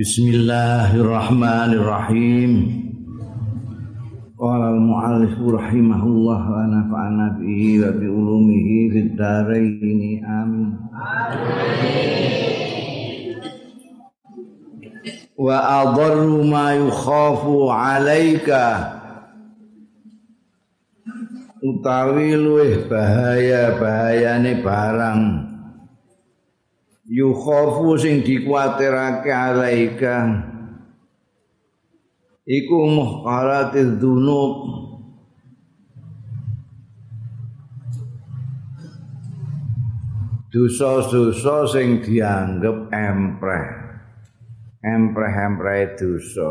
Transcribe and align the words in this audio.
Bismillahirrahmanirrahim. 0.00 2.72
Qala 4.32 4.72
al-mu'allif 4.72 5.36
rahimahullah 5.36 6.40
wa 6.40 6.64
nafa'ana 6.72 7.36
bihi 7.36 7.84
wa 7.84 7.92
bi 7.92 8.08
ulumihi 8.08 8.96
fid 8.96 9.12
dharain. 9.12 10.24
Amin. 10.24 10.72
Wa 15.36 15.84
adharru 15.84 16.48
ma 16.48 16.80
yukhafu 16.80 17.68
'alaika 17.68 19.04
utawi 21.60 22.40
luweh 22.40 22.88
bahaya 22.88 23.76
bahayane 23.76 24.64
barang 24.64 25.49
yukhafu 27.10 27.98
sing 27.98 28.22
dikuatirake 28.22 29.34
alaika. 29.34 30.46
Iku 32.46 32.78
muhqaratiz 32.86 33.98
dzunub. 33.98 34.54
Dosa-dosa 40.50 41.62
sing 41.70 42.02
dianggep 42.02 42.90
empreh. 42.90 43.66
Empreh-empreh 44.82 45.94
dosa. 45.94 46.50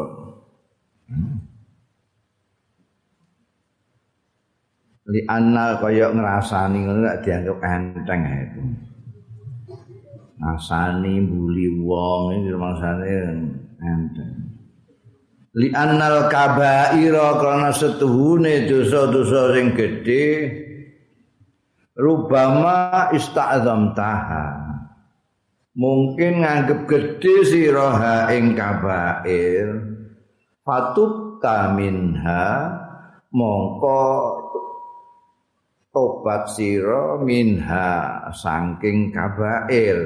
Li 5.09 5.25
anna 5.25 5.81
kaya 5.81 6.13
ngrasani 6.13 6.85
ngono 6.85 7.09
dianggep 7.25 7.57
enteng 7.65 8.21
itu 8.29 8.88
ngasani 10.39 11.19
mbuli 11.19 11.83
wong 11.83 12.39
iki 12.39 12.55
maksane 12.55 13.11
enteng 13.83 14.49
li 15.59 15.67
annal 15.75 16.31
kabaira 16.31 17.35
karena 17.43 17.69
setuhune 17.75 18.69
dosa-dosa 18.69 19.57
sing 19.57 19.75
gedhe 19.75 20.25
rubama 21.99 23.11
ista'zam 23.11 23.91
taha 23.91 24.79
mungkin 25.75 26.47
nganggep 26.47 26.87
gedhe 26.87 27.35
sira 27.43 28.31
ing 28.31 28.55
kabair 28.55 29.67
fatub 30.63 31.43
minha 31.75 32.45
mongko 33.31 34.03
tobat 35.95 36.51
sira 36.51 37.17
minha 37.19 37.89
saking 38.31 39.09
kabair 39.09 39.99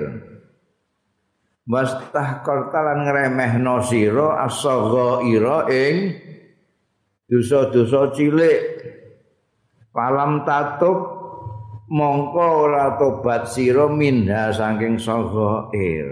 wastah 1.67 2.43
kortalan 2.43 3.07
ngremehno 3.07 3.79
sira 3.87 4.43
asagha 4.43 5.23
ira 5.23 5.67
ing 5.71 5.95
dosa-dosa 7.31 8.11
cilik 8.11 8.61
palam 9.95 10.43
tatub 10.43 10.99
mongko 11.87 12.47
ora 12.67 12.99
tobat 12.99 13.47
sira 13.47 13.87
minha 13.87 14.51
saking 14.51 14.99
saghair 14.99 16.11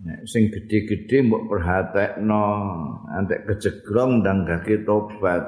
Nek 0.00 0.24
sing 0.24 0.48
gedhe-gedhe 0.48 1.28
mbok 1.28 1.44
perhatekno 1.44 2.44
antek 3.12 3.44
kejegrong 3.44 4.24
ndang 4.24 4.48
gage 4.48 4.80
tobat. 4.88 5.44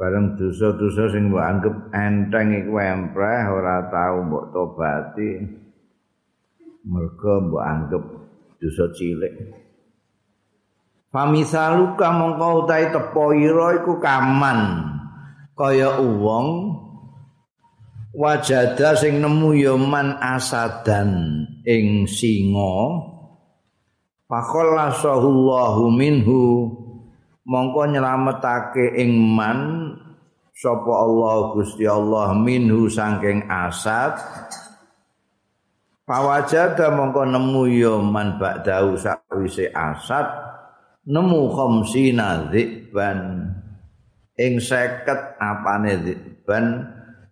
Bareng 0.00 0.32
dosa-dosa 0.32 1.12
sing 1.12 1.28
mbok 1.28 1.44
anggap 1.44 1.76
enteng 1.92 2.56
iku 2.56 2.80
empreh 2.80 3.52
ora 3.52 3.84
tau 3.92 4.24
mbok 4.24 4.48
tobati. 4.48 5.30
Mergo 6.88 7.34
mbok 7.44 7.60
anggap 7.60 8.04
dosa 8.56 8.88
cilik. 8.96 9.34
Famisaluka 11.12 12.16
mongko 12.16 12.64
utahe 12.64 12.88
tepo 12.88 13.36
ira 13.36 13.76
iku 13.76 14.00
kaman 14.00 14.88
kaya 15.52 16.00
wong 16.00 16.48
wajada 18.16 18.96
sing 18.96 19.20
nemu 19.20 19.52
ya 19.52 19.74
man 19.76 20.16
asadan 20.16 21.44
ing 21.68 22.08
singa 22.08 23.04
Fakhallasahullahu 24.30 25.90
minhu 25.90 26.70
mongko 27.42 27.90
nyelametake 27.90 28.94
ing 28.94 29.18
man 29.18 29.89
sapa 30.60 30.92
Allah 30.92 31.56
Gusti 31.56 31.88
Allah 31.88 32.36
minhu 32.36 32.92
saking 32.92 33.48
asad. 33.48 34.20
Pawajada 36.04 36.92
mongko 36.92 37.22
nemu 37.24 37.62
ya 37.70 37.96
man 38.04 38.36
ba'dahu 38.36 39.00
sakwise 39.00 39.72
asad. 39.72 40.28
Nemu 41.08 41.48
khamsina 41.56 42.52
dzibban 42.52 43.48
ing 44.36 44.60
50 44.60 45.40
apane 45.40 45.96
dzibban 46.04 46.84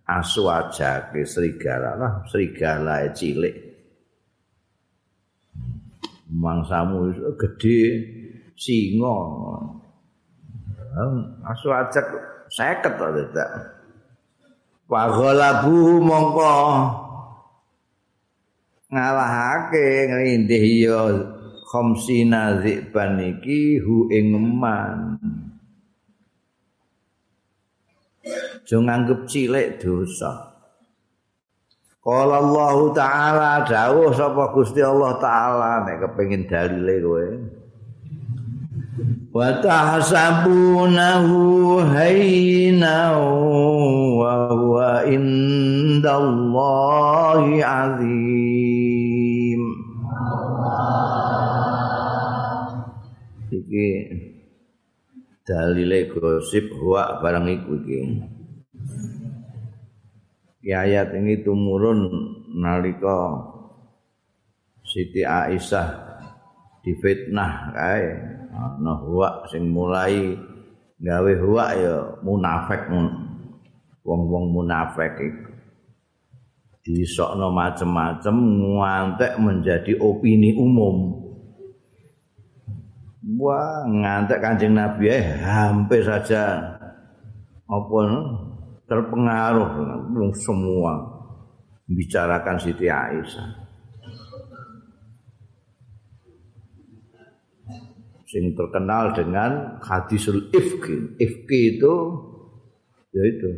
aswajake 0.08 1.20
serigala 1.28 2.00
lah 2.00 2.12
serigala 2.32 3.12
cilik. 3.12 3.52
Mangsamu 6.32 7.12
gede 7.36 7.80
singa. 8.56 9.16
Asu 11.44 11.68
ajak 11.70 12.38
seket 12.53 12.97
to 12.97 13.06
tidak 13.14 13.50
Wagolabu 14.88 16.00
mongko 16.00 16.56
ngalahake 18.88 20.09
ngrindih 20.09 20.64
ya 20.88 21.03
khamsina 21.69 22.64
ziban 22.64 23.20
iki 23.20 23.76
hu 23.84 24.08
ing 24.08 24.32
man 24.32 25.20
Jangan 28.69 29.00
anggap 29.00 29.25
cilik 29.25 29.81
dosa. 29.81 30.60
Qala 32.04 32.37
Allah 32.44 32.76
taala 32.92 33.53
dawuh 33.64 34.12
sapa 34.12 34.53
Gusti 34.53 34.84
Allah 34.84 35.16
taala 35.16 35.88
nek 35.88 36.04
kepengin 36.04 36.44
dalile 36.44 36.94
kowe. 37.00 37.28
Wa 39.31 39.62
tahsabunahu 39.62 41.78
hayna 41.94 43.14
wa 44.19 44.50
huwa 44.50 45.06
indallahi 45.06 46.42
azim. 47.62 49.62
Iki 53.48 53.88
dalile 55.47 56.10
gosip 56.12 56.69
wa 56.82 57.22
barang 57.22 57.47
iku 57.48 57.72
iki. 57.81 58.00
ayat 60.69 61.16
ini 61.16 61.41
tumurun 61.41 62.12
nalika 62.53 63.41
Siti 64.84 65.25
Aisyah 65.25 66.08
difitnah 66.81 67.76
kae 67.76 68.38
ana 68.58 68.92
huwa 68.98 69.46
sing 69.46 69.70
mulai 69.70 70.34
gawe 70.98 71.32
huwa 71.38 71.66
ya 71.78 71.94
munafik 72.26 72.91
wong-wong 74.02 74.50
munafik 74.50 75.14
iku. 75.22 75.52
Disokno 76.82 77.52
macem-macem 77.52 78.32
ngantek 78.32 79.36
menjadi 79.36 79.92
opini 80.00 80.56
umum. 80.56 81.20
Wah 83.36 83.84
ngantek 83.84 84.41
kanjeng 84.41 84.72
Nabi 84.72 85.12
eh, 85.12 85.36
hampir 85.44 86.00
saja 86.00 86.58
apa 87.69 87.98
terpengaruh 88.88 89.70
semua. 90.32 90.96
Bicarakan 91.88 92.56
Siti 92.56 92.88
Aisyah. 92.88 93.67
Sing 98.28 98.52
terkenal 98.52 99.16
dengan 99.16 99.80
hadisul 99.80 100.52
ifki. 100.52 101.16
Ifki 101.16 101.60
itu 101.80 101.94
yaitu 103.16 103.50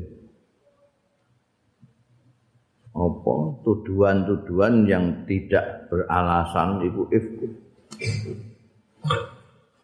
apa 2.94 3.34
tuduhan-tuduhan 3.66 4.86
yang 4.86 5.26
tidak 5.26 5.90
beralasan 5.90 6.86
itu 6.86 7.02
ifki. 7.10 7.48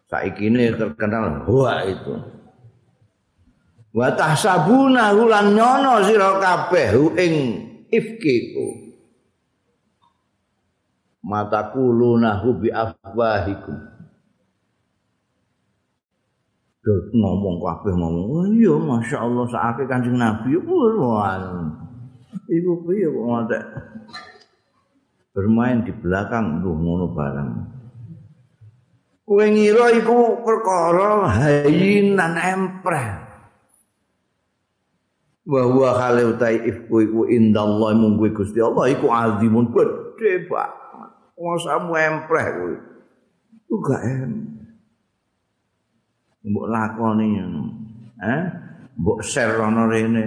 Saiki 0.07 0.47
ini 0.47 0.71
terkenal 0.71 1.43
huwa 1.43 1.83
itu. 1.83 2.37
wa 3.97 4.13
tahsabuna 4.13 5.09
lan 5.09 5.57
nyono 5.57 6.05
sira 6.05 6.37
kabeh 6.37 6.93
ing 7.17 7.33
ifkiku 7.89 8.67
mata 11.25 11.73
kulunahu 11.73 12.61
bi 12.61 12.69
afwahikum 12.69 13.96
Ngomong 16.87 17.59
kabeh 17.59 17.91
ngomong 17.91 18.25
oh 18.31 18.47
iya 18.47 18.71
masyaallah 18.79 19.43
sakake 19.51 19.83
kanjeng 19.91 20.15
nabi 20.15 20.55
wah 20.63 21.35
iku 22.47 22.71
piye 22.87 23.11
kok 23.11 23.25
ngotek 23.27 23.63
bermain 25.37 25.85
di 25.85 25.93
belakang 25.93 26.65
tuh 26.65 26.73
ngono 26.73 27.13
barang. 27.13 27.51
Kowe 29.27 29.45
ngira 29.45 29.93
iku 29.93 30.41
perkara 30.41 31.29
hayinan 31.29 32.33
empreh. 32.41 33.07
Wa 35.45 35.61
huwa 35.69 35.93
khali 35.93 36.23
utai 36.25 36.57
ifku 36.65 36.95
iku 37.05 37.19
indallah 37.29 37.93
mung 37.93 38.17
Gusti 38.17 38.57
Allah 38.57 38.89
iku 38.89 39.13
azimun 39.13 39.69
gedhe 39.69 40.49
Pak. 40.49 40.69
Wong 41.37 41.59
samu 41.61 41.93
empreh 41.93 42.45
kuwi. 42.57 42.77
Ku 43.69 43.75
gak 43.83 44.01
em. 44.09 44.31
Mbok 46.47 46.67
lakoni. 46.71 47.27
Eh? 48.23 48.41
Mbok 48.97 49.19
share 49.23 49.59
ana 49.61 49.83
rene. 49.91 50.25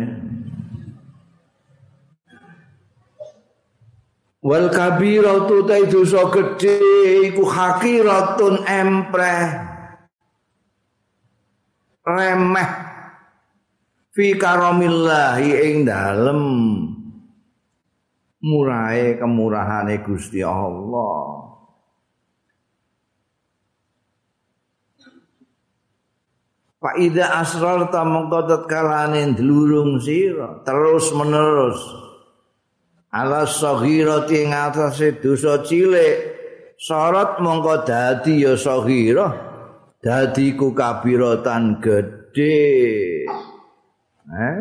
wal 4.41 4.73
kabiratu 4.73 5.69
ta 5.69 5.77
dosa 5.85 6.25
gedhe 6.33 7.29
iku 7.29 7.45
hakiratun 7.45 8.65
empreh 8.65 9.49
remeh 12.09 12.71
fi 14.17 14.33
karamillahi 14.41 15.51
ing 15.61 15.77
dalem 15.85 16.41
murahe 18.41 19.21
kemurahane 19.21 20.01
Gusti 20.01 20.41
Allah 20.41 21.40
Pak 26.81 26.97
Ida 26.97 27.45
asrar 27.45 27.93
ta 27.93 28.09
mengko 28.09 28.49
tetkalane 28.49 29.37
dlurung 29.37 30.01
sira 30.01 30.65
terus 30.65 31.13
menerus. 31.13 31.77
Ala 33.13 33.45
saghirati 33.45 34.49
ing 34.49 34.57
atase 34.57 35.21
dosa 35.21 35.61
cilik 35.61 36.17
sorot 36.81 37.45
mongko 37.45 37.85
dadi 37.85 38.49
ya 38.49 38.57
saghira 38.57 39.29
dadi 40.01 40.57
ku 40.57 40.73
kabiratan 40.73 41.85
gedhe. 41.85 42.65
Eh? 44.25 44.61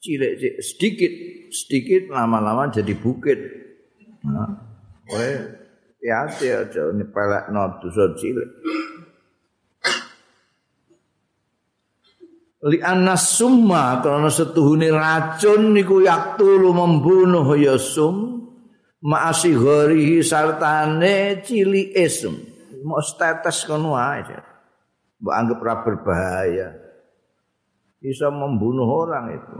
Cilik 0.00 0.32
sedikit 0.64 1.12
sedikit 1.52 2.08
lama-lama 2.16 2.72
jadi 2.72 2.96
bukit. 2.96 3.44
Nah 4.24 4.56
kowe 5.04 5.30
hati 6.00 6.48
aja 6.48 6.82
nyepelekno 6.96 7.62
dosa 7.84 8.08
cilik 8.16 8.48
li 12.64 12.80
summa 13.20 14.00
karena 14.00 14.32
setuhune 14.32 14.88
racun 14.88 15.76
niku 15.76 16.00
yaktulu 16.00 16.72
membunuh 16.72 17.52
ya 17.60 17.76
sum 17.76 18.48
maasi 19.04 19.52
gharihi 19.52 20.24
sartane 20.24 21.44
cili 21.44 21.92
esum 21.92 22.40
mau 22.84 23.04
tetes 23.04 23.68
kono 23.68 23.92
ae 24.00 24.24
mbok 25.24 25.32
anggap 25.32 25.58
ora 25.64 25.74
berbahaya. 25.80 26.68
Bisa 27.96 28.28
membunuh 28.28 28.84
orang 28.84 29.40
itu. 29.40 29.56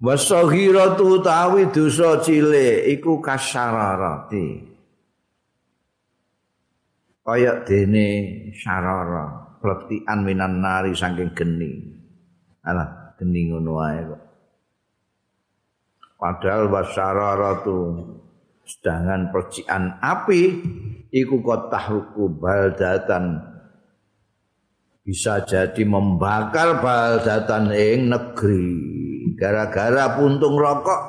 Wasaghiratu 0.00 1.20
tawi 1.20 1.68
dosa 1.68 2.24
cilik 2.24 2.88
iku 2.96 3.20
kasyararati. 3.20 4.72
Kaya 7.20 7.60
dene 7.68 8.08
syarara 8.56 9.45
pletian 9.66 10.22
minan 10.22 10.62
nari 10.62 10.94
saking 10.94 11.34
geni. 11.34 11.74
Alah, 12.62 13.18
geni 13.18 13.50
ngono 13.50 13.82
wae 13.82 13.98
kok. 14.06 14.22
Padahal 16.16 16.70
wasyararatu 16.70 17.78
sedangkan 18.62 19.34
percikan 19.34 19.98
api 19.98 20.42
iku 21.10 21.42
kotahruku 21.42 22.30
baldatan 22.38 23.42
bisa 25.06 25.46
jadi 25.46 25.82
membakar 25.86 26.82
baldatan 26.82 27.70
ing 27.70 28.10
negeri 28.10 28.66
gara-gara 29.38 30.18
puntung 30.18 30.58
rokok 30.58 31.00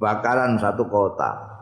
bakaran 0.00 0.56
satu 0.56 0.88
kota 0.88 1.52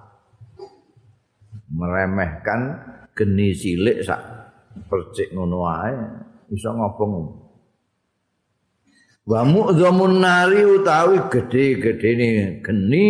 meremehkan 1.75 2.79
geni 3.19 3.51
silik 3.51 4.07
sak 4.07 4.40
percik 4.87 5.35
ngono 5.35 5.57
wae 5.67 5.95
iso 6.55 6.71
ngobong. 6.75 7.15
Wa 9.31 9.47
mu'dhamun 9.47 10.19
nari 10.19 10.67
utawi 10.67 11.31
gedhe-gedhene 11.31 12.59
geni 12.65 13.07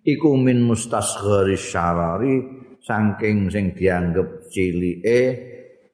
iku 0.00 0.38
min 0.38 0.64
mustasghari 0.64 1.58
syarari 1.58 2.40
saking 2.80 3.52
sing 3.52 3.76
dianggep 3.76 4.48
cilike 4.48 5.20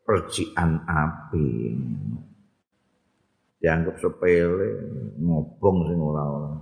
percikan 0.06 0.86
api. 0.86 1.74
Dianggap 3.58 3.98
sepele 3.98 4.70
ngobong 5.18 5.78
sing 5.90 5.98
ora-ora. 5.98 6.52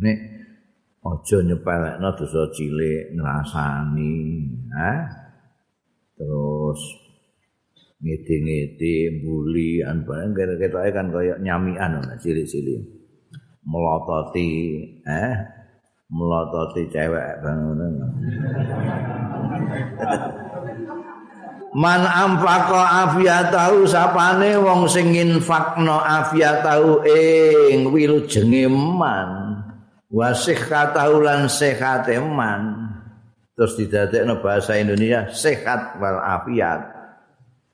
Nek 0.00 0.39
aja 1.00 1.38
nyepelekno 1.40 2.08
dosa 2.12 2.44
cilik 2.52 3.16
ngrasani 3.16 4.16
ha 4.76 4.92
terus 6.20 6.80
ngede-ngede 8.00 9.20
mbuli 9.20 9.80
an 9.84 10.04
bareng 10.08 10.32
kira-kira 10.32 10.88
kan 10.92 11.12
kaya 11.12 11.36
nyamian 11.36 12.00
ana 12.00 12.16
cilik-cilik. 12.16 12.80
Melototi 13.60 14.80
eh? 15.04 15.32
Melototi 16.08 16.88
cewek 16.88 17.44
ngono 17.44 17.86
Man 21.70 22.02
amfaqo 22.02 22.74
afiyatahu 22.74 23.86
sapane 23.86 24.58
wong 24.58 24.90
sing 24.90 25.14
infakno 25.14 26.02
afiyatahu 26.02 27.06
ing 27.06 27.94
wilujenge 27.94 28.66
man 28.66 29.39
wasih 30.10 30.58
katahu 30.58 31.22
lan 31.22 31.46
sehat 31.46 32.10
eman 32.10 32.90
terus 33.54 33.78
didadekno 33.78 34.42
bahasa 34.42 34.74
Indonesia 34.76 35.30
sehat 35.30 36.02
wal 36.02 36.18
afiat. 36.18 36.98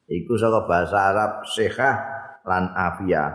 Iku 0.06 0.38
saka 0.38 0.68
bahasa 0.68 0.96
Arab 1.10 1.32
sehat 1.50 1.98
lan 2.46 2.70
afiat. 2.76 3.34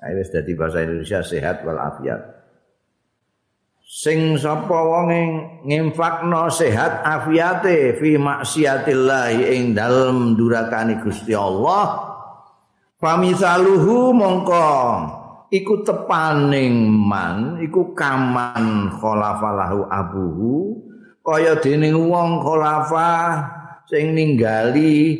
Ayo 0.00 0.16
wis 0.18 0.32
dadi 0.32 0.56
bahasa 0.56 0.82
Indonesia 0.82 1.20
sehat 1.20 1.62
wal 1.62 1.78
afiat. 1.78 2.40
Sing 3.90 4.38
sapa 4.38 4.70
wong 4.70 5.10
nginfakno 5.66 6.46
sehat 6.46 7.02
afiate 7.02 7.98
fi 7.98 8.14
maksiatillah 8.14 9.34
ing 9.50 9.74
dalem 9.74 10.38
durakani 10.38 11.02
Gusti 11.02 11.34
Allah 11.34 11.98
pamisaluhu 13.02 14.14
mongko 14.14 14.70
iku 15.50 15.82
tepaning 15.82 16.86
man 16.88 17.58
iku 17.58 17.92
kaman 17.92 18.94
khalafalahu 18.96 19.90
abuhu 19.90 20.78
kaya 21.26 21.58
dening 21.58 21.98
wong 22.08 22.38
khalafa 22.40 23.42
sing 23.90 24.14
ninggali 24.14 25.18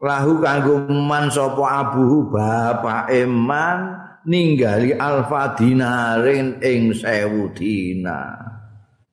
lahu 0.00 0.40
kanggo 0.40 0.84
man 0.88 1.32
sapa 1.32 1.64
abuhu 1.84 2.28
bapake 2.28 3.24
man 3.24 4.00
ninggali 4.24 4.92
alfa 4.96 5.56
dinarin 5.56 6.60
ing 6.60 6.92
sewu 6.92 7.52
dina. 7.56 8.36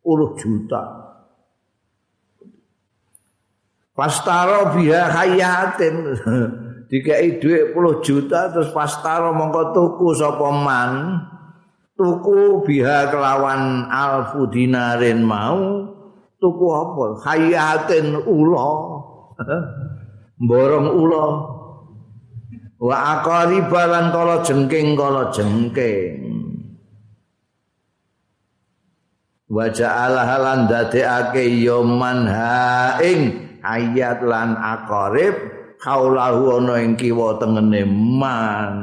Puluh 0.04 0.40
juta. 0.40 0.84
Pastaro 3.92 4.78
biha 4.78 5.10
hayatin 5.10 5.96
dikai 6.88 7.40
dhuwit 7.44 7.76
10 7.76 8.06
juta 8.06 8.52
terus 8.52 8.72
pastaro 8.72 9.36
mongko 9.36 9.76
tuku 9.76 10.08
sapa 10.16 10.50
man 10.56 10.92
tuku 12.00 12.64
biha 12.64 13.12
kelawan 13.12 13.92
alfu 13.92 14.48
dinarin 14.48 15.26
mau 15.26 15.92
tuku 16.40 16.66
apa? 16.72 17.06
Hayatin 17.28 18.24
ula 18.24 18.70
borong 20.48 20.88
ula 20.96 21.28
wa 22.78 22.96
aqari 23.18 23.66
balan 23.68 24.14
kala 24.14 24.46
jengking 24.46 24.96
kala 24.96 25.34
jengking. 25.34 26.24
Wa 29.48 29.72
ja'ala 29.72 30.28
halan 30.28 30.68
dadekake 30.68 31.48
yoman 31.64 32.28
ha 32.28 33.00
ing 33.00 33.48
ayat 33.64 34.20
lan 34.20 34.60
aqarib 34.60 35.58
kaulahu 35.82 36.62
ana 36.62 36.82
ing 36.82 36.98
kiwa 36.98 37.38
tengene 37.42 37.82
man. 37.90 38.76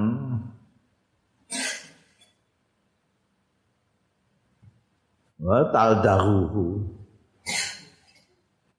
Wa 5.44 5.60
taldahu 5.68 6.80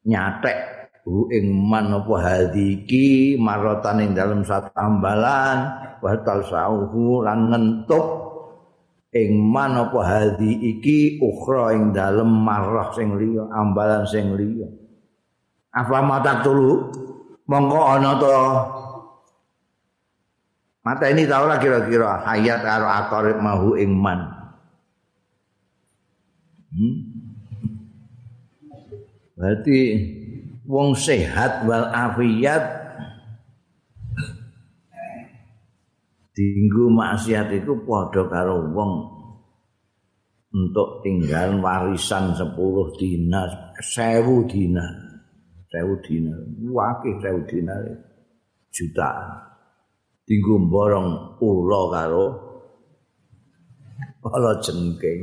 nyatek 0.06 0.58
hu 1.06 1.30
ing 1.30 1.54
man 1.54 1.94
apa 1.94 2.16
hadiki 2.18 3.38
marotan 3.38 4.02
ing 4.02 4.18
dalem 4.18 4.42
satu 4.42 4.74
ambalan 4.74 5.70
wa 6.02 6.14
talsahu 6.26 7.22
lan 7.22 7.54
ngentuk 7.54 8.06
ing 9.14 9.38
man 9.38 9.78
apa 9.78 10.00
hadi 10.02 10.76
iki 10.76 11.22
ukhra 11.22 11.78
ing 11.78 11.94
dalem 11.94 12.28
marah 12.28 12.90
sing 12.98 13.14
liya 13.14 13.46
ambalan 13.54 14.04
sing 14.10 14.34
liya. 14.34 14.66
Apa 15.70 16.02
mata 16.02 16.42
tulu 16.42 16.90
mongko 17.46 17.80
ana 17.82 18.12
to 18.18 18.34
mata 20.86 21.06
ini 21.10 21.26
tau 21.26 21.50
lah 21.50 21.58
kira-kira 21.58 22.26
hayat 22.26 22.62
karo 22.62 22.88
akorib 22.90 23.38
mahu 23.42 23.78
ing 23.78 23.94
man 23.94 24.20
hmm? 26.74 26.96
berarti 29.38 29.80
wong 30.66 30.98
sehat 30.98 31.66
wal 31.70 31.90
afiat 31.90 32.86
dinggo 36.36 36.92
maksiat 36.92 37.48
iku 37.64 37.80
padha 37.86 38.28
karo 38.28 38.66
wong 38.76 39.16
untuk 40.56 41.04
tinggal 41.04 41.60
warisan 41.60 42.32
10 42.32 42.56
dinar, 42.96 43.76
1000 43.76 44.48
dinar. 44.48 45.05
1000 45.84 46.06
dinar, 46.06 46.40
wakih 46.72 47.14
1000 47.20 47.50
dinar. 47.52 47.84
Juta. 48.72 49.12
Dinggo 50.26 50.58
borong 50.68 51.40
ula 51.44 51.82
karo 51.92 52.26
kala 54.26 54.58
jengking. 54.64 55.22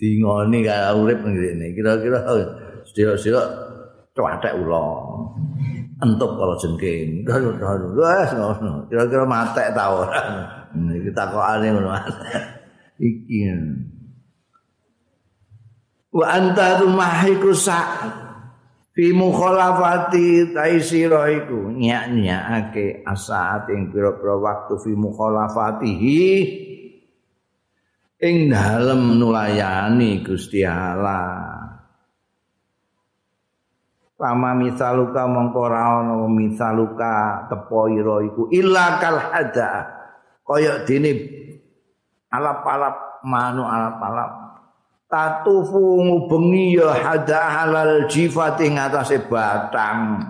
Dingoni 0.00 0.58
karo 0.64 1.06
urip 1.06 1.20
ngene. 1.22 1.76
Kira-kira 1.76 2.18
sedira-sedira 2.88 3.42
cuatek 4.16 4.54
ula. 4.58 4.86
entuk 6.02 6.34
kala 6.34 6.54
jengking. 6.58 7.22
Kira-kira 8.90 9.24
matek 9.24 9.70
ta 9.70 9.84
ora. 9.94 10.20
Iki 10.74 11.10
takokane 11.14 11.66
ngono. 11.70 11.90
Iki. 12.98 13.38
Wa 16.12 16.26
anta 16.28 16.76
tumahiku 16.82 17.56
sa 17.56 17.78
fi 18.92 19.08
mukhalafati 19.16 20.52
taisira 20.52 21.32
iku 21.32 21.72
nyak-nyakake 21.72 23.00
asaat 23.08 23.72
ing 23.72 23.88
pira-pira 23.88 24.36
waktu 24.36 24.76
fi 24.76 24.92
mukhalafatihi 24.92 26.24
ing 28.22 28.36
dalem 28.52 29.16
nulayani 29.18 30.20
Gusti 30.22 30.62
Allah. 30.62 31.58
Pama 34.22 34.54
misaluka 34.54 35.26
mongko 35.26 35.62
ra 35.66 35.98
ono 35.98 36.30
misaluka 36.30 37.42
tepo 37.50 37.90
ira 37.90 38.22
iku 38.22 38.46
illa 38.54 39.02
kal 39.02 39.18
hada. 39.18 39.98
Kaya 40.46 40.86
dene 40.86 41.10
alap-alap 42.30 43.26
manu 43.26 43.66
alap-alap. 43.66 44.41
Tatufu 45.12 46.00
ngubengi 46.00 46.80
ya 46.80 46.88
hada 46.88 47.40
halal 47.52 48.08
jifat 48.08 48.56
ing 48.64 48.80
batang. 49.28 50.24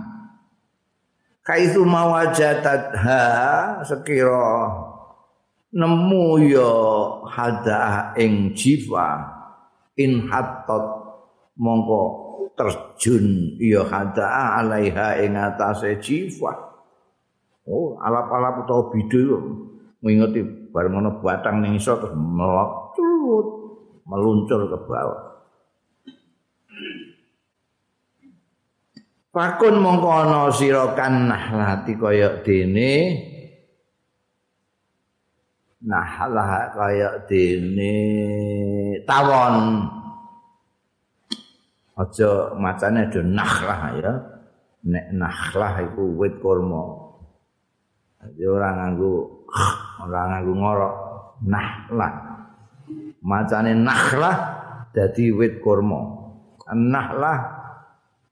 Kaitu 1.47 1.87
mawajatat 1.87 2.91
ha 2.99 3.23
sekira 3.87 4.75
nemu 5.71 6.51
ya 6.51 6.75
hada 7.31 8.11
ing 8.19 8.59
jifa. 8.59 9.23
In 9.95 10.27
hatot 10.27 11.03
mongko 11.55 12.03
terjun 12.59 13.57
ya 13.63 13.87
hada 13.87 14.59
alaiha 14.61 15.21
ing 15.23 15.37
atase 15.37 16.01
jiwa 16.01 16.53
oh 17.69 17.97
alap-alap 18.03 18.67
utawa 18.67 18.91
bidu 18.91 19.39
ngingeti 20.03 20.43
bareng 20.75 20.99
ana 20.99 21.11
batang 21.23 21.63
ning 21.63 21.79
iso 21.79 21.95
terus 22.01 22.17
melut 22.17 23.62
meluncur 24.07 24.67
ke 24.67 24.79
bawah 24.87 25.33
Pakun 29.33 29.81
mongko 29.81 30.09
ana 30.13 30.53
sira 30.53 30.93
kan 30.93 31.25
nahlati 31.25 31.97
kaya 31.97 32.45
dene. 32.45 33.17
Nahlah 35.89 36.69
kaya 36.77 37.25
dene 37.25 37.97
tawon. 39.09 39.89
Aja 41.97 42.53
macane 42.61 43.09
ada 43.09 43.21
nakhlah 43.25 43.81
ya. 44.05 44.13
Nek 44.85 45.07
nakhlah 45.17 45.81
iku 45.81 46.13
wit 46.21 46.37
kurma. 46.37 47.17
Jadi 48.21 48.45
orang 48.45 48.75
nganggu 48.77 49.13
orang 50.05 50.27
nganggu 50.29 50.53
ngorok. 50.61 50.95
Nahlah 51.49 52.32
macane 53.23 53.73
nakhlah 53.73 54.37
jadi 54.93 55.33
wit 55.33 55.65
kurma. 55.65 56.21
Nahlah 56.73 57.39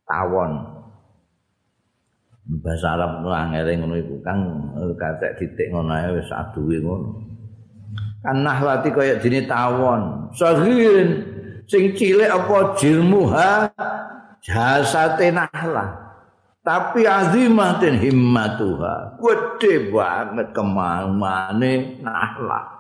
tawon. 0.05 0.53
Bahasa 2.61 2.99
Arab 2.99 3.25
nu 3.25 3.31
angere 3.33 3.79
ngono 3.81 3.95
iku. 3.97 4.15
Kang 4.25 4.41
katek 4.97 5.41
titik 5.41 5.73
ngono 5.73 5.93
ae 5.97 6.09
wis 6.21 6.29
aduwe 6.29 6.77
ngono. 6.81 7.09
Kan 8.21 8.45
nahlati 8.45 8.93
kaya 8.93 9.17
dene 9.21 9.49
tawon. 9.49 10.33
Sahirin 10.37 11.09
sing 11.65 11.97
cilik 11.97 12.29
apa 12.29 12.77
jilmuha 12.77 13.73
jasate 14.45 15.33
nahlah. 15.33 15.97
Tapi 16.61 17.09
azimatin 17.09 17.97
himmatuha. 17.97 19.17
Gede 19.17 19.89
banget 19.89 20.53
kemauane 20.53 22.05
nahlah 22.05 22.80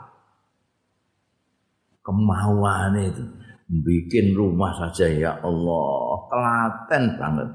kemauane 2.10 3.14
itu 3.14 3.24
bikin 3.70 4.34
rumah 4.34 4.74
saja 4.74 5.06
ya 5.06 5.32
Allah 5.38 6.26
telaten 6.26 7.04
banget 7.14 7.48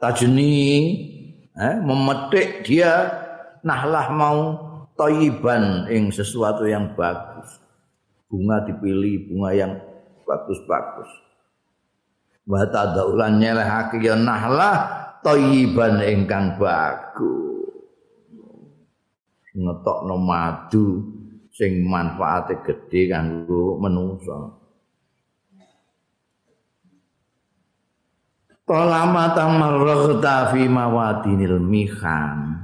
tajni 0.00 0.64
eh, 1.52 1.76
memetik 1.84 2.64
dia 2.64 3.12
nahlah 3.60 4.08
mau 4.16 4.40
toyiban 4.96 5.84
ing 5.92 6.08
sesuatu 6.08 6.64
yang 6.64 6.96
bagus 6.96 7.60
bunga 8.26 8.66
dipilih 8.66 9.30
bunga 9.30 9.50
yang 9.54 9.72
bagus-bagus. 10.26 11.10
Wa 12.46 12.66
tadaulan 12.70 13.38
nyelehake 13.42 14.02
ya 14.02 14.14
nahlah 14.18 14.76
thayyiban 15.22 16.02
ingkang 16.02 16.58
bagus. 16.58 17.70
Ngetokno 19.56 20.16
madu 20.20 21.15
sing 21.56 21.88
manfaate 21.88 22.60
gedhe 22.60 23.08
kanggo 23.08 23.80
manungsa. 23.80 24.60
Talama 28.68 29.32
tamarraghta 29.32 30.52
fi 30.52 30.68
mawadinil 30.68 31.56
mihan. 31.62 32.60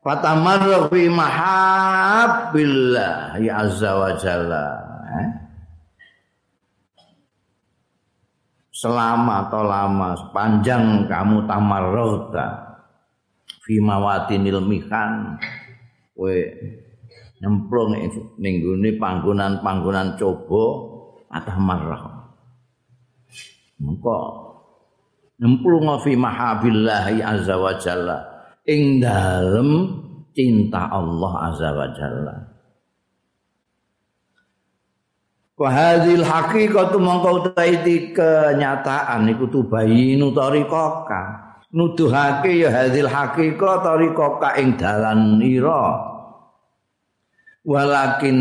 Fatamarragh 0.00 0.88
fi 0.88 1.10
mahabbillah 1.12 3.36
ya 3.42 3.60
azza 3.60 3.92
wa 3.92 4.16
jalla. 4.16 4.88
Eh? 5.08 5.48
selama 8.78 9.50
atau 9.50 9.66
lama 9.66 10.14
sepanjang 10.14 11.10
kamu 11.10 11.50
tamarrota 11.50 12.78
fi 13.66 13.82
mawatinil 13.82 14.62
mihan 14.62 15.34
we 16.14 16.54
nyemplung 17.38 17.94
ning 18.42 18.54
gone 18.62 18.90
panggonan-panggonan 18.98 20.18
coba 20.18 20.64
atah 21.30 21.56
marrah 21.60 22.02
mengko 23.78 24.18
nyemplung 25.38 25.86
fi 26.02 26.18
mahabillahi 26.18 27.22
azza 27.22 27.54
wa 27.54 27.78
jalla 27.78 28.18
ing 28.66 28.98
dalem 28.98 29.70
cinta 30.34 30.90
Allah 30.90 31.32
azza 31.50 31.70
wa 31.70 31.86
jalla 31.94 32.36
Wa 35.58 35.74
hadzal 35.74 36.22
haqiqatu 36.22 37.02
mongko 37.02 37.50
utaiti 37.50 38.14
kenyataan 38.14 39.26
iku 39.26 39.50
tubayinu 39.50 40.30
tariqaka. 40.30 41.50
Nuduhake 41.74 42.62
ya 42.62 42.70
hadzal 42.70 43.10
haqiqa 43.10 43.82
tariqaka 43.82 44.54
ing 44.62 44.78
dalan 44.78 45.42
ira. 45.42 46.07
Walakin 47.66 48.38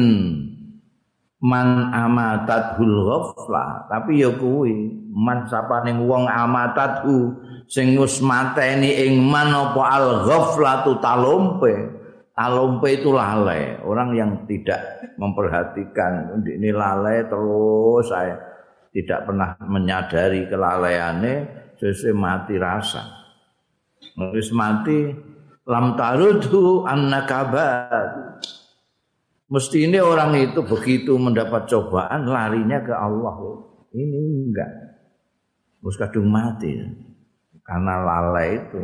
man 1.41 1.93
amatatul 1.93 3.05
ghafla, 3.05 3.85
tapi 3.89 4.25
ya 4.25 4.33
kuwi 4.33 4.93
man 5.13 5.45
sapane 5.45 5.93
wong 5.93 6.25
amatathu 6.25 7.33
sing 7.69 7.93
wis 7.97 8.21
mateni 8.21 8.93
ing 9.05 9.21
man 9.21 9.53
apa 9.53 9.83
al 9.97 10.07
ghaflatu 10.25 10.97
talompe. 11.01 11.97
Talompe 12.37 12.93
itu 12.93 13.09
lalai, 13.09 13.81
orang 13.81 14.13
yang 14.13 14.31
tidak 14.45 15.09
memperhatikan 15.17 16.37
ini 16.45 16.69
lalai 16.69 17.25
terus 17.25 18.13
saya 18.13 18.37
tidak 18.93 19.25
pernah 19.25 19.57
menyadari 19.65 20.45
kelalaiannya 20.45 21.35
sesuai 21.81 22.13
mati 22.13 22.55
rasa. 22.61 23.01
Nulis 24.17 24.53
mati 24.53 25.13
lam 25.65 25.97
tarudhu 25.97 26.85
annakabat. 26.85 28.37
Mesti 29.47 29.87
ini 29.87 29.95
orang 30.03 30.35
itu 30.35 30.59
begitu 30.59 31.15
mendapat 31.15 31.71
cobaan 31.71 32.27
larinya 32.27 32.83
ke 32.83 32.91
Allah. 32.91 33.63
Ini 33.95 34.19
enggak. 34.19 34.71
Terus 35.79 35.95
kadung 35.95 36.27
mati. 36.27 36.75
Karena 37.63 38.03
lalai 38.03 38.59
itu. 38.59 38.83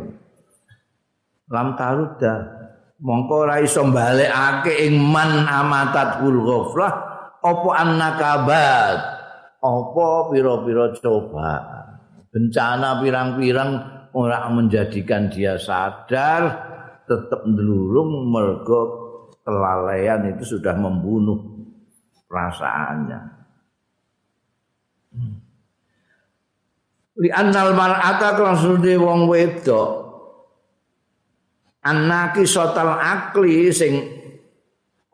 Lam 1.52 1.76
taruda. 1.76 2.64
Mongko 2.96 3.44
ora 3.44 3.60
iso 3.60 3.84
balekake 3.84 4.88
ing 4.88 4.96
man 4.96 5.44
amatat 5.44 6.24
kul 6.24 6.40
ghaflah 6.40 6.92
apa 7.44 7.70
annakabat. 7.84 8.98
Apa 9.60 10.32
pira-pira 10.32 10.96
coba. 10.96 11.52
Bencana 12.32 13.04
pirang-pirang 13.04 13.70
ora 14.16 14.48
menjadikan 14.48 15.28
dia 15.28 15.60
sadar 15.60 16.72
tetap 17.04 17.44
ndelurung 17.44 18.32
mergo 18.32 19.03
kelalaian 19.44 20.24
itu 20.32 20.56
sudah 20.56 20.72
membunuh 20.74 21.38
perasaannya. 22.26 23.20
Li 27.14 27.30
annal 27.30 27.78
mar'ata 27.78 28.34
krasude 28.34 28.98
wong 28.98 29.30
wedok 29.30 30.02
anaki 31.86 32.42
sotal 32.42 32.98
akli 32.98 33.70
sing 33.70 34.02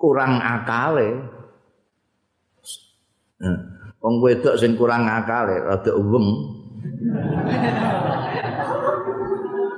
kurang 0.01 0.41
akale. 0.41 1.21
Wong 4.01 4.15
wedok 4.25 4.57
sing 4.57 4.81
kurang 4.81 5.05
akale 5.05 5.61
rada 5.61 5.93
uwem. 5.93 6.57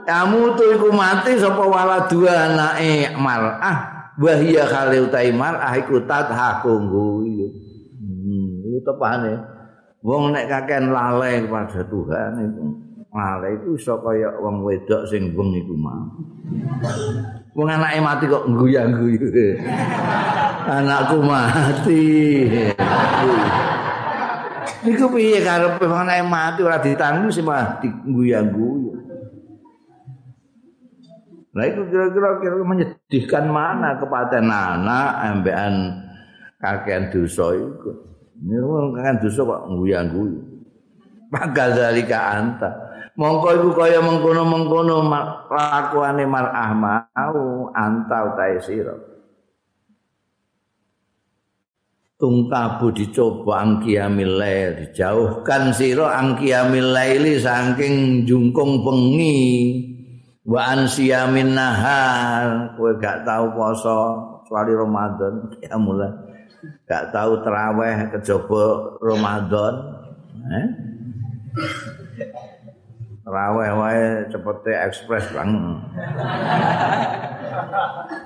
Kamu 0.02 0.58
tuh 0.58 0.68
iku 0.78 0.88
mati 0.94 1.38
sapa 1.38 1.62
wala 1.62 2.06
dua 2.06 2.50
anake 2.50 3.10
mar'ah 3.18 4.01
wahia 4.20 4.64
kale 4.68 5.08
utai 5.08 5.32
mar'ah 5.32 5.72
iku 5.80 6.04
tathaku 6.04 6.72
guyu. 6.88 7.48
Hmm, 7.96 8.66
itu 8.68 8.80
tepane. 8.84 9.32
Wong 10.02 10.34
nek 10.34 10.50
kakean 10.50 10.90
lalai 10.90 11.46
kepada 11.46 11.86
Tuhan 11.86 12.32
itu 12.42 12.64
lalai 13.12 13.54
itu 13.54 13.78
iso 13.78 13.94
kaya 14.02 14.34
wong 14.42 14.66
wedok 14.66 15.06
sing 15.06 15.30
weng 15.36 15.54
iku 15.54 15.74
mah. 15.78 16.10
Wong 17.54 17.68
anake 17.70 18.00
mati 18.02 18.24
kok 18.26 18.48
guyang-guyu. 18.50 19.28
Anakku 20.66 21.22
mati. 21.22 22.04
Iku 24.82 25.06
piye 25.14 25.38
karepe 25.44 25.84
wong 25.86 26.02
anake 26.08 26.24
mati 26.26 26.60
ora 26.66 26.82
ditanggung 26.82 27.30
sih 27.30 27.44
mah 27.44 27.78
diguyang-guyu. 27.78 28.91
Nah 31.52 31.64
itu 31.68 31.84
kira-kira 31.84 32.40
kira 32.40 32.56
menyedihkan 32.64 33.44
mana 33.52 34.00
kepada 34.00 34.40
anak 34.40 35.08
ambean 35.20 35.74
kakean 36.56 37.12
dosa 37.12 37.52
itu. 37.52 37.90
Ini 38.40 38.56
kakean 38.96 39.20
dosa 39.20 39.40
kok 39.44 39.62
nguyang 39.68 40.08
guyu. 40.16 40.40
Maka 41.28 41.72
dari 41.76 42.04
anta. 42.08 42.92
Mongko 43.12 43.48
iku 43.60 43.70
kaya 43.76 44.00
mengkono-mengkono 44.00 45.04
lakuane 45.52 46.24
mar'ah 46.24 46.72
mau 46.72 47.68
anta 47.76 48.32
utahe 48.32 48.56
sira. 48.64 48.96
Tungkabu 52.16 52.94
dicoba 52.96 53.60
angkiamil 53.60 54.40
lail 54.40 54.68
dijauhkan 54.80 55.76
sira 55.76 56.16
angkiamil 56.16 56.88
laili 56.96 57.36
saking 57.36 58.24
jungkung 58.24 58.80
bengi. 58.80 59.91
Wa 60.46 60.60
ansiyamin 60.74 61.54
nahar. 61.54 62.74
Kowe 62.74 62.92
gak 62.98 63.22
tahu 63.22 63.54
poso 63.54 63.98
kecuali 64.42 64.72
Ramadan 64.74 65.34
ya 65.62 65.76
mulai 65.80 66.12
gak 66.84 67.08
tahu 67.14 67.40
teraweh 67.40 68.10
kejaba 68.12 68.64
Ramadan 69.00 69.74
eh? 70.52 70.68
Teraweh 73.22 73.70
wae 73.78 74.04
cepete 74.28 74.72
ekspres 74.76 75.26
bang. 75.32 75.50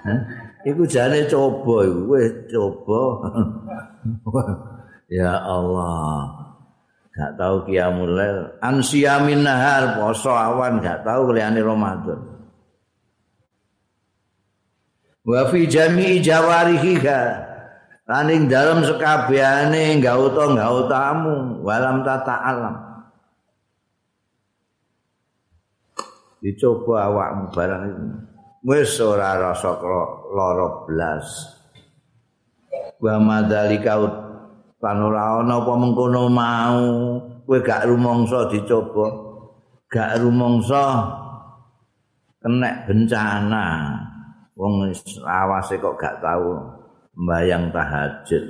Eh? 0.06 0.20
iku 0.70 0.86
jane 0.86 1.26
coba 1.26 1.82
iku 1.82 2.14
coba. 2.50 3.02
Ya 5.06 5.38
Allah 5.38 6.45
gak 7.16 7.32
tahu 7.40 7.64
qiyamul 7.64 8.12
lail. 8.12 8.38
Ansiyamin 8.60 9.40
nahar 9.40 9.96
poso 9.96 10.28
awan 10.28 10.84
gak 10.84 11.00
tahu 11.00 11.32
liyane 11.32 11.64
Ramadan. 11.64 12.20
Wa 15.24 15.48
fi 15.48 15.64
jami'i 15.66 16.20
jawarihi 16.22 17.02
lan 18.06 18.26
ing 18.30 18.46
dalem 18.46 18.86
sekabehane 18.86 19.98
gauta 19.98 20.54
gautamu 20.54 21.64
walam 21.66 22.06
tata 22.06 22.36
alam. 22.36 22.76
Dicoba 26.38 27.10
awakmu 27.10 27.50
barang 27.50 27.82
itu. 27.90 28.06
Wis 28.66 29.02
ora 29.02 29.34
rasa 29.34 29.82
lara 30.30 30.86
blas. 30.86 31.26
Wa 33.02 33.18
madzalika 33.18 33.98
lan 34.76 34.98
ora 35.00 35.40
ana 35.40 35.56
apa 35.64 35.72
mengkono 35.72 36.28
mau 36.28 36.84
kowe 37.48 37.58
gak 37.64 37.88
rumangsa 37.88 38.50
dicoba. 38.52 39.06
Gak 39.88 40.20
rumangsa 40.20 40.82
kena 42.42 42.84
bencana. 42.84 43.66
Wong 44.56 44.88
awase 45.24 45.76
kok 45.80 45.96
gak 45.96 46.20
tahu 46.20 46.60
mbayang 47.16 47.72
tahajud. 47.72 48.44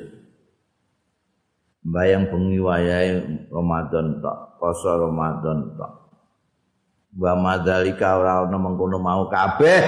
Mbayang 1.86 2.26
bengi 2.34 2.58
wayahe 2.58 3.22
Ramadan 3.46 4.18
tok 4.18 4.58
poso 4.58 4.90
Ramadan 5.06 5.78
tok. 5.78 5.92
Wa 7.16 7.32
madzalika 7.38 8.18
ora 8.18 8.44
ana 8.44 8.58
mengkono 8.58 8.98
mau 8.98 9.30
kabeh 9.30 9.80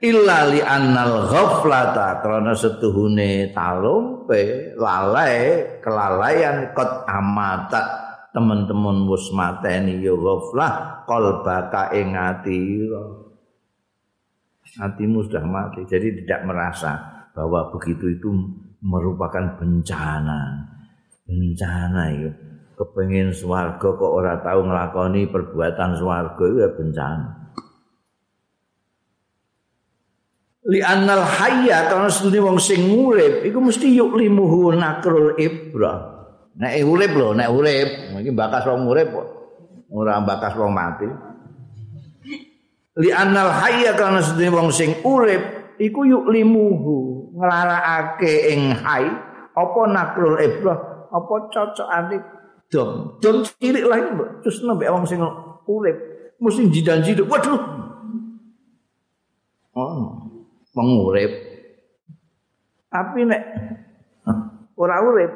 illa 0.00 0.48
li 0.48 0.60
annal 0.64 1.28
ghaflata 1.28 2.24
karena 2.24 2.56
setuhune 2.56 3.52
talumpe 3.52 4.72
lalai 4.80 5.64
kelalaian 5.84 6.72
kot 6.72 7.04
amata 7.04 7.82
teman-teman 8.32 9.04
wis 9.12 9.28
mateni 9.36 10.00
ya 10.00 10.16
ghaflah 10.16 11.04
qalbaka 11.04 11.92
ing 11.92 12.16
ati 12.16 12.88
hatimu 14.80 15.20
sudah 15.28 15.44
mati 15.44 15.84
jadi 15.84 16.24
tidak 16.24 16.48
merasa 16.48 16.96
bahwa 17.36 17.68
begitu 17.72 18.16
itu 18.16 18.30
merupakan 18.80 19.60
bencana. 19.60 20.66
Bencana 21.28 22.02
itu 22.16 22.30
kepengin 22.80 23.28
swarga 23.36 23.92
kok 23.92 24.08
ora 24.08 24.40
tahu 24.40 24.64
nglakoni 24.64 25.28
perbuatan 25.28 26.00
swarga 26.00 26.44
itu 26.48 26.58
ya 26.64 26.68
bencana 26.72 27.39
li 30.68 30.80
annal 30.84 31.24
hayya 31.24 31.88
kana 31.88 32.12
sedune 32.12 32.44
wong 32.44 32.58
sing 32.60 32.92
urip 32.92 33.46
iku 33.48 33.58
mesti 33.64 33.88
yuk 33.96 34.12
limuhu 34.12 34.76
nakrul 34.76 35.32
ibra. 35.40 36.20
Nek 36.60 36.84
urip 36.84 37.12
lho 37.16 37.32
nek 37.32 37.48
urip. 37.48 37.88
Iki 38.20 38.32
bakas 38.36 38.68
wong 38.68 38.84
urip 38.84 39.08
ora 39.88 40.20
bakas 40.20 40.52
wong 40.60 40.72
mati. 40.76 41.08
Li 43.00 43.08
annal 43.08 43.48
hayya 43.48 43.96
kana 43.96 44.20
sedune 44.20 44.52
wong 44.52 44.68
sing 44.68 45.00
urip 45.00 45.76
iku 45.80 46.04
yuk 46.04 46.28
limuhu 46.28 47.32
nglarakake 47.40 48.52
ing 48.52 48.76
hay 48.76 49.08
apa 49.56 49.80
nakrul 49.88 50.36
ibra? 50.36 50.76
Apa 51.10 51.34
cocokane 51.48 52.16
dom? 52.68 53.18
Dom 53.18 53.42
cilik 53.42 53.84
lagi 53.88 54.12
terus 54.44 54.60
nembe 54.60 54.84
wong 54.92 55.08
sing 55.08 55.24
urip. 55.64 55.96
Mesti 56.40 56.72
jidan-jiduk. 56.72 57.28
Waduh! 57.28 57.60
Oh 59.76 60.29
pengurip. 60.74 61.32
Tapi 62.90 63.20
nek 63.26 63.42
ora 64.74 64.96
urip. 65.04 65.32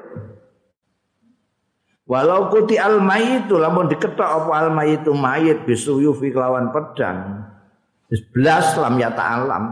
Walau 2.04 2.52
kuti 2.52 2.76
al 2.76 3.00
mayitu 3.00 3.56
lamun 3.56 3.88
diketok 3.88 4.28
apa 4.44 4.52
al 4.60 4.70
mayitu 4.74 5.16
mayit 5.16 5.64
bisuyu 5.64 6.12
fi 6.12 6.28
kelawan 6.34 6.68
pedang. 6.68 7.48
Wis 8.12 8.20
blas 8.28 8.76
lam 8.76 9.00
ya 9.00 9.08
ta'alam. 9.14 9.64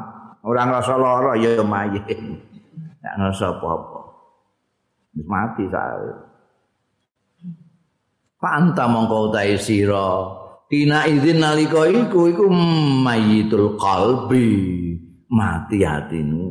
Ora 0.43 0.63
ngrasa 0.65 0.97
lara 0.97 1.37
ya 1.37 1.61
mayit. 1.61 2.09
Nek 2.09 3.15
ngrasa 3.21 3.59
apa-apa. 3.59 4.01
Wis 5.13 5.27
mati 5.29 5.65
sae. 5.69 6.11
Panta 8.41 8.91
mongko 8.91 9.31
utahe 9.31 9.55
sira. 9.61 10.41
Tina 10.73 11.05
izin 11.05 11.45
nalika 11.45 11.85
iku 11.85 12.33
iku 12.33 12.49
mayitul 13.05 13.77
qalbi. 13.77 14.92
Mati 15.33 15.81
hatimu. 15.81 16.45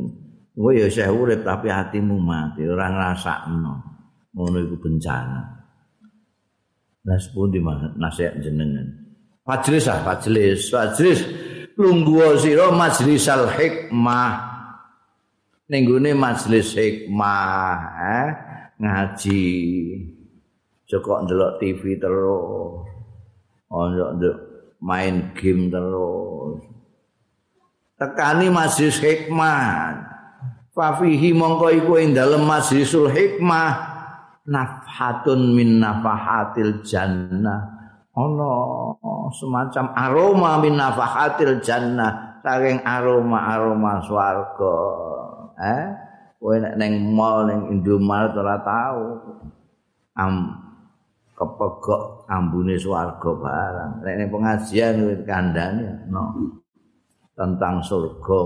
Kowe 0.52 0.74
ya 0.74 0.90
isih 0.90 1.08
urip 1.08 1.46
tapi 1.46 1.72
hatimu 1.72 2.18
mati, 2.18 2.66
ora 2.66 2.90
ngrasakno. 2.90 3.74
Ngono 4.34 4.56
iku 4.66 4.76
bencana. 4.82 5.40
Lah 7.02 7.18
sepundi 7.18 7.58
nasihat 7.96 8.42
jenengan? 8.42 8.86
Majlis 9.46 9.86
ah, 9.90 10.02
majlis, 10.02 10.70
majlis. 10.70 11.20
Lungguh 11.78 12.36
sira 12.36 12.68
majlisal 12.68 13.48
hikmah. 13.48 14.52
ning 15.72 15.88
gone 15.88 16.12
majelis 16.12 16.76
hikmah 16.76 17.80
eh 17.96 18.30
ngaji 18.76 19.44
joko 20.84 21.24
ndelok 21.24 21.56
TV 21.56 21.96
terus 21.96 22.84
ono 23.72 24.04
main 24.84 25.32
game 25.32 25.72
terus 25.72 26.60
tekani 28.02 28.50
majelis 28.50 28.98
hikmah. 28.98 29.94
Fafihi 30.74 31.30
mongko 31.30 31.70
iku 31.70 32.02
ing 32.02 32.18
dalem 32.18 32.42
majlisul 32.42 33.06
hikmah. 33.06 33.94
Nafhatun 34.42 35.54
min 35.54 35.78
nafahatil 35.78 36.82
jannah. 36.82 37.70
Ana 38.10 38.52
semacam 39.30 39.86
aroma 39.94 40.58
min 40.58 40.74
nafahatil 40.74 41.62
jannah. 41.62 42.42
Saking 42.42 42.82
aroma-aroma 42.82 44.02
swarga. 44.02 44.76
Eh? 45.62 45.84
Kowe 46.42 46.58
nek 46.58 46.74
ning 46.74 47.14
mall 47.14 47.46
ning 47.46 47.70
Indomaret 47.70 48.34
ora 48.34 48.58
tau. 48.66 49.22
Am 50.18 50.58
kepegok 51.38 52.26
ambune 52.26 52.74
swarga 52.74 53.30
barang. 53.30 53.92
Nek 54.02 54.14
ning 54.18 54.28
pengajian 54.34 55.22
kandhane 55.22 56.10
no 56.10 56.61
tentang 57.34 57.82
surga. 57.84 58.42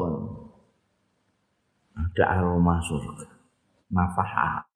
Ada 1.97 2.25
aroma 2.39 2.77
surga. 2.83 3.27
Nafahat 3.93 4.67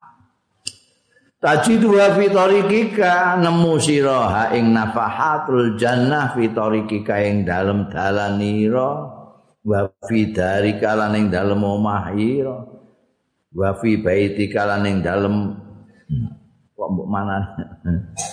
Tajidu 1.40 1.96
fi 1.96 2.29
tariqika 2.29 3.40
nemu 3.40 3.81
sira 3.81 4.29
ha 4.29 4.42
ing 4.53 4.77
nafahatul 4.77 5.73
jannah 5.81 6.37
fi 6.37 6.53
tariqika 6.53 7.16
ing 7.25 7.49
dalem 7.49 7.88
dalanira 7.88 9.09
wa 9.64 9.88
fi 10.05 10.37
darika 10.37 10.92
lan 11.01 11.16
ing 11.16 11.33
dalem 11.33 11.64
omahira 11.64 12.61
wa 13.57 13.73
fi 13.81 13.96
baitika 13.96 14.68
lan 14.68 14.85
ing 14.85 15.01
dalem 15.01 15.57
kok 16.77 16.88
mbok 16.92 17.09
manan 17.09 17.42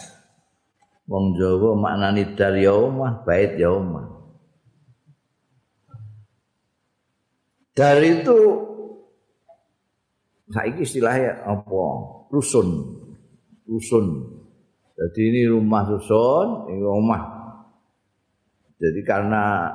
wong 1.08 1.40
Jawa 1.40 1.80
maknani 1.80 2.36
dar 2.36 2.60
ya 2.60 2.76
omah 2.76 3.24
bait 3.24 3.56
ya 3.56 3.72
omah 3.72 4.17
dari 7.78 8.26
itu 8.26 8.40
saiki 10.50 10.82
istilahnya 10.82 11.46
apa 11.46 11.86
rusun 12.34 12.98
rusun. 13.68 14.06
Jadi 14.98 15.22
ini 15.30 15.42
rumah 15.46 15.86
susun, 15.86 16.74
ini 16.74 16.82
rumah. 16.82 17.22
Jadi 18.82 19.02
karena 19.06 19.70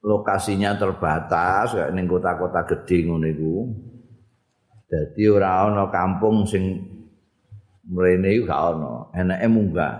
lokasinya 0.00 0.78
terbatas 0.78 1.76
kayak 1.76 1.92
ning 1.92 2.08
kota-kota 2.08 2.64
gede 2.64 3.04
ngono 3.04 3.26
iku. 3.28 3.56
Dadi 4.86 5.22
ora 5.26 5.66
ana 5.66 5.90
kampung 5.90 6.46
sing 6.46 6.78
mrene 7.90 8.38
iku 8.38 8.48
gak 8.48 8.62
ana, 8.72 8.94
enake 9.12 9.46
munggah. 9.50 9.94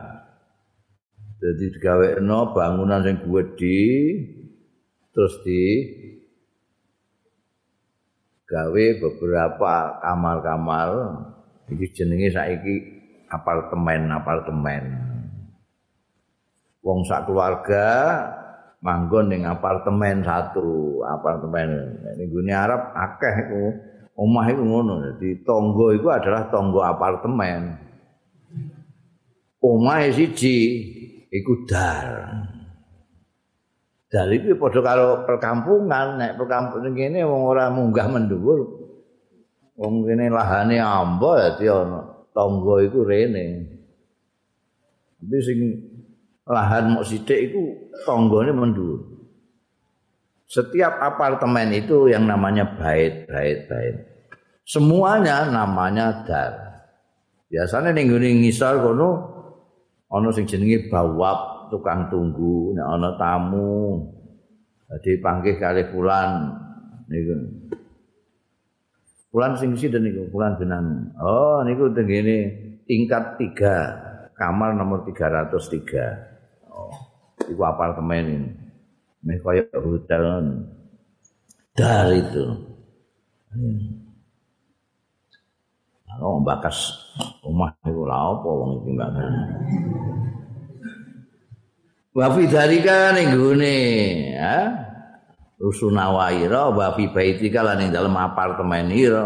Jadi 1.37 1.77
digawekno 1.77 2.57
bangunan 2.57 3.05
sing 3.05 3.21
gedhe 3.21 3.85
terus 5.13 5.35
di 5.45 5.63
gawe 8.47 8.85
beberapa 9.03 9.99
kamar-kamar 10.01 10.91
iki 11.67 11.87
jenenge 11.91 12.31
saiki 12.31 12.75
apartemen-apartemen. 13.27 14.85
Wong 16.87 17.03
sak 17.03 17.27
keluarga 17.27 17.87
manggon 18.79 19.35
ning 19.35 19.43
apartemen 19.43 20.23
satu, 20.23 21.03
apartemen. 21.03 21.99
Ning 22.15 22.31
gune 22.31 22.55
Arab 22.55 22.95
akeh 22.95 23.35
iku. 23.51 23.65
Omah 24.17 24.47
iku 24.49 24.63
ngono. 24.63 24.95
Dadi 25.03 25.43
tangga 25.43 25.87
iku 25.93 26.09
adalah 26.15 26.47
tangga 26.49 26.95
apartemen. 26.95 27.83
Omah 29.59 30.07
siji 30.15 30.57
iku 31.35 31.67
dar. 31.67 32.07
Dar 34.17 34.33
iki 34.33 34.57
padha 34.57 34.81
karo 34.81 35.29
perkampungan, 35.29 36.17
nek 36.17 36.41
perkampungan 36.41 36.97
kene 36.97 37.21
wong 37.29 37.43
ora 37.53 37.69
munggah 37.69 38.09
mendhuwur. 38.09 38.89
wong 39.77 40.09
kene 40.09 40.33
lahane 40.33 40.81
amba 40.81 41.53
dadi 41.53 41.69
ana 41.69 42.01
tangga 42.33 42.81
iku 42.81 43.05
rene. 43.05 43.45
Tapi 45.21 45.37
sing 45.45 45.59
lahan 46.49 46.97
mok 46.97 47.05
sithik 47.05 47.53
iku 47.53 47.93
tanggane 48.09 48.57
mendhuwur. 48.57 49.05
Setiap 50.49 50.97
apartemen 50.97 51.77
itu 51.77 52.09
yang 52.09 52.25
namanya 52.25 52.73
bait 52.81 53.29
bait 53.29 53.69
semuanya 54.65 55.45
namanya 55.45 56.25
dar. 56.25 56.53
Biasanya 57.53 57.93
ning 57.93 58.09
ngisor 58.17 58.81
kono 58.81 59.09
ana 60.09 60.33
sing 60.33 60.49
jenenge 60.49 60.89
bawab 60.89 61.56
tukang 61.73 62.09
tunggu 62.13 62.75
nek 62.75 62.87
ana 62.87 63.11
tamu 63.21 64.03
dadi 64.87 65.19
panggih 65.19 65.59
kali 65.59 65.83
fulan 65.91 66.55
niku 67.11 67.35
Kulan 69.37 69.53
sing 69.61 69.77
sida 69.77 70.01
niku, 70.01 70.33
kulan 70.33 70.57
benan. 70.57 71.13
Oh, 71.21 71.61
niku 71.61 71.93
tengene 71.93 72.57
tingkat 72.89 73.37
3, 73.37 74.33
kamar 74.33 74.73
nomor 74.73 75.05
303. 75.05 76.73
Oh, 76.73 76.89
iku 77.45 77.61
apartemen. 77.69 78.57
Mek 79.21 79.45
kaya 79.45 79.69
hotel 79.77 80.25
dar 81.77 82.09
itu. 82.17 82.65
Oh, 86.17 86.41
bakas 86.41 86.97
omah 87.45 87.77
iku 87.85 88.09
lha 88.09 88.17
apa 88.17 88.49
wong 88.49 88.71
iki 88.81 88.91
mbak. 88.97 89.11
Wa 92.17 92.33
fi 92.33 92.49
dzalika 92.49 93.13
ning 93.13 93.37
gone, 93.37 93.77
ha? 94.41 94.59
rusunawaira 95.61 96.73
wa 96.73 96.93
fi 96.97 97.13
baitika 97.13 97.61
lan 97.61 97.85
ing 97.85 97.91
dalem 97.93 98.17
apartemen 98.17 98.93
ira 98.93 99.25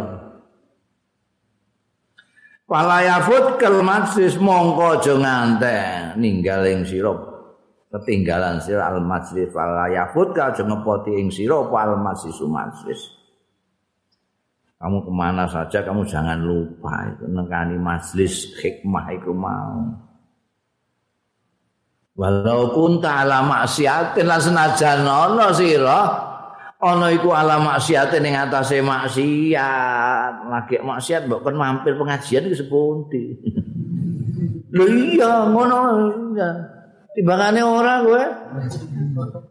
Wala 2.70 3.02
yafut 3.02 3.58
kal 3.58 3.82
majlis 3.82 4.38
mongko 4.38 5.02
aja 5.02 5.14
ngantek 5.18 6.14
ninggal 6.22 6.62
ing 6.70 6.86
sira. 6.86 7.10
Ketinggalan 7.90 8.62
sira 8.62 8.86
al 8.94 9.02
majlis 9.02 9.50
wala 9.50 9.90
yafut 9.90 10.30
ka 10.30 10.54
aja 10.54 10.62
ngepoti 10.62 11.18
ing 11.18 11.34
sira 11.34 11.66
al 11.66 11.98
majlis 11.98 12.38
majlis 12.46 13.00
kamu 14.80 15.04
kemana 15.04 15.44
saja 15.44 15.84
kamu 15.84 16.08
jangan 16.08 16.40
lupa 16.40 17.04
itu 17.12 17.28
nekani 17.28 17.76
majlis 17.76 18.48
hikmah 18.64 19.12
itu 19.12 19.28
mau 19.34 19.92
Walau 22.20 22.76
pun 22.76 23.00
ta'ala 23.00 23.40
maksiatin 23.40 24.28
lah 24.28 24.36
senajan 24.36 25.08
ana 25.08 25.56
sira 25.56 26.00
ana 26.76 27.08
iku 27.16 27.32
ala 27.32 27.56
maksiatin 27.56 28.20
ning 28.20 28.36
atase 28.36 28.84
maksiat. 28.84 30.44
Lagi 30.52 30.84
maksiat 30.84 31.32
kon 31.32 31.56
mampir 31.56 31.96
pengajian 31.96 32.44
iki 32.44 32.60
sepundi. 32.60 33.24
Lho 34.76 34.84
iya 34.84 35.48
ngono 35.48 35.76
ya. 36.36 36.50
Timbangane 37.16 37.64
ora 37.64 38.04
kowe. 38.04 38.24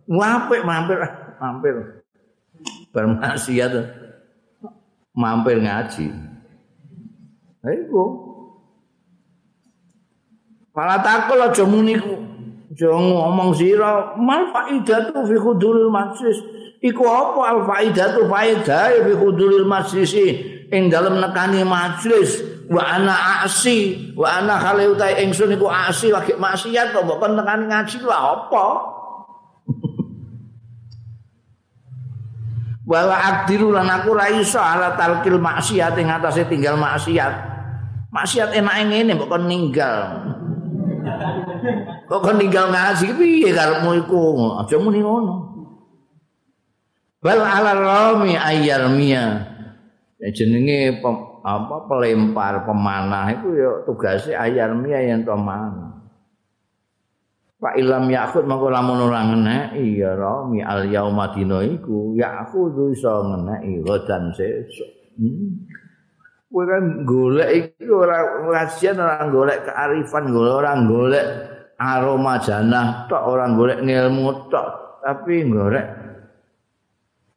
Ngapik 0.05 0.61
mampir 0.61 0.97
mampir. 1.41 1.75
Bermaksiat 2.93 3.73
mampir 5.17 5.57
ngaji. 5.57 6.05
Ayo. 7.65 8.03
Pala 10.69 11.01
takul 11.01 11.41
aja 11.41 11.65
muni 11.65 11.97
Jangan 12.69 13.01
ngomong 13.01 13.57
sira 13.57 14.13
mal 14.13 14.53
faidatu 14.53 15.25
fi 15.25 15.35
khuduril 15.41 15.89
majlis. 15.89 16.37
Iku 16.85 17.01
apa 17.01 17.41
al 17.49 17.65
faidatu 17.65 18.29
faidah 18.29 18.93
fi 19.09 19.11
khuduril 19.17 19.65
majlis 19.65 20.13
ing 20.69 20.93
dalem 20.93 21.17
nekani 21.17 21.65
majlis 21.65 22.45
wa 22.69 22.85
ana 22.85 23.41
asi 23.41 24.13
wa 24.13 24.37
ana 24.37 24.61
khale 24.61 24.85
utahe 24.85 25.25
ingsun 25.25 25.57
iku 25.57 25.65
asi 25.65 26.13
lagi 26.13 26.37
maksiat 26.37 26.93
kok 26.93 27.09
mbok 27.09 27.25
nekani 27.33 27.73
ngaji 27.73 28.05
lah 28.05 28.37
apa? 28.37 28.65
Wala 32.89 33.17
akdiru 33.17 33.73
lan 33.73 33.89
aku 33.89 34.13
ra 34.13 34.29
iso 34.29 34.61
ala 34.61 34.93
talkil 34.93 35.41
maksiat 35.41 35.97
ing 35.97 36.13
atase 36.13 36.45
tinggal 36.45 36.77
maksiat. 36.77 37.33
Maksiat 38.13 38.53
enake 38.53 38.93
ngene 38.93 39.17
mbok 39.17 39.25
kon 39.25 39.49
ninggal. 39.49 40.37
Kok 42.09 42.19
kon 42.19 42.37
ninggal 42.39 42.73
ngaji 42.73 43.07
piye 43.15 43.49
karepmu 43.53 43.91
iku? 44.05 44.23
Aja 44.63 44.75
muni 44.81 44.99
ngono. 44.99 45.35
Bal 47.19 47.39
ala 47.43 47.75
rami 47.75 48.39
ayar 48.39 48.87
mia. 48.95 49.55
jenenge 50.19 50.99
apa 51.39 51.87
pelempar 51.87 52.67
pemanah 52.67 53.31
itu 53.31 53.55
ya 53.55 53.71
tugasnya 53.87 54.35
ayar 54.43 54.75
mia 54.75 54.99
yang 54.99 55.23
to 55.23 55.35
mana. 55.35 55.99
Pak 57.59 57.75
ilam 57.75 58.07
yakut 58.07 58.47
mako 58.47 58.71
lamun 58.71 59.11
ora 59.11 59.27
ngeneki 59.27 59.99
ya 59.99 60.15
ra 60.15 60.47
mi 60.47 60.63
al 60.63 60.87
yauma 60.87 61.27
dina 61.35 61.59
iku 61.59 62.15
yakut 62.15 62.71
iso 62.95 63.27
ngeneki 63.27 63.83
godan 63.83 64.31
sesuk. 64.31 64.87
Hmm. 65.19 65.67
Kowe 66.49 66.65
kan 66.65 67.05
golek 67.05 67.49
iki 67.53 67.85
ora 67.93 68.25
kasihan 68.49 68.97
ora 68.97 69.21
golek 69.29 69.69
kearifan, 69.69 70.33
ora 70.33 70.73
golek 70.81 71.25
aroma 71.77 72.41
janah 72.41 73.05
tok, 73.05 73.21
ora 73.21 73.45
golek 73.53 73.85
ilmu 73.85 74.49
tok, 74.49 74.67
tapi 75.05 75.45
golek 75.45 75.85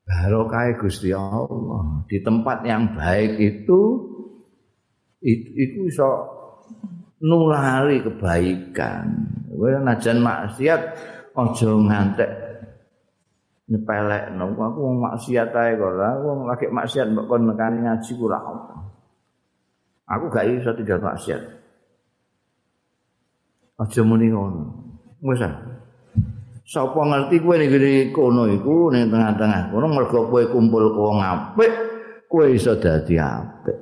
barokah 0.08 0.72
Gusti 0.80 1.12
Allah. 1.12 2.08
Di 2.08 2.24
tempat 2.24 2.64
yang 2.64 2.96
baik 2.96 3.36
itu 3.36 3.80
itu, 5.20 5.48
itu 5.60 5.78
iso 5.92 6.10
nulari 7.20 8.00
kebaikan. 8.00 9.04
Kowe 9.52 9.76
najan 9.76 10.24
maksiat 10.24 10.80
aja 11.36 11.68
ngantek 11.68 12.30
nyepelek 13.72 14.36
aku 14.36 14.78
wong 14.84 14.96
maksiat 15.00 15.48
ae 15.54 15.80
kok 15.80 15.96
wong 15.96 16.44
lagi 16.44 16.68
maksiat 16.68 17.08
mbok 17.08 17.24
kon 17.24 17.48
ngaji 17.48 18.10
ku 18.20 18.26
apa 18.28 18.91
aku 20.12 20.24
gak 20.28 20.44
iso 20.52 20.70
tinggal 20.76 21.00
maksiat 21.00 21.40
aja 23.80 24.00
muni 24.04 24.28
ngono 24.28 24.60
wis 25.24 25.40
ah 25.40 25.56
sapa 26.68 27.00
ngerti 27.00 27.40
kowe 27.40 27.56
ning 27.56 27.72
ngene 27.72 27.92
kono 28.12 28.44
iku 28.52 28.92
ning 28.92 29.08
tengah-tengah 29.08 29.72
kono 29.72 29.86
mergo 29.88 30.28
kowe 30.28 30.42
kumpul 30.52 30.92
wong 30.92 31.18
apik 31.24 31.72
kowe 32.28 32.44
iso 32.46 32.76
dadi 32.76 33.16
apik 33.16 33.76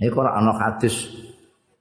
iki 0.00 0.16
ora 0.16 0.40
ana 0.40 0.56
hadis 0.56 1.12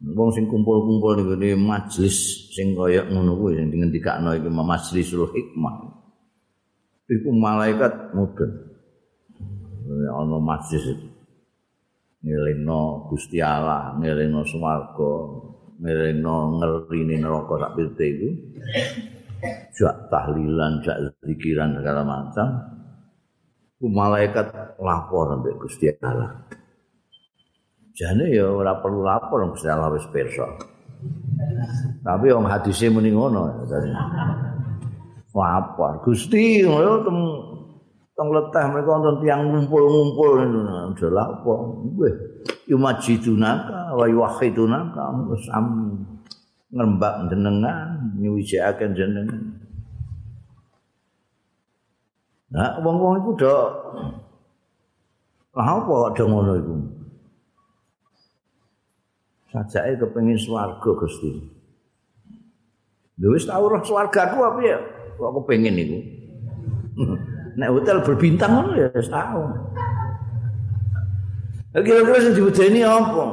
wong 0.03 0.29
sing 0.29 0.45
kumpul-kumpul 0.45 1.17
ning 1.17 1.25
ngene 1.33 1.49
majelis 1.57 2.47
sing 2.53 2.77
kaya 2.77 3.05
ngono 3.10 3.33
kuwi 3.38 3.57
sing 3.57 3.73
ngendikakno 3.73 4.33
iki 4.38 4.49
majlisul 4.49 5.29
hikmah. 5.33 5.75
Iku 7.07 7.29
malaikat 7.31 8.13
mudun. 8.17 8.51
Ana 10.12 10.38
majlis 10.38 10.83
itu. 10.83 11.06
Ngelingno 12.17 13.08
Gusti 13.13 13.38
Allah, 13.38 13.93
ngelingno 14.01 14.41
swarga, 14.41 15.13
ngelingno 15.77 16.36
ngertine 16.58 17.15
neraka 17.21 17.53
sak 17.62 17.71
pirte 17.77 18.06
iku. 18.10 18.30
Jak 19.77 20.10
tahlilan, 20.10 20.82
jak 20.82 20.97
zikiran 21.21 21.77
segala 21.77 22.01
macam. 22.01 22.47
Ku 23.77 23.86
malaikat 23.93 24.77
lapor 24.82 25.38
sampai 25.38 25.53
Gusti 25.62 25.86
Allah. 26.01 26.34
jane 27.97 28.30
ya 28.30 28.45
ora 28.45 28.77
perlu 28.77 29.01
lapor 29.01 29.41
Gusti 29.49 29.69
Allah 29.69 29.89
wis 29.89 30.06
pirsa. 30.13 30.45
Tapi 32.06 32.30
wong 32.30 32.45
hadise 32.45 32.93
muni 32.93 33.10
ngono. 33.10 33.65
Lapor 35.34 36.06
Gusti 36.06 36.62
ngono 36.62 37.06
teng 38.17 38.34
letah 38.34 38.65
mereka 38.73 38.89
wonten 38.97 39.15
tiyang 39.21 39.41
ngumpul-ngumpul 39.53 40.41
lha 41.13 41.23
apa 41.23 41.53
nggih 41.86 42.15
yumajidunaka 42.65 43.93
wa 43.93 44.06
yuwahidunaka 44.10 45.03
sam 45.45 45.65
ngrembak 46.73 47.30
jenengan 47.30 48.17
nyuwijake 48.17 48.89
jenengan 48.97 49.53
Nah, 52.47 52.80
wong-wong 52.80 53.19
iku 53.19 53.32
do 53.36 53.58
Lah 55.51 55.67
apa 55.67 56.15
do 56.15 56.23
ngono 56.32 56.53
iku? 56.56 56.75
sajake 59.51 60.03
kepengin 60.03 60.38
swarga 60.38 60.91
Gusti. 60.93 61.32
Lho 63.17 63.34
wis 63.34 63.49
tau 63.49 63.65
roh 63.65 63.82
swargaku 63.82 64.38
apa 64.43 64.60
ya? 64.62 64.77
Kok 65.17 65.34
kepengin 65.41 65.73
niku. 65.73 65.99
Nek 67.57 67.71
hotel 67.73 67.97
berbintang 68.05 68.51
ngono 68.53 68.71
ya 68.77 68.87
wis 68.93 69.09
tau. 69.09 69.41
Kira-kira 71.77 72.17
sing 72.21 72.33
dibudeni 72.37 72.81
apa? 72.85 73.25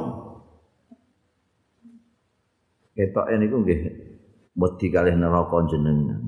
Ketok 2.97 3.27
ini 3.33 3.45
ku 3.49 3.57
nggih 3.61 3.79
wedi 4.57 4.87
kalih 4.89 5.13
neraka 5.13 5.65
jenengan. 5.69 6.21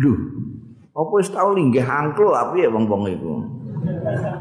Lho, 0.00 0.12
apa 0.96 1.12
wis 1.16 1.28
tau 1.28 1.52
linggih 1.52 1.84
angklo 1.84 2.32
apa 2.32 2.56
ya 2.56 2.72
wong-wong 2.72 3.04
iku? 3.08 3.60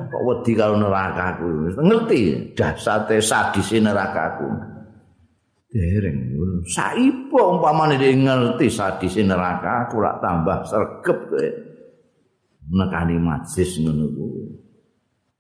kok 0.09 0.21
wedi 0.25 0.51
karo 0.57 0.75
neraka 0.75 1.37
aku 1.37 1.71
ngerti 1.79 2.19
dasate 2.57 3.23
sadis 3.23 3.71
neraka 3.79 4.35
aku 4.35 4.47
dereng 5.69 6.17
saipo 6.67 7.55
umpamane 7.55 7.95
dia 7.95 8.11
ngerti 8.11 8.67
sadis 8.67 9.15
neraka 9.21 9.87
aku 9.87 10.03
lak 10.03 10.19
tambah 10.19 10.59
sergep 10.67 11.19
kowe 11.29 11.47
nekani 12.69 13.17
majlis 13.17 13.81
ngono 13.81 14.05
kuwi 14.13 14.45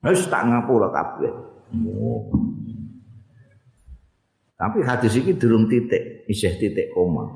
wis 0.09 0.25
tak 0.25 0.49
ngapura 0.49 0.89
kabeh 0.89 1.33
tapi 4.57 4.77
hadis 4.83 5.13
iki 5.15 5.37
durung 5.37 5.69
titik 5.69 6.25
isih 6.25 6.57
titik 6.57 6.89
koma 6.91 7.29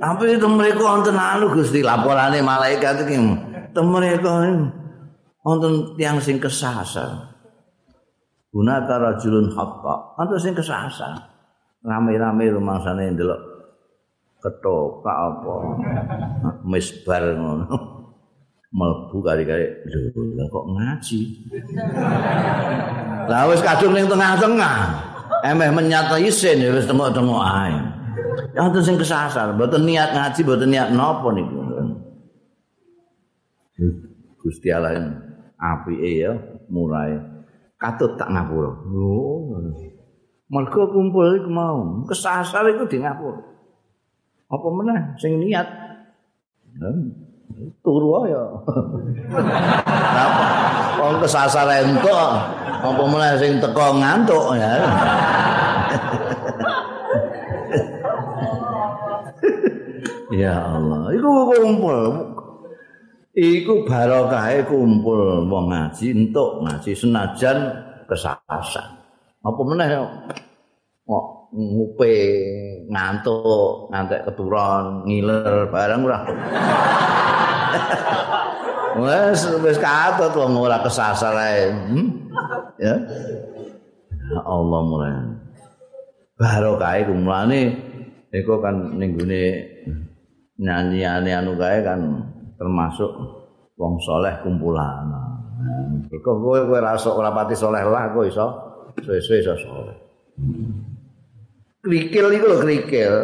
Tapi 0.00 0.32
itu 0.32 0.48
mereka 0.48 0.80
wonten 0.80 1.12
anu 1.12 1.52
Gusti 1.52 1.84
laporane 1.84 2.40
malaikat 2.40 3.04
iki. 3.04 3.20
Tem 3.76 3.84
mereka 3.84 4.48
wonten 5.44 5.92
tiang 6.00 6.16
sing 6.24 6.40
kesasar. 6.40 7.36
Guna 8.48 8.80
rajulun 8.80 9.52
hatta. 9.52 10.16
Wonten 10.16 10.40
sing 10.40 10.56
kesasar. 10.56 11.20
Rame-rame 11.84 12.48
rumangsane 12.48 13.12
ndelok 13.12 13.49
ketoprak 14.40 15.16
apa. 15.16 15.54
Misbar 16.64 17.36
ngono. 17.36 17.76
Melbu 18.70 19.18
kali-kali 19.26 19.66
lho 19.90 20.44
kok 20.46 20.66
ngaji. 20.78 21.20
Lah 23.26 23.50
wis 23.50 23.62
kadung 23.66 23.94
ning 23.94 24.06
tengah-tengah. 24.06 24.76
Emeh 25.42 25.70
menyata 25.74 26.20
isin 26.22 26.62
wis 26.70 26.86
tengok-tengok 26.86 27.42
ae. 27.42 27.74
Wonten 28.54 28.82
sing 28.82 28.98
kesasar, 28.98 29.54
mboten 29.54 29.86
niat 29.86 30.14
ngaji, 30.14 30.40
mboten 30.42 30.68
niat 30.70 30.88
napa 30.94 31.28
niku. 31.34 31.58
Gusti 34.40 34.68
Allah 34.72 35.18
apike 35.60 36.10
ya 36.20 36.32
mulai 36.72 37.16
katut 37.76 38.16
tak 38.16 38.30
ngapura. 38.32 38.72
Oh. 38.88 39.56
Mergo 40.50 40.90
kumpul 40.90 41.42
iku 41.42 41.50
mau, 41.50 42.06
kesasar 42.06 42.66
iku 42.74 42.86
di 42.86 42.98
ngapura. 43.02 43.38
Apa 44.50 44.66
meneh 44.66 45.14
sing 45.14 45.38
niat? 45.38 45.66
Turu 47.86 48.26
ya. 48.26 48.42
Wong 50.98 51.22
kesasar 51.22 51.70
entuk, 51.86 52.28
apa 52.82 53.02
meneh 53.06 53.32
sing 53.38 53.62
teko 53.62 53.94
ngantuk 53.94 54.58
ya. 54.58 54.72
Ya 60.30 60.54
Allah, 60.62 61.10
iku 61.14 61.30
kumpul. 61.46 61.98
Iku 63.30 63.86
barokahe 63.86 64.66
kumpul 64.66 65.46
wong 65.46 65.70
ngaji 65.70 66.10
entuk 66.10 66.66
ngaji 66.66 66.90
senajan 66.98 67.58
kesasan. 68.10 68.98
Apa 69.46 69.60
meneh 69.62 69.86
kok 71.06 71.39
ngupe 71.50 72.14
ngantuk, 72.86 73.90
ngantek 73.90 74.26
keturun, 74.30 75.06
ngiler 75.06 75.66
barang 75.70 76.00
ora. 76.06 76.18
Wes 79.00 79.46
wis 79.62 79.78
katut 79.78 80.34
wong 80.34 80.58
ora 80.58 80.82
kesasar 80.82 81.34
ae. 81.34 81.70
Hmm? 81.70 82.08
Ya. 82.78 82.94
Allah 84.46 84.80
mulai. 84.82 85.10
Barokahe 86.38 87.06
kumulane 87.06 87.60
iku 88.30 88.62
kan 88.62 88.96
ning 88.98 89.14
nyanyiane 90.60 91.30
anu 91.32 91.56
kae 91.56 91.80
kan 91.80 92.00
termasuk 92.60 93.10
wong 93.80 93.96
soleh 94.04 94.34
kumpulan. 94.44 95.08
Kok 96.10 96.36
kowe 96.40 96.60
kowe 96.66 96.80
rasok 96.80 97.14
ora 97.20 97.30
pati 97.32 97.54
soleh 97.56 97.84
lah 97.84 98.12
kok 98.12 98.26
iso 98.28 98.46
suwe-suwe 99.00 99.36
iso 99.40 99.54
soleh. 99.56 99.96
Krikil 101.80 102.28
iku 102.36 102.44
lho 102.44 102.58
krikil. 102.60 103.14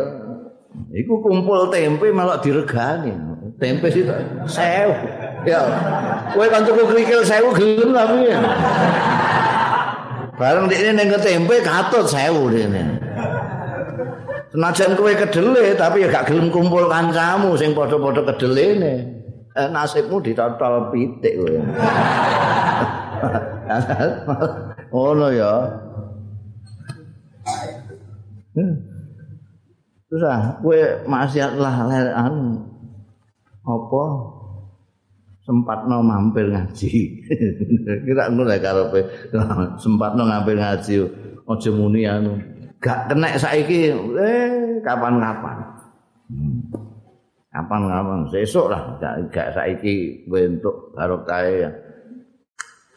Iku 0.97 1.21
kumpul 1.21 1.69
tempe 1.69 2.09
malah 2.09 2.41
diregani. 2.41 3.13
Tempe 3.61 3.93
sih 3.93 4.05
sewu. 4.49 4.93
Ya. 5.45 5.61
Kowe 6.33 6.47
kan 6.49 6.65
tuku 6.65 6.89
krikil 6.89 7.21
sewu 7.21 7.53
gelem 7.53 7.93
tapi 7.93 8.33
ya. 8.33 8.41
Bareng 10.41 10.73
dikne 10.73 10.97
ning 10.97 11.09
tempe 11.21 11.61
katut 11.61 12.09
sewu 12.09 12.49
dene. 12.49 12.97
Senajan 14.53 14.97
kowe 14.97 15.13
kedele 15.13 15.77
tapi 15.77 16.05
ya 16.05 16.09
gak 16.09 16.33
gelem 16.33 16.49
kumpul 16.49 16.89
kancamu 16.89 17.61
sing 17.61 17.77
padha-padha 17.77 18.25
kedelene. 18.25 19.21
Eh, 19.57 19.69
nasibmu 19.69 20.21
ditotol 20.25 20.93
pitik 20.97 21.45
kowe. 21.45 21.57
Ngono 24.97 25.29
ya. 25.29 25.53
Hmm. 28.57 28.77
Terus 30.07 30.23
ah, 30.25 30.57
kowe 30.65 30.81
maksiat 31.05 31.61
lah 31.61 31.77
anu 32.17 32.63
apa 33.67 34.03
sempat 35.47 35.87
no 35.87 36.03
mampir 36.03 36.51
ngaji. 36.51 36.93
Kira 38.07 38.31
ngono 38.31 38.51
lah 38.51 38.59
karepe 38.59 39.31
sempat 39.79 40.19
no 40.19 40.27
mampir 40.27 40.59
ngaji 40.59 40.95
aja 41.47 41.71
muni 41.71 42.03
anu. 42.07 42.39
Gak 42.83 43.11
kena 43.11 43.39
saiki 43.39 43.95
eh 43.95 44.83
kapan-kapan. 44.83 45.57
Hmm. 46.31 46.59
Kapan-kapan 47.51 48.29
sesuk 48.31 48.69
lah 48.69 48.99
gak, 48.99 49.31
gak 49.31 49.55
saiki 49.55 50.27
kowe 50.27 50.39
entuk 50.43 50.77
barokah 50.95 51.41
ya. 51.47 51.71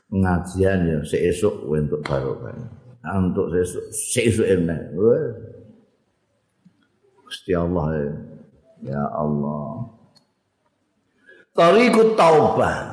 Pengajian 0.09 0.77
ya 0.89 0.97
sesuk 1.05 1.65
kowe 1.65 1.77
entuk 1.77 2.01
barokah. 2.05 2.53
Untuk 3.17 3.49
sesuk 3.53 3.85
sesuk 3.93 4.45
enak. 4.45 4.93
Gusti 7.29 7.53
Allah 7.53 7.93
ya. 8.81 9.03
Allah. 9.13 9.85
Tariku 11.53 12.17
taubah. 12.17 12.89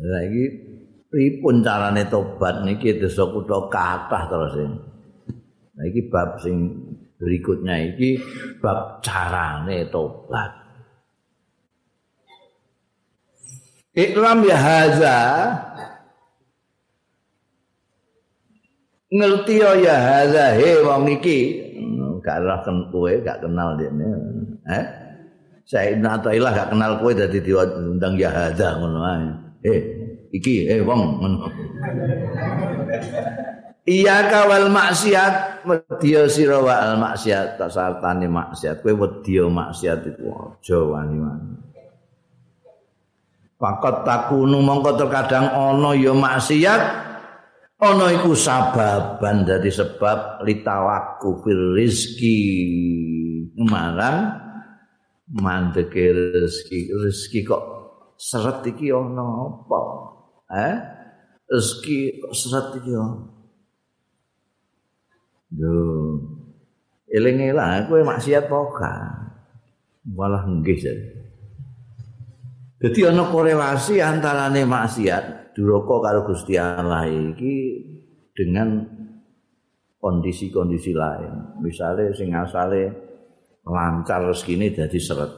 Lagi 0.00 0.44
pripun 1.12 1.60
carane 1.60 2.08
tobat 2.08 2.64
niki 2.64 2.96
desa 2.96 3.28
kutha 3.28 3.68
kathah 3.68 4.22
terus 4.32 4.54
ini. 4.56 4.78
Nah 5.76 5.84
iki 5.84 6.08
bab 6.08 6.40
sing 6.40 6.72
berikutnya 7.20 7.92
iki 7.92 8.16
bab 8.64 9.04
carane 9.04 9.92
tobat. 9.92 10.56
Ikram 13.92 14.40
ya 14.48 14.56
haza 14.56 15.20
ngerti 19.12 19.60
ya 19.60 19.96
haza 20.00 20.56
he 20.56 20.80
wong 20.80 21.04
iki 21.20 21.38
gak 22.22 22.40
ora 22.40 22.62
kowe 22.64 23.12
gak 23.20 23.42
kenal 23.42 23.74
dene 23.74 24.06
eh? 24.70 24.84
Saya 25.62 25.94
Atailah 25.94 26.52
gak 26.54 26.70
kenal 26.74 26.98
kowe 26.98 27.12
dadi 27.14 27.38
diundang 27.42 28.18
ya 28.18 28.30
hadza 28.30 28.78
ngono 28.78 29.00
ae. 29.02 29.28
Eh 29.62 29.80
iki 30.34 30.66
eh 30.66 30.82
wong 30.82 31.22
ngono. 31.22 31.46
Iya 33.82 34.30
kawal 34.30 34.70
maksiat 34.70 35.66
wedya 35.66 36.30
sira 36.30 36.62
wa 36.62 36.74
al 36.78 36.94
maksiat 37.02 37.58
tak 37.58 37.70
sartane 37.70 38.30
maksiat. 38.30 38.82
Kowe 38.82 38.94
wedya 38.94 39.50
maksiat 39.50 40.06
iku 40.06 40.30
aja 40.30 40.78
wani-wani. 40.78 41.58
Pakot 43.58 44.02
takunu 44.02 44.58
mongko 44.58 44.98
terkadang 44.98 45.46
ana 45.50 45.94
ya 45.94 46.10
maksiat 46.10 46.82
ana 47.82 48.14
iku 48.14 48.38
sababan 48.38 49.42
dadi 49.42 49.66
sebab 49.66 50.46
litawaku 50.46 51.42
fil 51.42 51.74
rizki 51.74 52.38
marang 53.58 54.38
mandeke 55.34 56.14
rezeki 56.14 56.94
rezeki 56.94 57.40
kok 57.42 57.62
seret 58.14 58.62
iki 58.70 58.94
ana 58.94 59.26
apa? 59.50 59.80
Eh? 60.54 60.74
Rezeki 61.50 62.22
kok 62.22 62.32
seret 62.38 62.68
iki 62.78 62.90
yo 62.94 63.06
eling-eling 67.12 67.92
kowe 67.92 68.00
maksiat 68.00 68.48
apa 68.48 68.88
malah 70.08 70.48
nggih 70.48 70.80
jadi 72.80 73.12
ana 73.12 73.28
korelasi 73.28 74.00
antarane 74.00 74.64
maksiat 74.64 75.41
duraka 75.52 75.94
karo 76.08 76.20
Gusti 76.28 76.56
Allah 76.56 77.04
iki 77.08 77.54
dengan 78.32 78.82
kondisi-kondisi 80.02 80.92
lain. 80.96 81.62
Misalnya 81.62 82.10
sing 82.10 82.34
asale 82.34 82.90
lancar 83.62 84.26
rezekine 84.26 84.74
dadi 84.74 84.98
seret. 84.98 85.30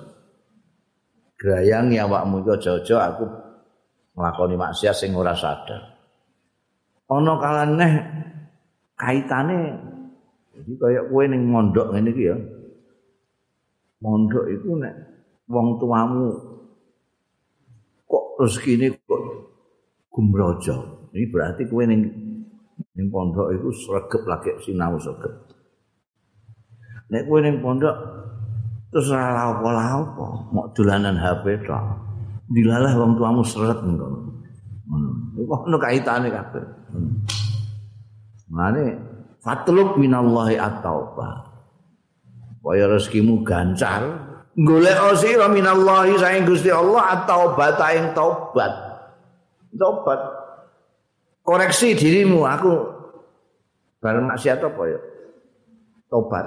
Grayang 1.36 1.92
ya 1.92 2.08
awakmu 2.08 2.40
iku 2.40 2.56
aja 2.56 2.96
aku 3.12 3.26
nglakoni 4.16 4.54
maksiat 4.56 4.94
sing 4.96 5.12
ora 5.12 5.36
sadar. 5.36 5.82
Ana 7.10 7.36
kalane 7.36 7.88
kaitane 8.96 9.58
jadi 10.54 10.72
kaya 10.78 11.00
kowe 11.10 11.24
ning 11.26 11.50
mondok 11.50 11.92
ngene 11.92 12.10
iki 12.14 12.24
ya. 12.30 12.36
Mondok 14.00 14.46
iku 14.48 14.78
nek 14.80 14.94
wong 15.50 15.76
tuamu 15.76 16.32
kok 18.08 18.24
rezekine 18.40 18.94
kok 19.04 19.20
gumrojo. 20.14 21.10
Ini 21.10 21.26
berarti 21.26 21.66
kowe 21.66 21.82
ning 21.82 22.06
ning 22.94 23.06
pondok 23.10 23.50
iku 23.50 23.68
sregep 23.74 24.22
lagi 24.30 24.54
sinau 24.62 24.94
sregep. 24.94 25.34
Nek 27.10 27.26
kowe 27.26 27.42
ning 27.42 27.58
pondok 27.58 27.96
terus 28.94 29.10
ora 29.10 29.50
apa-apa, 29.50 30.54
mau 30.54 30.70
dolanan 30.70 31.18
HP 31.18 31.66
tok. 31.66 31.82
Dilalah 32.46 32.94
wong 32.94 33.18
tuamu 33.18 33.42
seret 33.42 33.82
ngono. 33.82 34.06
Ngono. 34.86 35.10
Iku 35.34 35.50
ono 35.50 35.76
kaitane 35.82 36.30
kabeh. 36.30 36.64
Mane 38.54 38.84
fatlub 39.42 39.98
minallahi 39.98 40.54
at-taubah. 40.54 41.50
Kaya 42.64 42.88
rezekimu 42.88 43.44
gancar, 43.44 44.08
golek 44.56 44.96
sira 45.20 45.50
minallahi 45.52 46.16
saing 46.16 46.48
Gusti 46.48 46.72
Allah 46.72 47.18
at-taubat 47.18 47.76
ing 47.92 48.14
taubat. 48.16 48.83
Tobat. 49.78 50.20
Koreksi 51.44 51.92
dirimu 51.92 52.48
aku 52.48 52.72
bareng 54.00 54.24
maksiat 54.32 54.64
apa 54.64 54.82
ya? 54.88 55.00
Tobat. 56.08 56.46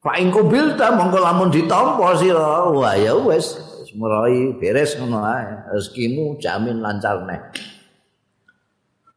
Pak 0.00 0.16
Ingko 0.16 0.48
Bilta 0.48 0.96
mongko 0.96 1.20
lamun 1.20 1.52
ditampa 1.52 2.16
sira. 2.16 2.72
Wah 2.72 2.96
ya 2.96 3.12
wis 3.20 3.60
mulai 3.92 4.56
beres 4.56 4.96
ngono 4.96 5.20
ae. 5.28 5.76
Rezekimu 5.76 6.40
jamin 6.40 6.80
lancar 6.80 7.20
nek 7.28 7.52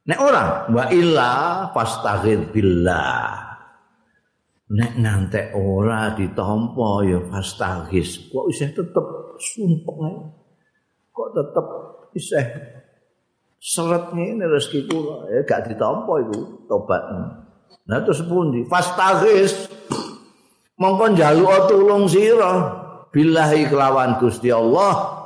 nek 0.03 0.19
ora 0.19 0.67
wa 0.67 0.91
illa 0.91 1.31
fastaghir 1.71 2.51
billah. 2.51 3.55
Nek 4.75 4.91
ngantek 4.99 5.55
ora 5.55 6.11
ditampa 6.19 7.07
ya 7.07 7.23
fastaghis 7.31 8.27
kok 8.27 8.51
isih 8.51 8.75
tetep 8.75 9.05
sumpek 9.39 9.97
ae 10.03 10.42
kok 11.13 11.29
tetep 11.37 11.65
isih 12.17 12.45
seret 13.63 14.11
ngene 14.11 14.43
rezeki 14.49 14.91
kula. 14.91 15.31
Ya 15.31 15.45
gak 15.47 15.71
ditampa 15.71 16.19
iku 16.25 16.67
tobat. 16.67 17.03
Nah 17.87 17.99
terus 18.03 18.25
pundi? 18.27 18.67
Fastaghis 18.67 19.71
mongko 20.75 21.15
njaluk 21.15 21.71
tulung 21.71 22.05
sira. 22.11 22.83
Billahi 23.13 23.69
kelawan 23.69 24.17
Gusti 24.17 24.49
Allah. 24.49 25.21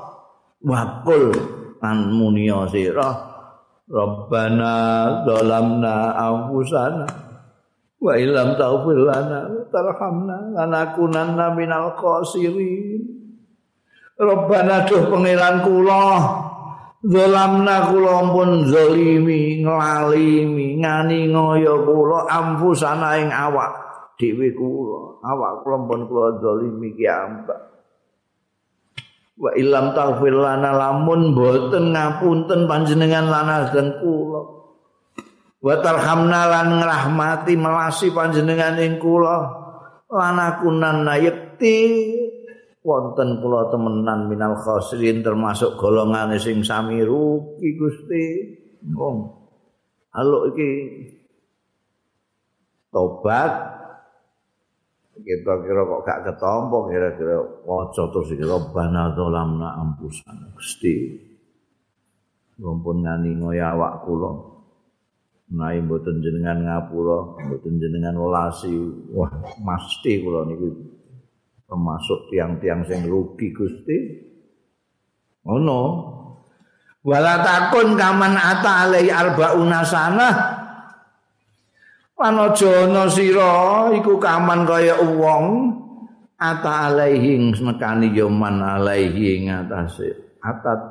Wakul 0.61 1.33
an 1.81 2.13
munia 2.13 2.67
sira. 2.69 3.09
Rabbana 3.87 4.75
zalamna 5.23 6.13
anfusana. 6.19 7.07
Wa 7.97 8.13
illam 8.19 8.59
taghfir 8.59 8.99
lana 9.07 9.47
tarhamna. 9.71 10.51
Lanakunanna 10.51 11.55
minal 11.55 11.95
khasirin 11.95 13.16
Rabbana 14.17 14.85
duh 14.89 15.13
pangeran 15.13 15.61
kula. 15.61 16.05
Zalamna 17.05 17.93
kula 17.93 18.33
pun 18.33 18.65
zalimi 18.65 19.61
nglalimi 19.61 20.81
ngani 20.81 21.29
ngoyo 21.29 21.85
kula 21.85 22.25
ampusana 22.25 23.21
ing 23.21 23.29
awak 23.29 23.71
dhewe 24.17 24.49
kula. 24.57 25.21
Awak 25.21 25.61
kula 25.61 25.77
pun 25.85 25.99
kula 26.09 26.27
zalimi 26.41 26.97
ki 26.97 27.05
ambak 27.05 27.67
wa 29.37 29.53
ilam 29.53 29.93
taghfir 29.93 30.33
lana 30.33 30.73
lamun 30.73 31.37
boten 31.37 31.93
ngapunten 31.93 32.65
panjenengan 32.65 33.29
lana 33.29 33.69
dan 33.69 34.01
kula. 34.01 34.41
Wa 35.57 35.77
tarhamna 35.81 36.41
lan 36.49 36.81
ngrahmati 36.81 37.53
melasi 37.53 38.09
panjenengan 38.13 38.81
ing 38.81 38.97
kula. 38.97 39.37
Lana 40.09 40.57
kunan 40.57 41.05
yakti 41.21 41.77
wonten 42.87 43.43
kula 43.43 43.67
temenan 43.67 44.31
minal 44.31 44.55
khosirin 44.55 45.19
termasuk 45.19 45.75
golongan 45.75 46.31
sing 46.39 46.63
sami 46.63 47.03
rugi 47.03 47.75
Gusti. 47.75 48.25
Wong. 48.95 49.27
Halo 50.15 50.55
iki 50.55 50.69
tobat 52.87 53.75
kita 55.17 55.53
kira 55.65 55.81
kok 55.83 56.01
gak 56.07 56.21
ketompo 56.29 56.87
kira-kira 56.87 57.41
waca 57.67 58.03
terus 58.07 58.31
iki 58.31 58.47
robbana 58.47 59.11
dzalamna 59.11 59.75
ampusan 59.83 60.55
Gusti. 60.55 60.95
Mumpun 62.63 63.03
ngani 63.03 63.35
ngoya 63.35 63.75
awak 63.75 64.07
kula. 64.07 64.55
Nai 65.47 65.79
mboten 65.79 66.19
jenengan 66.19 66.59
ngapura, 66.59 67.39
mboten 67.39 67.79
jenengan 67.79 68.19
welasi. 68.19 68.71
Wah, 69.15 69.31
mesti 69.63 70.19
kula 70.19 70.43
niku 70.43 70.86
termasuk 71.67 72.31
tiang-tiang 72.31 72.87
sing 72.87 73.03
rugi 73.05 73.51
Gusti. 73.51 73.97
Ngono. 75.43 75.81
Wala 77.03 77.39
takun 77.39 77.95
kaman 77.95 78.35
ata 78.35 78.87
alai 78.87 79.07
arbauna 79.07 79.79
sana. 79.83 80.57
lan 82.17 82.49
aja 82.49 82.89
ana 82.89 83.05
sira 83.05 83.93
iku 83.93 84.17
kaman 84.17 84.65
kaya 84.65 84.97
wong 84.97 85.69
ata 86.41 86.89
alaihi 86.89 87.53
nekani 87.53 88.09
yo 88.09 88.25
man 88.25 88.57
alaihi 88.57 89.37
ing 89.37 89.53
atase 89.53 90.41
atat 90.41 90.81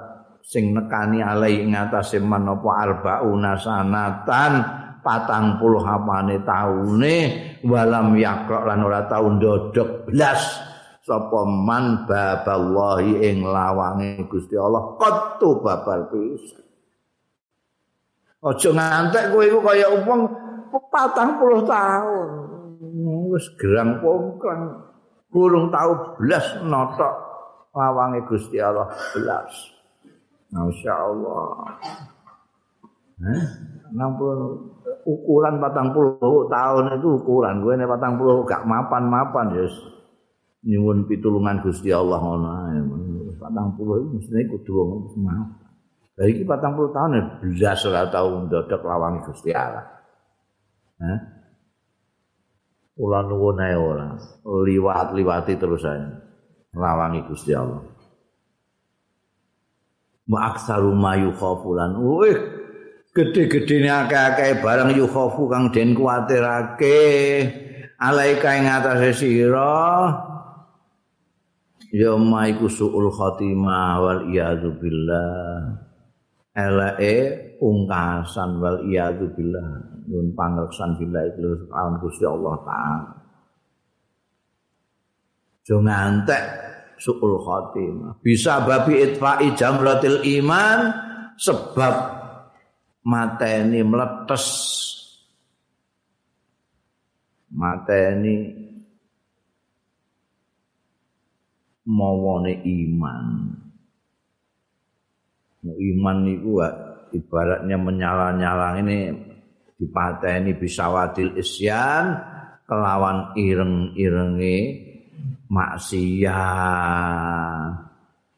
sing 0.46 0.70
nekani 0.70 1.18
alaihi 1.18 1.66
ing 1.66 1.74
atase 1.74 2.22
man 2.22 2.46
apa 2.46 2.70
arbauna 2.70 3.58
sanatan 3.58 4.85
patang 5.06 5.62
puluh 5.62 5.78
hapane 5.86 6.42
taune 6.42 7.16
walam 7.62 8.18
yakrok 8.18 8.66
lan 8.66 8.82
ora 8.82 9.06
tau 9.06 9.30
ndodok 9.38 10.10
blas 10.10 10.42
sapa 11.06 11.46
man 11.46 12.10
baballahi 12.10 13.22
ing 13.22 13.46
lawange 13.46 14.26
Gusti 14.26 14.58
Allah 14.58 14.98
qattu 14.98 15.62
babal 15.62 16.10
pisan. 16.10 16.66
Aja 18.42 18.70
ngantek 18.74 19.30
kowe 19.30 19.42
iku 19.46 19.58
kaya 19.62 19.86
wong 20.02 20.26
patang 20.90 21.38
puluh 21.38 21.62
tahun 21.62 22.28
wis 23.30 23.46
gerang 23.62 24.02
pongkang 24.02 24.82
kurung 25.30 25.70
tahu 25.70 26.18
belas 26.18 26.58
notok 26.66 27.14
lawangi 27.70 28.26
Gusti 28.26 28.58
Allah 28.58 28.90
belas 29.14 29.54
Masya 30.50 30.94
Allah. 30.94 31.78
Eh? 33.16 33.42
60 33.94 34.75
ukuran 35.06 35.62
patang 35.62 35.94
puluh 35.94 36.50
tahun 36.50 36.98
itu 36.98 37.08
ukuran 37.22 37.62
gue 37.62 37.78
nih 37.78 37.86
patang 37.86 38.18
puluh 38.18 38.42
gak 38.42 38.66
mapan 38.66 39.06
mapan 39.06 39.54
ya 39.54 39.66
nyuwun 40.66 41.06
pitulungan 41.06 41.62
Gusti 41.62 41.94
Allah 41.94 42.18
ngono 42.18 42.50
patang 43.38 43.78
puluh 43.78 44.02
itu 44.02 44.18
mestinya 44.18 44.42
kudu 44.50 44.72
maaf 45.22 45.48
dari 46.18 46.42
patang 46.42 46.74
puluh 46.74 46.90
tahun 46.90 47.10
ya 47.14 47.22
belas 47.38 47.80
ora 47.86 48.02
tau 48.10 48.44
ndodok 48.50 48.82
lawangi 48.82 49.22
Gusti 49.30 49.54
Allah 49.54 49.96
Hah? 50.96 51.20
Ula 52.96 53.20
nuwun 53.28 53.60
ae 53.60 53.76
ora. 53.76 54.16
Liwat-liwati 54.44 55.60
terus 55.60 55.84
ae. 55.84 56.00
Lawangi 56.72 57.20
Gusti 57.28 57.52
Allah. 57.52 57.84
Ma 60.26 60.50
aksaru 60.52 60.96
mayu 60.96 61.36
khafulan. 61.36 62.00
Wih, 62.00 62.36
gede-gedene 63.16 63.88
akeh-akeh 63.88 64.60
barang 64.60 64.92
yu 64.92 65.08
khafu 65.08 65.48
kang 65.48 65.72
den 65.72 65.96
kuwatirake. 65.96 67.00
Alaika 67.96 68.60
ing 68.60 68.68
atase 68.68 69.16
sira. 69.16 70.12
Ya 71.96 72.12
maiku 72.12 72.68
suul 72.68 73.08
khatimah 73.08 74.04
wal 74.04 74.22
iyadu 74.28 74.76
billah. 74.76 75.80
Elake 76.52 77.16
ungkasan 77.56 78.60
wal 78.60 78.84
iyadu 78.84 79.32
billah. 79.32 79.96
nyun 80.06 80.38
pangreksan 80.38 80.94
bila 81.02 81.18
itu 81.26 81.66
alam 81.74 81.98
Gusti 81.98 82.22
Allah 82.22 82.54
taala. 82.62 83.10
Jo 85.66 85.82
ngantek 85.82 86.44
suul 87.00 87.42
khatimah. 87.42 88.22
Bisa 88.22 88.62
babi 88.62 89.02
itfa'i 89.02 89.50
jamratil 89.58 90.22
iman 90.38 90.94
sebab 91.34 91.94
mateni 93.06 93.86
meletes 93.86 94.46
mateni 97.54 98.50
mawane 101.86 102.66
iman. 102.66 103.26
Iman 105.66 106.18
itu 106.30 106.62
ibaratnya 107.14 107.74
menyala-nyala 107.78 108.78
ini 108.82 109.10
dipateni 109.78 110.54
bisa 110.54 110.86
wadil 110.90 111.34
isyan 111.38 112.14
kelawan 112.66 113.34
ireng-irenge 113.34 114.58
maksiat. 115.50 116.34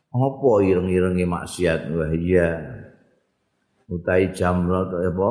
Apa 0.09 0.51
ireng-irenge 0.65 1.25
maksiat? 1.29 1.93
Wah 1.93 2.13
iya 2.17 2.68
utai 3.89 4.31
jamrat 4.37 4.93
apa? 4.93 5.31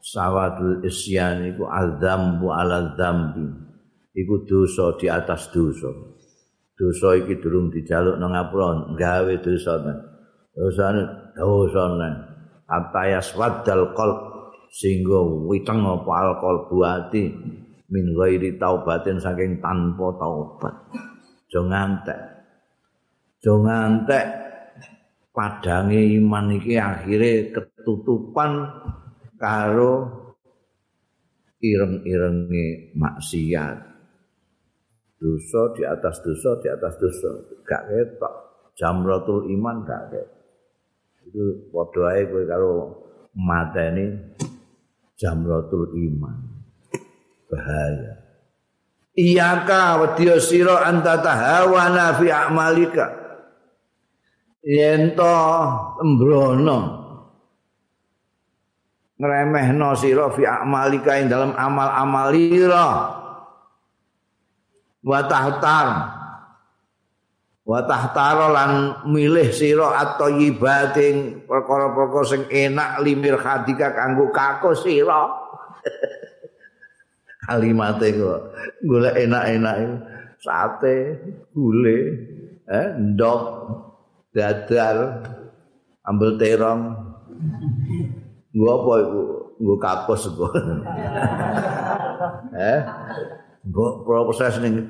Sawadul 0.00 0.80
isyan 0.80 1.44
iku 1.52 1.68
adzambu 1.68 2.48
ala 2.48 2.96
dzambi 2.96 3.44
iku 4.16 4.44
dosa 4.48 4.96
di 4.96 5.12
atas 5.12 5.52
dosa. 5.52 5.92
Dosa 6.72 7.20
iki 7.20 7.36
durung 7.36 7.68
dijaluk 7.68 8.16
nang 8.16 8.32
ngapura 8.32 8.96
gawe 8.96 9.34
dosa 9.44 9.76
dosane 10.56 11.02
dosa 11.36 11.84
nang. 12.00 12.14
Atayas 12.70 13.34
wadal 13.36 13.92
qalb 13.92 14.18
sehingga 14.70 15.20
witeng 15.50 15.82
apa 15.82 16.10
alkohol 16.22 16.70
buati 16.70 17.26
min 17.90 18.04
ghairi 18.14 18.56
taubatin 18.56 19.18
saking 19.18 19.58
tanpa 19.58 20.14
taubat. 20.16 20.74
Aja 21.50 21.60
ngantek. 21.66 22.20
Aja 23.42 23.52
ngantek 23.58 24.26
padange 25.34 25.98
iman 26.18 26.46
iki 26.54 26.78
akhire 26.78 27.50
ketutupan 27.80 28.68
karo 29.40 29.94
ireng-irenge 31.64 32.92
maksiat. 32.92 33.78
Dosa 35.20 35.62
di 35.76 35.82
atas 35.84 36.20
dosa 36.24 36.50
di 36.60 36.68
atas 36.68 36.94
dosa. 37.00 37.30
Gak 37.64 37.82
ketok. 37.88 38.34
Jamratul 38.76 39.52
iman 39.52 39.84
gak 39.84 40.12
ketok. 40.12 40.38
Itu 41.24 41.68
padha 41.72 42.16
ae 42.16 42.22
kowe 42.28 42.44
karo 42.48 42.72
mateni 43.36 44.12
jamratul 45.16 45.92
iman. 45.96 46.36
Bahaya. 47.48 48.12
Iyaka 49.16 50.00
wedya 50.00 50.40
sira 50.40 50.86
anta 50.88 51.20
tahawana 51.20 52.16
fi 52.16 52.28
a'malika. 52.32 53.06
Yen 54.64 55.16
embrono 56.00 56.99
ngremehno 59.20 59.92
sira 60.00 60.32
fi 60.32 60.48
a'malika 60.48 61.20
ing 61.20 61.28
dalam 61.28 61.52
amal-amal 61.52 62.32
ira 62.32 62.88
wa 65.04 65.20
tahtar. 65.28 65.88
Wa 67.60 67.86
tahtara 67.86 68.50
lan 68.50 68.72
milih 69.12 69.52
sira 69.52 69.94
at-thayyibating 70.00 71.44
perkara-perkara 71.44 72.24
sing 72.26 72.42
enak 72.48 73.04
limir 73.04 73.36
hadika 73.36 73.92
kanggo 73.92 74.32
kako 74.32 74.72
sira. 74.72 75.28
Kalimate 77.44 78.08
kok 78.16 78.40
golek 78.84 79.14
enak-enak 79.26 79.76
sate 80.40 81.20
gule 81.52 81.98
eh 82.64 82.88
ndok 82.96 83.42
dadar 84.32 85.20
ambel 86.06 86.40
terong 86.40 86.82
gua 88.54 88.70
apa 88.80 88.92
iku? 89.04 89.22
Gua 89.60 89.76
kakos 89.76 90.22
gua 90.34 90.50
eh? 92.56 92.80
Gua 93.68 93.88
proses 94.04 94.58
ning 94.64 94.84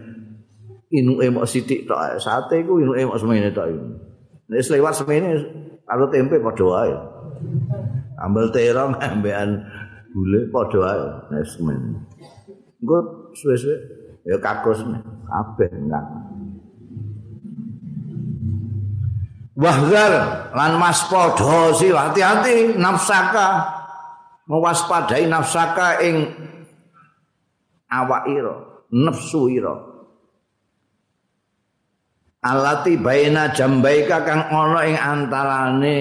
inu 0.90 1.22
emok 1.22 1.46
sithik 1.46 1.86
tok 1.86 2.18
sate 2.18 2.66
iku 2.66 2.82
inu 2.82 2.94
emok 2.98 3.18
semene 3.18 3.54
tok 3.54 3.68
iki 3.70 3.90
nek 4.50 4.66
lewat 4.66 4.94
semene 4.98 5.30
karo 5.86 6.10
tempe 6.10 6.38
padha 6.42 6.64
wae. 6.66 6.94
Ambel 8.20 8.50
terong 8.52 8.98
ambekan 9.06 9.62
gule 10.10 10.50
padha 10.50 10.78
wae 10.82 11.06
nek 11.30 11.44
semene. 11.46 11.98
Engko 12.82 12.98
suwe-suwe 13.38 13.76
ya 14.26 14.36
kakos 14.42 14.82
kabeh 15.30 15.70
enggak 15.70 16.04
Wahgar 19.60 20.12
lan 20.56 20.80
si 21.76 21.92
hati-hati 21.92 22.80
nafsaka 22.80 23.48
mewaspadai 24.48 25.28
nafsaka 25.28 26.00
ing 26.00 26.16
awak 27.92 28.24
ira 28.32 28.56
nafsu 28.88 29.52
ira. 29.52 29.76
Alati 32.40 32.96
baina 32.96 33.52
jambaika 33.52 34.24
kang 34.24 34.48
ana 34.48 34.80
ing 34.88 34.96
antarane 34.96 35.98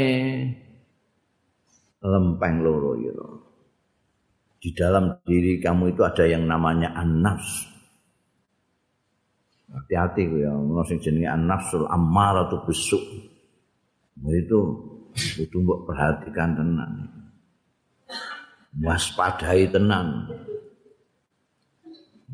lempeng 1.99 2.63
loro 2.63 2.95
ira. 2.95 3.27
Di 4.55 4.71
dalam 4.71 5.19
diri 5.27 5.59
kamu 5.59 5.91
itu 5.91 6.01
ada 6.07 6.23
yang 6.23 6.47
namanya 6.47 6.95
an-nafs. 6.95 7.67
Hati-hati 9.67 10.23
ya 10.31 10.55
ono 10.55 10.79
sing 10.87 11.03
jenenge 11.03 11.27
an-nafsul 11.27 11.91
ammaratu 11.91 12.63
bisu 12.63 12.99
itu 14.27 14.59
kudu 15.37 15.57
mbok 15.63 15.79
perhatikan 15.87 16.55
tenan 16.59 16.91
waspadai 18.83 19.71
tenan 19.71 20.27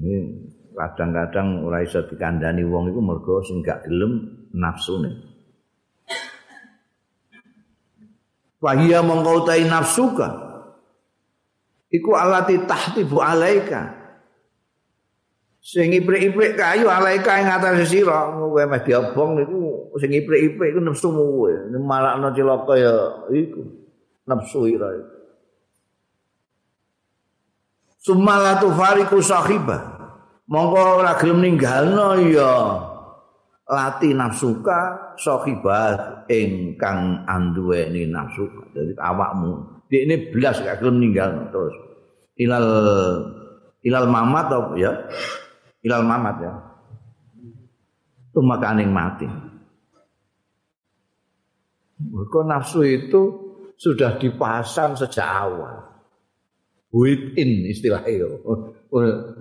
ini 0.01 0.15
kadang-kadang 0.75 1.63
ora 1.63 1.79
iso 1.79 2.03
dikandani 2.03 2.67
wong 2.67 2.91
iku 2.91 2.99
mergo 2.99 3.39
sing 3.47 3.63
gak 3.63 3.87
gelem 3.87 4.43
nafsune. 4.51 5.07
Wahia 8.59 8.99
mongko 8.99 9.47
nafsuka. 9.71 10.45
iku 11.95 12.11
alati 12.11 12.59
tahtibu 12.67 13.23
alaika 13.23 14.04
sing 15.65 15.97
iprik-iprik 15.97 16.53
kayu 16.53 16.85
alaika 16.85 17.41
ing 17.41 17.49
atas 17.49 17.89
sira 17.89 18.29
kowe 18.29 18.61
meh 18.69 18.81
diobong 18.85 19.41
niku 19.41 19.89
sing 19.97 20.13
iprik-iprik 20.13 20.77
iku 20.77 20.79
nafsumu 20.85 21.25
kowe 21.25 21.53
malakno 21.81 22.29
cilaka 22.37 22.73
ya 22.77 22.95
iku 23.33 23.65
nafsu 24.29 24.69
ira 24.69 24.93
Sumalatu 28.05 28.69
fariku 28.77 29.17
sahibah 29.17 29.81
mongko 30.45 31.01
ora 31.01 31.17
gelem 31.17 31.41
ninggalno 31.41 32.21
ya 32.29 32.53
lati 33.65 34.13
nafsuka 34.13 35.17
sahibah 35.17 36.21
ingkang 36.29 37.25
anduweni 37.25 38.05
nafsu 38.05 38.45
dadi 38.69 38.93
awakmu. 39.01 39.81
Ini 39.89 40.29
belas 40.29 40.61
gak 40.61 40.85
gelem 40.85 41.01
ninggal 41.01 41.49
terus. 41.49 41.73
Ilal 42.37 42.69
ilal 43.81 44.05
mamat 44.05 44.53
ya 44.77 44.93
ilal 45.85 46.03
mamat 46.03 46.35
ya 46.41 46.53
tumakaning 48.33 48.91
mati 48.91 49.29
Mereka 51.95 52.43
nafsu 52.43 52.83
itu 52.83 53.21
sudah 53.79 54.19
dipasang 54.19 54.99
sejak 54.99 55.23
awal. 55.23 55.79
Within 56.91 57.71
istilahnya. 57.71 58.35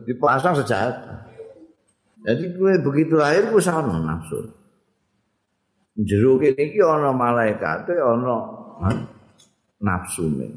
Dipasang 0.07 0.63
sejak 0.63 1.03
Jadi 2.25 2.45
gue 2.57 2.73
begitu 2.81 3.21
lahir 3.21 3.51
gue 3.53 3.61
sama 3.61 4.01
nafsu. 4.01 4.55
Jeruk 5.99 6.47
ini 6.47 6.79
ana 6.81 7.13
malaikat, 7.13 7.91
ana 7.91 8.39
nafsu 9.83 10.25
nih. 10.33 10.51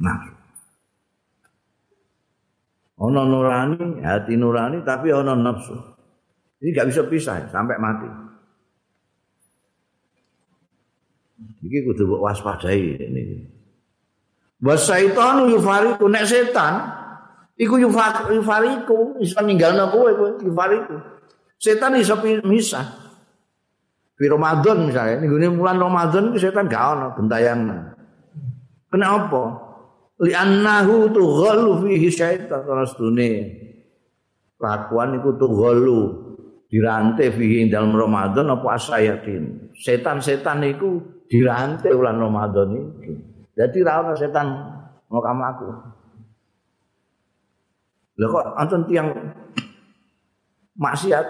Nafsu. 0.00 0.33
Ana 2.94 3.26
nurani, 3.26 4.02
hati 4.06 4.38
nurani 4.38 4.86
tapi 4.86 5.10
ana 5.10 5.34
nafsu. 5.34 5.74
Ini 6.62 6.70
gak 6.70 6.88
bisa 6.94 7.02
pisah 7.10 7.50
sampai 7.50 7.76
mati. 7.76 8.06
Iki 11.64 11.78
kudu 11.90 12.22
waspadai 12.22 12.94
ini. 13.02 13.50
Wasaitanu 14.62 15.50
yufariku 15.50 16.06
nek 16.06 16.24
setan 16.24 16.86
iku 17.58 17.82
yufariku 17.82 19.18
iso 19.20 19.42
ninggalno 19.42 19.90
kowe 19.90 20.10
kowe 20.14 20.30
yufariku. 20.40 20.96
Setan 21.58 21.98
iso 21.98 22.14
misah. 22.46 23.02
Di 24.14 24.30
Ramadan 24.30 24.86
misalnya, 24.86 25.26
ini 25.26 25.50
bulan 25.50 25.74
Ramadan 25.82 26.38
setan 26.38 26.70
gak 26.70 26.84
ono 26.94 27.18
gentayangan. 27.18 27.98
Kenapa? 28.86 29.63
Li'annahu 30.22 31.10
tughallu 31.10 31.82
fihi 31.82 32.06
syaitan 32.06 32.62
terus 32.62 32.94
dunia. 32.94 33.50
Lakuan 34.62 35.18
iku 35.18 35.34
tughallu 35.34 36.00
dirantai 36.70 37.34
fihi 37.34 37.66
dalam 37.66 37.90
Ramadan 37.90 38.54
apa 38.54 38.78
asayatin. 38.78 39.74
Setan-setan 39.74 40.62
itu 40.62 41.02
dirantai 41.26 41.90
bulan 41.90 42.22
Ramadan 42.22 42.68
itu. 42.78 43.12
Jadi 43.54 43.78
ra 43.82 44.14
setan 44.14 44.46
mau 45.10 45.22
kamu 45.22 45.42
aku. 45.50 45.66
Lah 48.14 48.28
kok 48.30 48.46
anten 48.54 48.82
tiang 48.86 49.08
maksiat, 50.78 51.26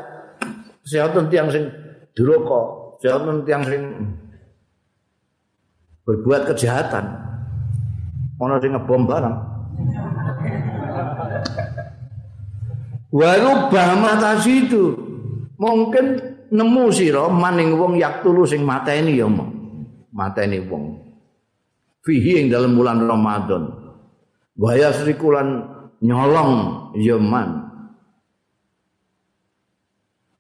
seatan 0.85 1.33
tiang 1.33 1.49
sing 1.49 1.73
duraka, 2.13 2.93
seatan 3.01 3.41
tiang 3.49 3.65
sing 3.65 3.83
berbuat 6.05 6.53
kejahatan. 6.53 7.24
Ana 8.41 8.57
sing 8.59 8.73
ngebom 8.75 9.03
barang. 9.07 9.37
Waru 13.15 13.71
bama 13.71 14.19
situ. 14.43 14.99
Mungkin 15.55 16.07
nemu 16.51 16.85
sira 16.91 17.31
maning 17.31 17.79
wong 17.79 17.95
yak 17.95 18.27
tulu 18.27 18.43
sing 18.43 18.67
mateni 18.67 19.15
ya 19.15 19.31
mong. 19.31 19.51
Mateni 20.11 20.59
wong. 20.67 20.99
Fihi 22.03 22.43
ing 22.43 22.47
dalam 22.51 22.75
bulan 22.75 23.07
Ramadan. 23.07 23.71
Waya 24.59 24.91
srikulan 24.91 25.63
nyolong 26.03 26.53
ya 26.99 27.17
man. 27.17 27.71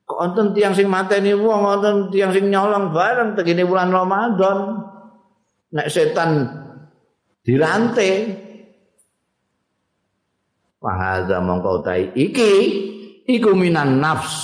Kok 0.05 0.19
wonten 0.21 0.47
tiyang 0.53 0.77
sing 0.77 0.91
mateni 0.91 1.33
wong, 1.33 1.65
wonten 1.65 2.13
tiyang 2.13 2.35
sing 2.35 2.51
nyolong 2.51 2.93
bareng 2.93 3.39
tegene 3.39 3.65
bulan 3.65 3.89
Ramadan. 3.95 4.83
Nek 5.75 5.89
setan 5.91 6.63
dirantai. 7.45 8.43
Fahadha 10.81 11.41
mongkau 11.41 11.81
tai 11.81 12.13
iki 12.13 12.53
iku 13.25 13.57
minan 13.57 14.01
nafs. 14.01 14.37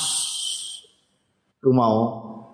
Ku 1.61 1.69
mau 1.73 1.97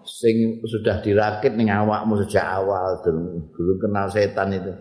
sing 0.02 0.58
sudah 0.66 0.98
dirakit 1.02 1.54
ning 1.54 1.70
awakmu 1.70 2.18
sejak 2.26 2.42
awal 2.42 2.98
dulu 3.02 3.78
kenal 3.78 4.10
setan 4.10 4.54
itu. 4.54 4.74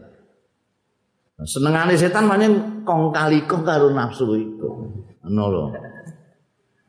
Senengane 1.46 1.94
setan 2.00 2.26
pancen 2.26 2.82
kong 2.88 3.14
kali 3.14 3.44
kong 3.46 3.62
karo 3.62 3.94
nafsu 3.94 4.26
itu 4.40 4.70
ngono 5.22 5.44
lho. 5.52 5.64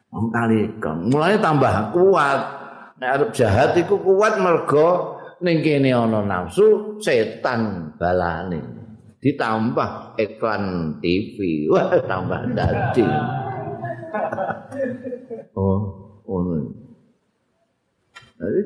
Kong 0.09 0.29
kali 0.33 0.61
kong. 0.81 1.13
Mulai 1.13 1.37
tambah 1.37 1.93
kuat. 1.93 2.41
Nek 2.97 3.11
arep 3.13 3.31
jahat 3.37 3.77
iku 3.77 4.01
kuat 4.01 4.41
mergo 4.41 5.16
ning 5.41 5.61
kene 5.61 5.93
ana 5.93 6.25
nafsu 6.25 6.97
setan 7.01 7.93
balane. 8.01 8.61
Ditambah 9.21 10.17
iklan 10.21 10.97
TV 11.03 11.67
wah 11.73 11.93
tambah 12.05 12.41
dadi. 12.55 13.07
Oh 15.57 15.81
ngono. 16.29 16.69
Jadi 18.37 18.61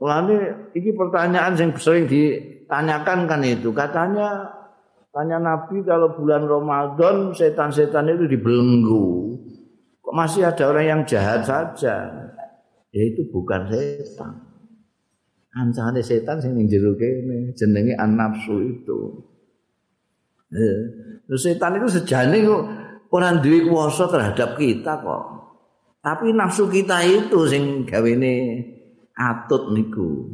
mulane 0.00 0.36
iki 0.72 0.96
pertanyaan 0.96 1.52
yang 1.56 1.70
sering 1.76 2.08
ditanyakan 2.08 3.28
kan 3.28 3.44
itu. 3.44 3.72
Katanya 3.76 4.48
tanya 5.12 5.36
Nabi 5.36 5.84
kalau 5.84 6.16
bulan 6.16 6.48
Ramadan 6.48 7.36
setan-setan 7.36 8.08
itu 8.08 8.24
dibelenggu. 8.24 9.36
Kok 10.00 10.16
masih 10.16 10.48
ada 10.48 10.64
orang 10.68 10.86
yang 10.88 11.00
jahat 11.04 11.44
saja? 11.44 12.08
Ya 12.92 13.02
itu 13.04 13.28
bukan 13.28 13.68
setan 13.68 14.43
ancane 15.54 16.02
setan 16.02 16.42
sing 16.42 16.58
ning 16.58 16.66
jero 16.66 16.98
kene 16.98 17.54
jenenge 17.54 17.94
an-nafsu 17.94 18.54
itu. 18.60 18.98
Eh, 20.54 20.78
setan 21.38 21.78
itu 21.78 21.88
sejane 21.90 22.42
kok 22.42 22.62
ora 23.14 23.30
duwe 23.38 23.70
kuasa 23.70 24.10
terhadap 24.10 24.58
kita 24.58 24.98
kok. 24.98 25.24
Tapi 26.04 26.34
nafsu 26.36 26.68
kita 26.68 27.00
itu 27.06 27.38
sing 27.48 27.86
gawene 27.86 28.60
atut 29.14 29.72
niku. 29.72 30.26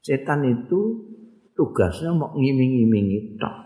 Setan 0.00 0.48
itu 0.48 1.04
tugasnya 1.52 2.10
mau 2.16 2.32
ngiming-imingi 2.32 3.36
tok. 3.36 3.56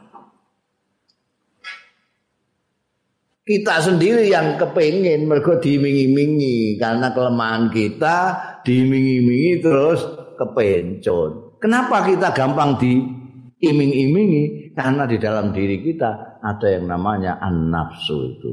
Kita 3.44 3.76
sendiri 3.76 4.32
yang 4.32 4.56
kepengen 4.56 5.28
mergo 5.28 5.60
diiming-imingi 5.60 6.80
karena 6.80 7.12
kelemahan 7.12 7.68
kita 7.68 8.16
diiming-imingi 8.64 9.60
terus 9.60 10.23
kepencot. 10.36 11.60
Kenapa 11.62 12.04
kita 12.04 12.34
gampang 12.34 12.76
diiming-imingi? 12.76 14.74
Karena 14.74 15.06
di 15.06 15.16
dalam 15.16 15.54
diri 15.54 15.80
kita 15.80 16.40
ada 16.42 16.66
yang 16.66 16.90
namanya 16.90 17.38
an-nafsu 17.40 18.36
itu. 18.36 18.52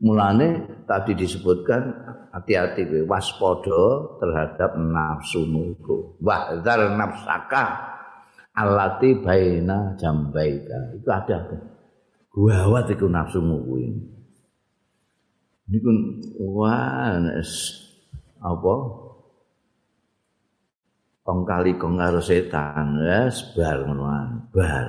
Mulane 0.00 0.80
tadi 0.88 1.12
disebutkan 1.12 1.82
hati-hati 2.32 3.04
waspada 3.04 3.82
terhadap 4.18 4.70
nafsu 4.80 5.44
itu. 5.46 6.16
Wahdzar 6.24 6.96
nafsaka 6.96 7.64
allati 8.56 9.20
baina 9.20 9.94
jambaika. 10.00 10.96
Itu 10.96 11.08
ada. 11.10 11.38
Gawat 12.30 12.86
iku 12.94 13.06
nafsumu 13.10 13.60
kuwi. 13.66 13.90
Niku 15.70 15.90
wah 16.40 17.14
apa 18.40 18.74
kong 21.30 21.46
kali 21.46 21.78
kong 21.78 21.94
karo 21.94 22.18
setan 22.18 22.98
ya 22.98 23.30
sebar 23.30 23.86
ngono 23.86 24.02
bar 24.50 24.86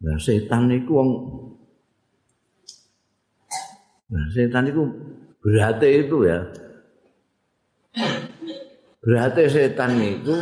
nah 0.00 0.16
setan 0.16 0.72
niku 0.72 0.96
wong 0.96 1.10
nah 4.08 4.24
setan 4.32 4.64
niku 4.64 4.88
berarti 5.44 5.88
itu 6.04 6.16
ya. 6.24 6.40
Berarti 8.98 9.48
setan 9.48 9.96
niku 9.96 10.36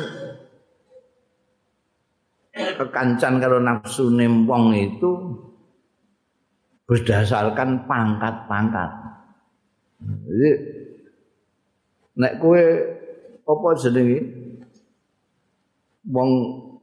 kekancan 2.51 3.39
karo 3.39 3.63
nafsu 3.63 4.11
nempong 4.11 4.75
itu 4.75 5.11
berdasarkan 6.91 7.87
pangkat-pangkat. 7.87 8.91
Jadi 10.03 10.51
nek 12.17 12.33
kue 12.43 12.63
apa 13.47 13.69
jenenge 13.79 14.19
wong 16.07 16.31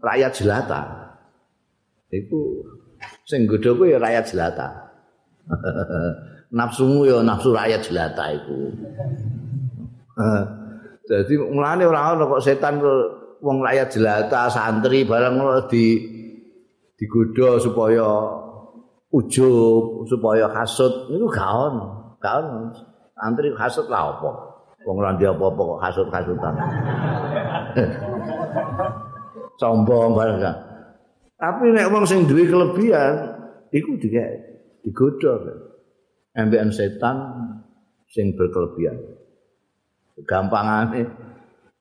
rakyat 0.04 0.32
jelata. 0.36 0.82
Itu 2.14 2.64
Sing 3.24 3.48
godho 3.48 3.76
kuwi 3.76 3.96
ya 3.96 4.00
rakyat 4.00 4.26
jelata. 4.32 4.68
Nafsumu 6.58 7.08
ya 7.08 7.24
nafsu 7.24 7.52
rakyat 7.52 7.82
jelata 7.84 8.24
iku. 8.36 8.58
Jadi 11.10 11.34
mulane 11.36 11.84
ora 11.84 12.16
ono 12.16 12.32
kok 12.32 12.44
setan 12.44 12.80
wong 13.44 13.58
rakyat 13.60 13.92
jelata 13.92 14.48
santri 14.48 15.04
barang 15.04 15.68
di 15.68 16.00
digodha 16.96 17.60
supaya 17.60 18.08
ujub 19.12 20.08
supaya 20.08 20.48
hasud 20.48 21.12
itu 21.12 21.28
gak 21.28 21.52
ono 21.52 22.16
gak 22.24 22.40
ono. 22.40 22.72
Santri 23.20 23.52
hasud 23.58 23.92
lah 23.92 24.16
apa? 24.16 24.32
Wong 24.84 25.00
ora 25.00 25.16
apa-apa 25.16 25.62
kok 25.64 25.80
hasud-hasudan 25.80 26.56
sombong 29.60 30.16
barang 30.16 30.58
tapi 31.38 31.66
nek 31.76 31.90
wong 31.92 32.06
sing 32.08 32.30
duwe 32.30 32.48
kelebihan 32.48 33.14
iku 33.74 34.00
dikek 34.00 34.32
digodha 34.86 35.34
ambekan 36.38 36.72
setan 36.72 37.18
sing 38.10 38.34
berkelebihan 38.38 38.96
gampangane 40.30 41.10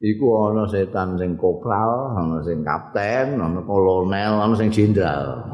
iku 0.03 0.51
ana 0.51 0.67
setan 0.67 1.15
sing 1.15 1.39
kopral, 1.39 2.19
ana 2.19 2.43
sing 2.43 2.67
kapten, 2.67 3.39
ana 3.39 3.63
kolonel, 3.63 4.35
ana 4.43 4.55
sing 4.59 4.69
jenderal. 4.75 5.47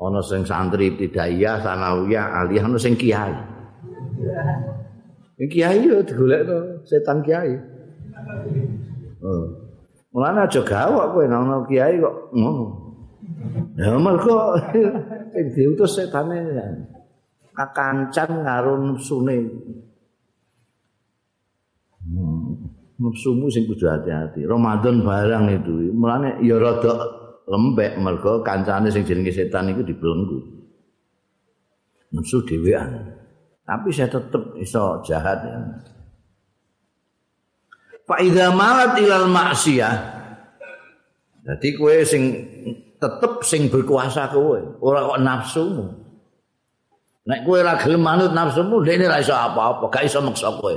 Ana 0.00 0.20
sing 0.22 0.46
santri 0.46 0.94
ibtidaiyah, 0.94 1.60
sanawiyah, 1.60 2.46
aliyah, 2.46 2.64
ana 2.70 2.78
sing 2.78 2.94
kiai. 2.94 3.34
Sing 5.36 5.48
kiai 5.50 5.82
yo 5.82 6.00
digolekno 6.06 6.86
setan 6.86 7.20
kiai. 7.26 7.52
Oh. 9.20 9.69
Mulane 10.10 10.42
aja 10.42 10.60
gawak 10.66 11.14
kowe 11.14 11.24
nang 11.30 11.62
kiai 11.70 12.02
kok 12.02 12.34
ngono. 12.34 12.64
Ya 13.78 13.94
mergo 13.94 14.58
sing 15.30 15.44
diutus 15.54 15.96
setane 15.96 16.50
kakancan 17.54 18.42
karo 18.42 18.74
nepsune. 18.80 19.38
Nafsumu 23.00 23.48
sing 23.48 23.64
kudu 23.64 23.88
hati-hati. 23.88 24.44
Ramadan 24.44 25.00
barang 25.00 25.44
itu, 25.56 25.88
mulane 25.96 26.36
ya 26.44 26.60
rada 26.60 27.06
lembek 27.48 27.96
mergo 27.96 28.44
kancane 28.44 28.92
sing 28.92 29.08
jenenge 29.08 29.32
setan 29.32 29.72
iku 29.72 29.80
dibelenggu. 29.86 30.36
Nafsu 32.12 32.42
dhewean. 32.44 33.14
Tapi 33.62 33.88
saya 33.94 34.10
tetep 34.10 34.58
iso 34.58 34.98
jahat 35.06 35.38
ya. 35.46 35.58
Fa 38.10 38.18
idza 38.18 38.50
malat 38.50 38.98
ilal 38.98 39.30
maksiyah. 39.30 39.94
Dadi 41.46 41.78
kowe 41.78 41.94
sing 42.02 42.42
tetep 42.98 43.46
sing 43.46 43.70
berkuasa 43.70 44.26
kowe, 44.34 44.58
ora 44.82 45.06
kok 45.06 45.22
nafsumu. 45.22 45.86
Nek 47.30 47.46
kowe 47.46 47.62
ora 47.62 47.78
gelem 47.78 48.02
manut 48.02 48.34
nafsumu, 48.34 48.82
dene 48.82 49.06
ora 49.06 49.22
iso 49.22 49.30
apa-apa, 49.30 49.86
gak 49.94 50.10
iso 50.10 50.18
maksa 50.26 50.50
kowe. 50.58 50.74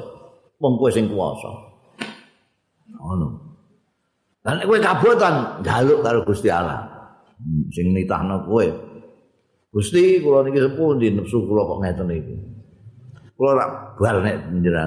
Wong 0.61 0.73
kowe 0.77 0.93
sing 0.93 1.09
kuwasa. 1.09 1.73
ngono. 2.93 3.27
Lah 4.45 4.53
nek 4.53 4.69
kowe 4.69 4.77
kabotan 4.77 5.65
njaluk 5.65 6.05
karo 6.05 6.21
Gusti 6.29 6.53
Allah. 6.53 6.86
Sing 7.73 7.97
nitahno 7.97 8.45
kowe. 8.45 8.65
Gusti 9.73 10.21
kula 10.21 10.45
niki 10.45 10.61
sepuh 10.61 11.01
di 11.01 11.09
nepsu 11.17 11.49
kula 11.49 11.65
kok 11.65 11.79
ngeten 11.81 12.13
iki. 12.13 12.36
Kula 13.34 13.51
rak 13.57 13.69
bal 13.97 14.21
nek 14.21 14.38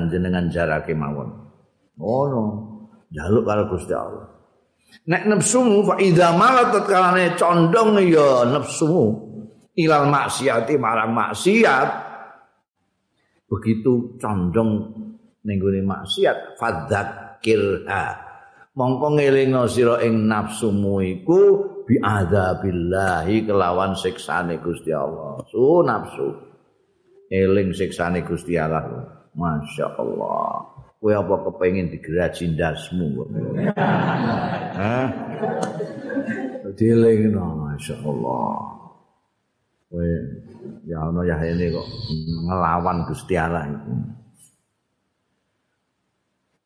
jenengan 0.08 0.46
jarake 0.46 0.94
mawon. 0.94 1.45
Ngono. 1.96 2.42
Njaluk 3.10 3.44
karo 3.48 3.62
Gusti 3.72 3.94
Allah. 3.96 4.26
Nek 5.06 5.22
nepsumu 5.28 5.86
fa 5.86 5.94
idza 6.02 6.34
malat 6.34 6.74
tatkalane 6.74 7.36
condong 7.38 7.96
ya 8.06 8.44
nepsumu. 8.48 9.04
Ilal 9.76 10.08
maksiati 10.08 10.74
marang 10.80 11.12
maksiat. 11.12 11.88
Begitu 13.46 14.18
condong 14.18 14.70
ning 15.46 15.58
maksiat 15.62 16.58
fadzat 16.58 17.38
kirha 17.38 18.26
mongko 18.76 19.16
ngelingno 19.16 19.64
sira 19.70 20.04
ing 20.04 20.28
nafsumu 20.28 21.00
iku 21.00 21.40
bi 21.88 21.96
adzabillahi 21.96 23.48
kelawan 23.48 23.96
siksane 23.96 24.60
Gusti 24.60 24.92
Allah. 24.92 25.40
Su 25.48 25.80
nafsu 25.86 26.28
eling 27.32 27.72
siksane 27.72 28.20
Gusti 28.26 28.58
Allah. 28.60 29.14
Masya 29.36 30.00
Allah 30.00 30.75
kowe 30.98 31.12
apa 31.12 31.34
kepengin 31.46 31.92
digeraji 31.92 32.56
ndasmu? 32.56 33.06
Hah? 34.76 35.06
Dilingno 36.76 37.44
Masya 37.62 37.96
Allah 38.02 38.76
kowe 39.86 40.10
ya 40.82 40.98
ana 40.98 41.22
ya 41.22 41.38
ini 41.46 41.70
kok 41.70 41.86
ngelawan 42.46 43.06
Gusti 43.06 43.38
Allah 43.38 43.70
itu 43.70 43.94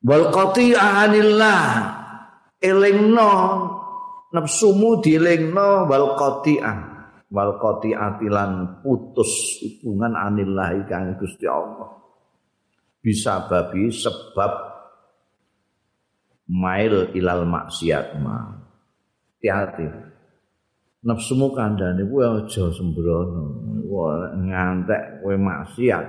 wal 0.00 0.32
qati'anillah 0.32 1.62
elingno 2.64 3.32
nafsumu 4.32 5.04
dilingno 5.04 5.84
wal 5.84 6.16
qati'ah 6.16 6.78
wal 7.28 7.60
qati'atilan 7.60 8.80
putus 8.80 9.60
hubungan 9.60 10.16
anillah 10.16 10.72
kang 10.88 11.20
Gusti 11.20 11.44
Allah 11.44 11.99
bisa 13.00 13.48
babi 13.48 13.88
sebab 13.88 14.70
mail 16.50 17.14
ilal 17.16 17.46
maksiat 17.46 18.18
ma. 18.20 18.58
Hati-hati. 19.40 19.86
Nafsumu 21.00 21.56
kandhane 21.56 22.04
kuwi 22.04 22.28
aja 22.28 22.68
sembrono. 22.76 23.44
Ngantek 24.36 25.24
kowe 25.24 25.36
maksiat. 25.38 26.06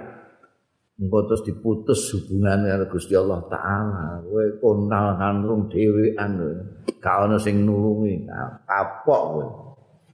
Engko 1.02 1.26
terus 1.26 1.42
diputus 1.48 2.14
hubungan 2.14 2.68
karo 2.68 2.86
Gusti 2.92 3.16
Allah 3.16 3.39
taala. 3.48 4.20
Kowe 4.28 4.46
konal 4.60 5.16
kandung 5.16 5.72
dhewean. 5.72 6.38
Gak 7.00 7.18
ana 7.24 7.39
sing 7.39 7.64
nulungi. 7.64 8.28
Kapok 8.68 9.24
kowe. 9.32 9.46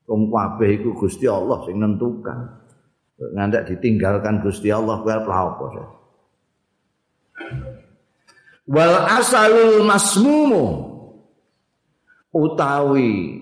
Wong 0.08 0.32
kabeh 0.32 0.78
iku 0.78 0.94
Gusti 0.94 1.26
Allah 1.26 1.58
sing 1.66 1.82
nentukan. 1.82 2.38
Ngantek 3.18 3.74
ditinggalkan 3.74 4.46
Gusti 4.46 4.70
Allah 4.70 5.02
kowe 5.02 5.10
apa 5.10 5.66
wal 8.68 8.96
asalul 9.08 9.86
masmumu 9.88 10.66
utawi 12.36 13.42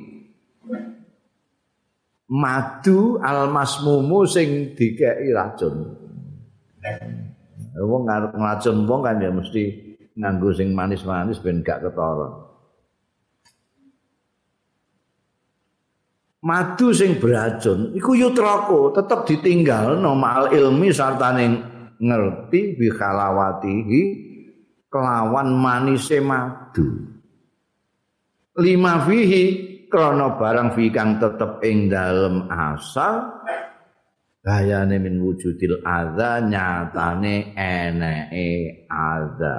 madu 2.29 3.21
al 3.21 3.49
masmumu 3.49 4.25
sing 4.25 4.73
dikeki 4.77 5.33
racun 5.33 5.95
wong 7.75 8.07
ngarep 8.07 8.31
nglacun 8.31 8.77
wong 8.87 9.01
kan 9.03 9.19
ya 9.19 9.31
mesti 9.33 9.63
nganggo 10.15 10.49
sing 10.55 10.71
manis-manis 10.71 11.43
ben 11.43 11.59
gak 11.59 11.83
ketara. 11.83 12.47
Madu 16.45 16.93
sing 16.93 17.17
beracun 17.17 17.97
iku 17.97 18.13
yutrako 18.13 18.93
tetep 18.93 19.25
ditinggal 19.25 19.97
no 19.97 20.13
ilmi 20.53 20.93
sartane 20.93 21.74
ngerti 21.99 22.79
bi 22.79 22.87
khalawatihi 22.91 24.01
kelawan 24.89 25.49
manise 25.55 26.23
madu. 26.23 27.15
Lima 28.55 29.03
fihi 29.03 29.43
krana 29.91 30.35
barang 30.39 30.75
fi 30.75 30.91
kang 30.91 31.19
tetep 31.19 31.59
ing 31.63 31.91
dalem 31.91 32.47
asal 32.51 33.35
bayane 34.45 35.01
min 35.01 35.17
wujudil 35.23 35.81
adza 35.81 36.43
nyatane 36.43 37.57
eneke 37.57 38.85
adza 38.87 39.57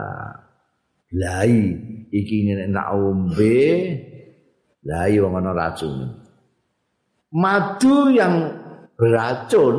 lai 1.19 1.75
iki 2.13 2.37
nek 2.47 2.71
nak 2.71 2.89
ombe 2.95 3.59
lai 4.87 5.19
wong 5.19 5.35
ana 5.43 5.51
racun 5.51 5.95
madu 7.35 8.15
yang 8.15 8.55
beracun 8.95 9.77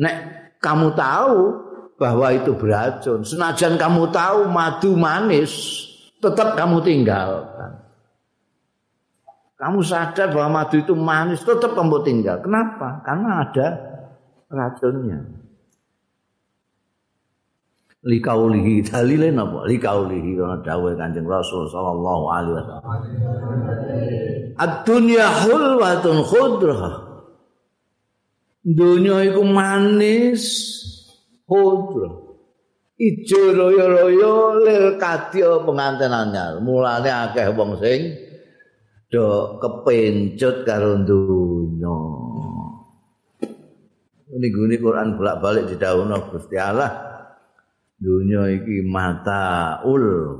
nek 0.00 0.16
kamu 0.64 0.96
tahu 0.96 1.67
bahwa 1.98 2.30
itu 2.30 2.54
beracun 2.54 3.26
senajan 3.26 3.74
kamu 3.74 4.08
tahu 4.14 4.46
madu 4.46 4.94
manis 4.94 5.84
tetap 6.22 6.54
kamu 6.54 6.78
tinggalkan 6.86 7.82
kamu 9.58 9.82
sadar 9.82 10.30
bahwa 10.30 10.62
madu 10.62 10.78
itu 10.78 10.94
manis 10.94 11.42
tetap 11.42 11.74
kamu 11.74 12.06
tinggal 12.06 12.38
kenapa 12.38 13.02
karena 13.02 13.42
ada 13.42 13.66
racunnya. 14.48 15.20
Likaulihi 17.98 18.86
dalile 18.86 19.28
napa? 19.34 19.66
Likaulihi 19.68 20.38
ana 20.38 20.62
dawuh 20.62 20.94
Kanjeng 20.96 21.26
Rasul 21.26 21.66
sallallahu 21.68 22.24
alaihi 22.30 22.54
wasallam. 22.56 22.84
Ad-dunya 24.56 25.26
hulwatun 25.44 26.16
khudrah. 26.24 26.84
Dunya 28.62 29.32
iku 29.32 29.42
manis 29.44 30.42
khudrah. 31.48 32.28
Ijo 32.98 33.54
royo-royo 33.54 34.58
lil 34.60 34.98
kadya 35.00 35.62
penganten 35.64 36.12
anyar. 36.12 36.60
Mulane 36.60 37.08
akeh 37.08 37.48
wong 37.54 37.78
sing 37.80 38.10
do 39.08 39.56
kepencut 39.62 40.66
karo 40.68 41.00
dunya 41.06 41.96
ini 44.28 44.76
Quran 44.76 45.16
bolak-balik 45.16 45.72
di 45.72 45.76
Gusti 45.78 46.56
Allah. 46.60 46.92
Dunya 47.98 48.46
iki 48.54 48.84
mata 48.84 49.80
ul 49.82 50.38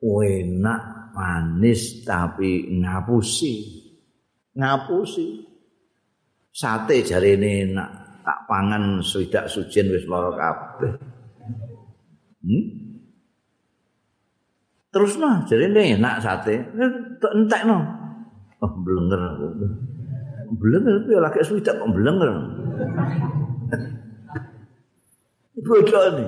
enak 0.00 0.82
manis 1.14 2.04
tapi 2.04 2.68
ngapusi. 2.80 3.54
Ngapusi. 4.56 5.28
Sate 6.50 7.06
jarene 7.06 7.70
enak 7.70 7.90
tak 8.24 8.38
pangan 8.48 9.00
swidak 9.00 9.48
sujen 9.48 9.90
wis 9.92 10.06
lara 10.08 10.32
kabeh. 10.36 10.92
Hmm? 12.40 12.64
terus 14.90 15.14
nah 15.22 15.46
jarene 15.46 16.00
enak 16.00 16.18
sate. 16.18 16.66
Entek 17.20 17.62
no 17.68 17.78
oh 18.60 18.72
blenger 18.82 19.22
blenger 20.50 20.94
tapi 21.06 21.14
lagi 21.20 21.40
swidak 21.46 21.78
kok 21.78 21.92
blenger. 21.94 22.30
Bodoh 25.60 26.04
ini 26.16 26.26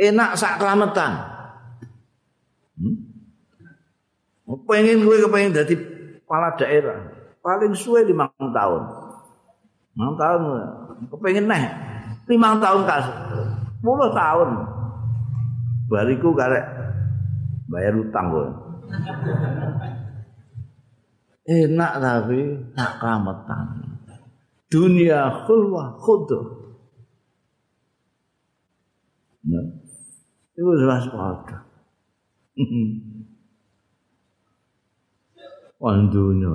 enak 0.00 0.34
sak 0.34 0.56
kelametan 0.56 1.12
hmm? 2.80 2.96
pengen 4.64 5.04
gue 5.04 5.22
kepengen 5.22 5.52
jadi 5.52 5.74
kepala 6.24 6.56
daerah. 6.56 6.98
Paling 7.44 7.76
suwe 7.76 8.08
lima 8.08 8.32
tahun 8.40 9.03
lima 9.94 10.10
tahun 10.18 10.42
kepengen 11.08 11.46
neh 11.46 11.64
lima 12.26 12.58
tahun 12.58 12.82
kas 12.86 13.06
puluh 13.80 14.10
tahun. 14.10 14.50
Bariku 15.84 16.32
karek 16.32 16.64
bayar 17.68 17.92
utang 17.92 18.32
gue 18.32 18.48
enak 21.44 21.92
tapi 22.00 22.40
tak 22.72 22.92
kelametan 22.96 23.66
dunia 24.72 25.44
khulwa 25.44 25.92
khudur 26.00 26.64
Nah, 29.44 29.60
itu 30.56 30.72
jelas 30.80 31.04
pada. 31.12 31.68
Wandunya. 35.84 36.48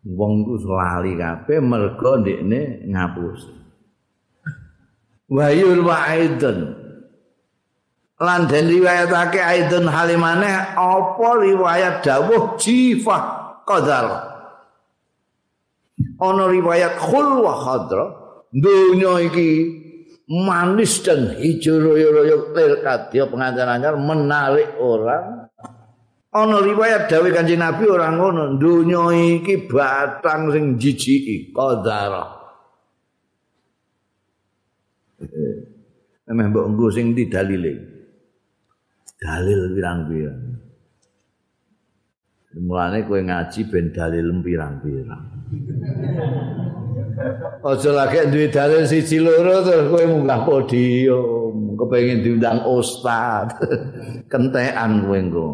Wong 0.00 0.48
ku 0.48 0.56
lali 0.64 1.12
kabeh 1.16 1.60
mergo 1.60 2.24
ndekne 2.24 2.88
ngapus. 2.88 3.40
Wayul 5.28 5.84
wa 5.84 5.96
aidun. 6.08 6.58
Lan 8.20 8.48
den 8.48 8.68
riwayatake 8.68 9.40
aidun 9.40 9.88
halimane 9.88 10.76
apa 10.76 11.28
riwayat 11.40 12.04
dawuh 12.04 12.56
jifah 12.56 13.22
qadar. 13.68 14.06
Ana 16.16 16.44
riwayat 16.48 16.96
khul 16.96 17.44
wa 17.44 17.54
khadra 17.60 18.04
dunya 18.52 19.28
iki 19.28 19.50
manis 20.30 21.00
dan 21.04 21.32
hijau 21.36 21.76
royo-royo 21.80 22.54
lir 22.54 22.80
kadya 22.80 23.26
pengantin 23.28 23.68
anyar 23.68 23.98
menarik 23.98 24.78
orang 24.78 25.50
ana 26.30 26.56
riwayat 26.62 27.10
dawuh 27.10 27.34
Kanjeng 27.34 27.58
Nabi 27.58 27.84
ora 27.90 28.14
ngono 28.14 28.54
donya 28.54 29.10
iki 29.10 29.66
batang 29.66 30.54
sing 30.54 30.78
jijiki 30.78 31.50
qadara 31.50 32.40
Emeh 36.30 36.46
mbok 36.46 36.66
nggo 36.70 36.86
sing 36.94 37.10
di 37.10 37.26
dalile. 37.26 37.74
Dalil 39.20 39.74
pirang-pirang. 39.74 40.42
Mulane 42.62 43.02
kowe 43.04 43.20
ngaji 43.20 43.60
ben 43.68 43.90
dalil 43.90 44.30
pirang-pirang. 44.40 45.24
Aja 47.60 47.90
lagi 47.92 48.30
duwe 48.30 48.46
dalil 48.48 48.86
siji 48.86 49.20
loro 49.20 49.60
terus 49.60 49.90
kowe 49.90 50.04
munggah 50.06 50.40
podium, 50.46 51.76
kepengin 51.76 52.24
diundang 52.24 52.64
ustaz. 52.64 53.60
Kentekan 54.30 55.04
kowe 55.04 55.18
engko. 55.18 55.48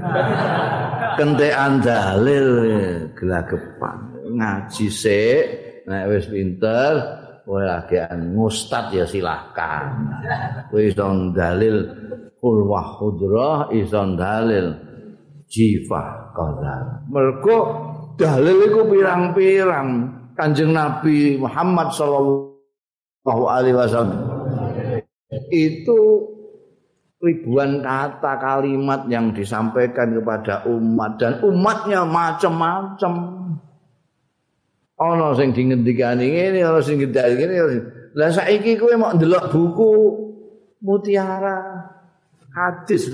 Kentekan 1.18 1.84
dalil 1.84 2.48
gelagepan. 3.12 3.98
Ngaji 4.30 4.86
sik, 4.88 5.44
nek 5.84 6.06
wis 6.08 6.26
pinter, 6.30 6.92
kowe 7.44 7.60
lagi 7.60 7.98
ngustad 8.30 8.94
ya 8.94 9.04
silahkan. 9.04 9.90
Kowe 10.70 10.80
iso 10.88 11.06
dalil 11.34 11.76
kul 12.38 12.64
wahudrah 12.70 13.74
iso 13.74 14.00
dalil 14.14 14.70
jifah 15.50 16.30
qadar. 16.32 17.04
Mergo 17.10 17.58
dalil 18.14 18.70
iku 18.70 18.80
pirang-pirang. 18.86 19.88
Kanjeng 20.38 20.72
Nabi 20.72 21.36
Muhammad 21.36 21.92
sallallahu 21.92 23.44
alaihi 23.50 23.76
wasallam 23.76 24.40
itu 25.52 26.29
ribuan 27.20 27.84
kata 27.84 28.40
kalimat 28.40 29.04
yang 29.12 29.36
disampaikan 29.36 30.16
kepada 30.16 30.64
umat 30.64 31.20
dan 31.20 31.44
umatnya 31.44 32.08
macam-macam. 32.08 33.12
Ana 35.00 35.32
sing 35.36 35.52
dingendikani 35.56 36.28
ngene, 36.28 36.60
ana 36.64 36.80
sing 36.80 37.00
ngendikani 37.00 37.34
ngene. 37.36 37.56
Lah 38.16 38.32
saiki 38.32 38.76
kowe 38.80 38.92
mau 38.96 39.12
ndelok 39.16 39.52
buku 39.52 39.92
mutiara 40.84 41.88
hadis. 42.52 43.08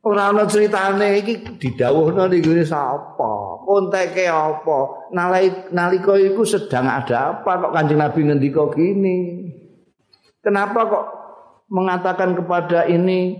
Ora 0.00 0.32
ana 0.32 0.48
critane 0.48 1.20
iki 1.20 1.60
didhawuhno 1.60 2.24
niku 2.32 2.56
sapa? 2.64 3.60
Konteke 3.68 4.32
apa? 4.32 5.12
Nalika 5.12 6.16
iku 6.16 6.40
sedang 6.48 6.88
ada 6.88 7.36
apa 7.36 7.68
kok 7.68 7.72
Kanjeng 7.76 8.00
Nabi 8.00 8.20
ngendika 8.24 8.64
gini? 8.72 9.44
Kenapa 10.40 10.88
kok 10.88 11.04
mengatakan 11.70 12.34
kepada 12.34 12.84
ini 12.90 13.38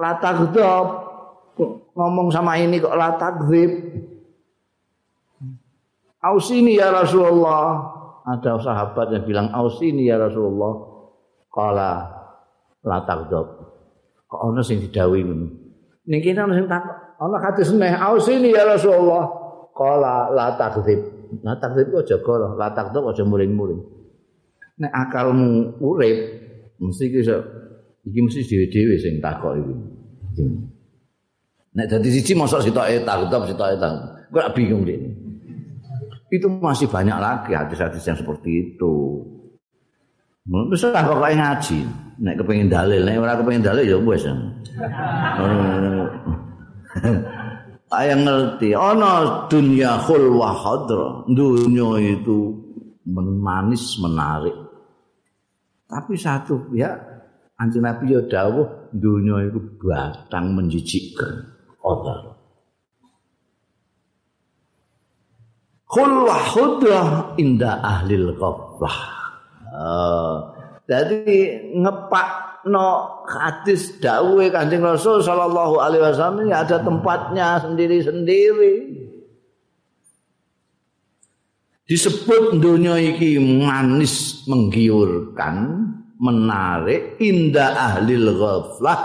lataghdab 0.00 0.86
ngomong 1.92 2.32
sama 2.32 2.56
ini 2.58 2.80
kok 2.80 2.96
lataghdib? 2.96 3.70
Ausini 6.22 6.78
ya 6.78 6.90
Rasulullah. 6.90 7.92
Ada 8.22 8.54
sahabat 8.62 9.10
yang 9.10 9.26
bilang 9.26 9.48
ausini 9.50 10.06
ya 10.06 10.16
Rasulullah. 10.16 10.90
Kala 11.52 12.08
lataghdab. 12.80 13.72
kok 14.32 14.40
ana 14.40 14.64
sing 14.64 14.80
didhawuhi 14.80 15.28
ngono 15.28 15.46
kene 16.08 16.40
ana 16.40 16.56
sing 16.56 16.64
takok 16.64 16.96
ana 17.20 17.36
hadis 17.36 17.68
neh 17.76 17.92
ausini 17.92 18.56
ya 18.56 18.64
Rasulullah 18.64 19.28
qala 19.76 20.32
la 20.32 20.56
takdzib 20.56 21.00
la 21.44 21.52
takdzib 21.60 21.92
kok 21.92 22.08
jaga 22.08 22.56
la 22.56 22.72
takdzib 22.72 23.04
aja 23.04 23.28
muring-muring 23.28 23.84
nek 24.80 24.88
akalmu 24.88 25.76
urip 25.84 26.41
mesti 26.80 27.04
iso 27.12 27.36
iki 28.06 28.18
mesti 28.22 28.40
dhewe-dhewe 28.46 28.94
sing 28.96 29.14
takok 29.20 29.52
iki 29.60 29.74
nek 31.72 31.86
dadi 31.88 32.08
siji 32.08 32.32
mosok 32.36 32.64
sitoke 32.64 33.04
takdzib 33.04 33.42
sitoke 33.50 33.74
takdzib 33.80 34.12
kok 34.32 34.52
bingung 34.56 34.84
dene 34.88 35.22
itu 36.32 36.48
masih 36.48 36.88
banyak 36.88 37.20
lagi 37.20 37.52
hadis-hadis 37.52 38.08
yang 38.08 38.16
seperti 38.16 38.50
itu. 38.72 39.20
Wis 40.48 40.80
ora 40.82 41.04
kok 41.04 41.20
ngaji, 41.20 41.78
nek 42.24 42.40
kepengin 42.40 42.72
dalil, 42.72 43.04
nek 43.04 43.20
ora 43.20 43.36
kepengin 43.36 43.62
dalil 43.62 43.84
ya 43.84 44.00
wis. 44.00 44.24
Ayang 47.92 48.24
ngerti, 48.24 48.72
ana 48.72 49.44
dunya 49.52 50.00
khul 50.08 50.32
wa 50.32 50.56
hadra, 50.56 51.28
dunya 51.28 52.16
itu 52.16 52.56
manis 53.04 54.00
menarik. 54.00 54.56
Tapi 55.92 56.16
satu 56.16 56.72
ya 56.72 56.96
Anjing 57.60 57.84
Nabi 57.84 58.16
ya 58.16 58.24
dawuh 58.24 58.90
dunya 58.90 59.46
itu 59.46 59.60
batang 59.78 60.56
menjijikkan. 60.56 61.52
Khul 65.92 66.12
wa 66.24 66.36
hadra 66.40 67.00
inda 67.36 67.78
ahlil. 67.84 68.32
Oh. 68.40 70.36
Jadi 70.88 71.22
ngepak 71.76 72.28
no 72.66 73.22
hadis 73.28 74.00
dawuh 74.02 74.42
Kanjeng 74.50 74.82
Rasul 74.82 75.22
sallallahu 75.22 75.78
alaihi 75.78 76.02
wasallam 76.02 76.48
ini 76.48 76.52
ada 76.56 76.82
tempatnya 76.82 77.62
sendiri-sendiri. 77.62 79.01
Disebut 81.92 82.56
dunia 82.56 82.96
iki 82.96 83.36
manis 83.36 84.48
menggiurkan, 84.48 85.84
menarik, 86.16 87.20
indah 87.20 87.76
ahli 87.76 88.16
ghaflah, 88.16 89.00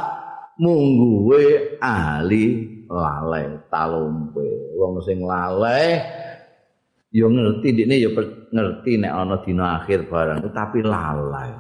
mungguwe 0.55 1.75
ahli 1.83 2.63
lalai 2.87 3.59
talumpe. 3.67 4.71
Wong 4.79 5.03
sing 5.03 5.19
lalai 5.19 5.99
yo 7.11 7.27
ngerti 7.27 7.75
dene 7.75 7.99
yo 7.99 8.15
ngerti 8.51 8.91
nek 8.99 9.11
ana 9.11 9.35
dina 9.41 9.81
akhir 9.81 10.11
barang 10.11 10.51
tapi 10.51 10.83
lalai 10.83 11.51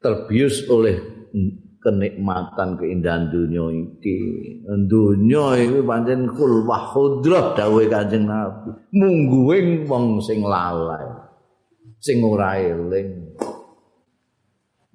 terbius 0.00 0.64
oleh 0.68 0.96
kenikmatan 1.84 2.80
keindahan 2.80 3.28
dunia 3.28 3.68
iki. 3.68 4.16
Dunia 4.88 5.60
iki 5.60 5.84
pancen 5.84 6.32
kul 6.32 6.64
wa 6.64 6.80
khudrah 6.88 7.52
dawuh 7.52 7.84
Kanjeng 7.92 8.24
Nabi. 8.24 8.72
Mungguing 8.96 9.84
wong 9.84 10.24
sing 10.24 10.40
lalai 10.40 11.04
sing 12.00 12.24
ora 12.24 12.56
eling. 12.56 13.36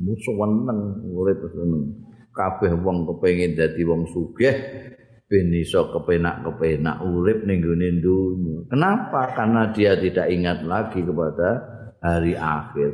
Musuh 0.02 0.34
weneng 0.34 1.06
urip 1.14 1.46
seneng. 1.54 2.10
Kabeh 2.34 2.74
wong 2.82 3.06
kepengin 3.06 3.54
dadi 3.54 3.82
wong 3.86 4.10
sugih 4.10 4.56
ben 5.30 5.54
iso 5.54 5.94
kepenak-kepenak 5.94 7.06
urip 7.06 7.46
ning 7.46 7.62
gone 7.62 7.90
dunya. 8.02 8.58
Kenapa? 8.66 9.38
Karena 9.38 9.70
dia 9.70 9.94
tidak 9.94 10.26
ingat 10.26 10.66
lagi 10.66 11.06
kepada 11.06 11.50
hari 12.02 12.34
akhir. 12.34 12.92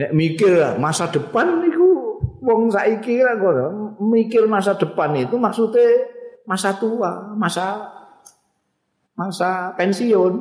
Nek 0.00 0.16
mikir 0.16 0.80
masa 0.80 1.12
depan 1.12 1.60
niku 1.60 1.99
wong 2.40 2.72
saiki 2.72 3.20
lah 3.20 3.36
mikir 4.00 4.48
masa 4.48 4.74
depan 4.74 5.12
itu 5.16 5.36
maksudnya 5.36 5.84
masa 6.48 6.74
tua, 6.74 7.36
masa 7.36 7.86
masa 9.14 9.76
pensiun. 9.76 10.34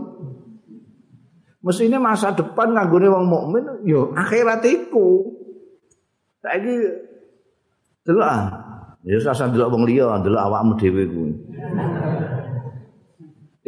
Mestinya 1.59 1.99
masa 1.99 2.31
depan 2.31 2.71
nganggone 2.71 3.07
wong 3.11 3.25
mukmin 3.27 3.63
yo 3.83 4.15
akhirat 4.15 4.63
iku. 4.63 5.27
Saiki 6.39 6.75
delok 8.07 8.25
ah. 8.25 8.43
Ya 9.03 9.15
sasa 9.19 9.47
delok 9.47 9.75
wong 9.75 9.83
liya, 9.87 10.19
delok 10.23 10.43
awakmu 10.43 10.73
dhewe 10.79 11.03
kuwi. 11.07 11.31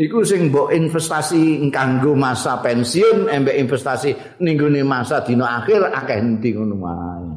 Iku 0.01 0.23
sing 0.23 0.49
mbok 0.49 0.71
investasi 0.71 1.61
kanggo 1.69 2.15
masa 2.15 2.63
pensiun, 2.63 3.27
embek 3.27 3.59
investasi 3.59 4.39
ning 4.41 4.57
masa 4.88 5.21
dina 5.21 5.61
akhir 5.61 5.91
akeh 5.91 6.17
endi 6.17 6.55
ngono 6.55 6.75
wae. 6.79 7.30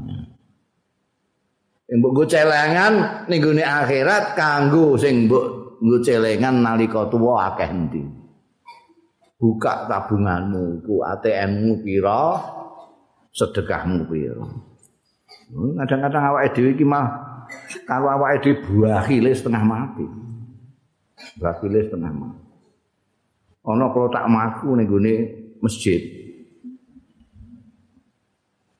Mbok 1.94 2.10
go 2.10 2.22
celengan 2.26 3.24
ning 3.30 3.38
gone 3.38 3.62
akhirat 3.62 4.34
kanggo 4.34 4.98
sing 4.98 5.30
mbok 5.30 5.78
nggo 5.78 5.98
celengan 6.02 6.64
nalika 6.64 7.06
tuwa 7.06 7.54
akeh 7.54 7.70
endi? 7.70 8.02
Buka 9.38 9.86
tabunganmu 9.86 10.82
ku 10.82 11.04
ATM-mu 11.04 11.84
pira? 11.84 12.40
Sedekahmu 13.34 14.08
pira? 14.08 14.40
Hmm, 15.50 15.76
kadang-kadang 15.76 16.24
awake 16.32 16.54
dhewe 16.56 16.70
iki 16.72 16.86
mah 16.86 17.06
kalau 17.84 18.08
awake 18.08 18.40
dhewe 18.40 18.56
buahile 18.64 19.30
setengah 19.36 19.62
mati. 19.62 20.06
Buahile 21.36 21.80
setengah 21.84 22.12
mati. 22.14 22.42
Ana 23.68 23.86
tak 23.90 24.26
maku 24.32 24.68
ning 24.78 24.86
gone 24.88 25.14
masjid. 25.60 26.00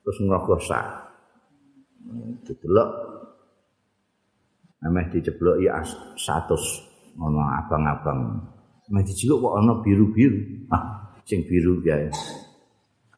Terus 0.00 0.18
ngrogosak 0.24 1.03
didelok. 2.44 2.90
Ameh 4.84 5.08
diceblok 5.08 5.56
ya 5.64 5.80
100 5.80 7.16
ono 7.16 7.40
abang-abang. 7.40 8.20
Ameh 8.92 9.02
dicikuk 9.06 9.40
kok 9.40 9.54
ono 9.64 9.80
biru-biru. 9.80 10.68
Ah 10.68 11.16
sing 11.24 11.40
biru 11.48 11.80
ya. 11.80 11.96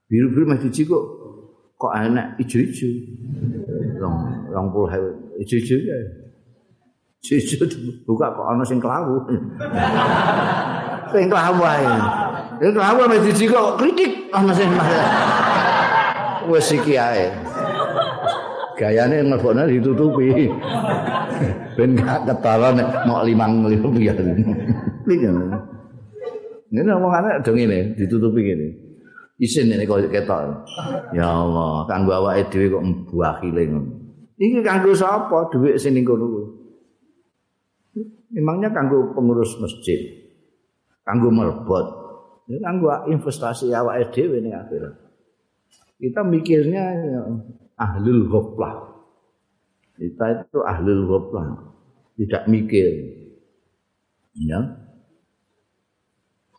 Biru-biru 0.07 0.47
meh 0.47 0.59
dicikuk 0.63 1.03
kok 1.75 1.93
enak 1.93 2.39
ijo-ijo. 2.39 2.87
Rong 3.99 4.17
rong 4.55 4.67
puluh 4.71 4.95
ijo-ijo 5.43 5.77
ya. 5.83 5.99
Ijo 7.27 7.67
buka 8.07 8.31
kok 8.31 8.47
ono 8.47 8.63
sing 8.63 8.79
kelawu 8.79 9.27
sing 11.11 11.27
kelawu 11.27 11.63
ae. 11.67 11.87
Sing 12.63 12.71
kelawu 12.71 13.03
meh 13.11 13.21
dicikuk 13.27 13.75
kritik 13.83 14.31
ono 14.31 14.55
sing 14.55 14.71
wis 16.47 16.71
iki 16.71 16.95
ae 16.95 17.27
gayane 18.77 19.25
ngelbokne 19.25 19.67
ditutupi. 19.69 20.49
ben 21.77 21.93
gak 21.93 22.25
ketawa 22.25 22.73
nek 22.73 22.89
mok 23.05 23.25
limang 23.29 23.65
rupiah. 23.65 24.17
Iki. 25.07 25.29
Ini 26.67 26.91
omongannya 26.93 27.41
dong 27.47 27.57
ini, 27.57 27.95
ditutupi 27.95 28.41
gini. 28.43 28.69
Isin 29.37 29.69
ini 29.69 29.85
kok 29.85 30.09
ketok. 30.09 30.65
Ya 31.13 31.29
Allah, 31.29 31.85
kanggo 31.85 32.13
awake 32.17 32.49
dhewe 32.49 32.73
kok 32.73 32.85
mbuakile 32.85 33.63
ngono. 33.69 33.91
Iki 34.41 34.65
kanggo 34.65 34.93
sapa 34.97 35.53
dhuwit 35.53 35.77
sing 35.77 35.93
ning 35.97 36.05
kono 36.09 36.57
Memangnya 38.33 38.73
kanggo 38.73 39.13
pengurus 39.13 39.57
masjid. 39.61 40.01
Kanggo 41.05 41.29
merbot. 41.29 41.87
Ini 42.49 42.59
kanggo 42.65 42.89
investasi 43.13 43.71
awake 43.77 44.11
dhewe 44.17 44.41
ning 44.41 44.57
akhirat. 44.57 44.95
Kita 45.97 46.21
mikirnya 46.25 46.85
ya, 46.93 47.21
ahlul 47.77 48.29
ghaflah. 48.29 48.75
Kita 49.97 50.25
itu 50.45 50.59
ahlul 50.65 51.05
ghaflah. 51.09 51.47
Tidak 52.17 52.43
mikir. 52.49 52.89
Ya. 54.37 54.61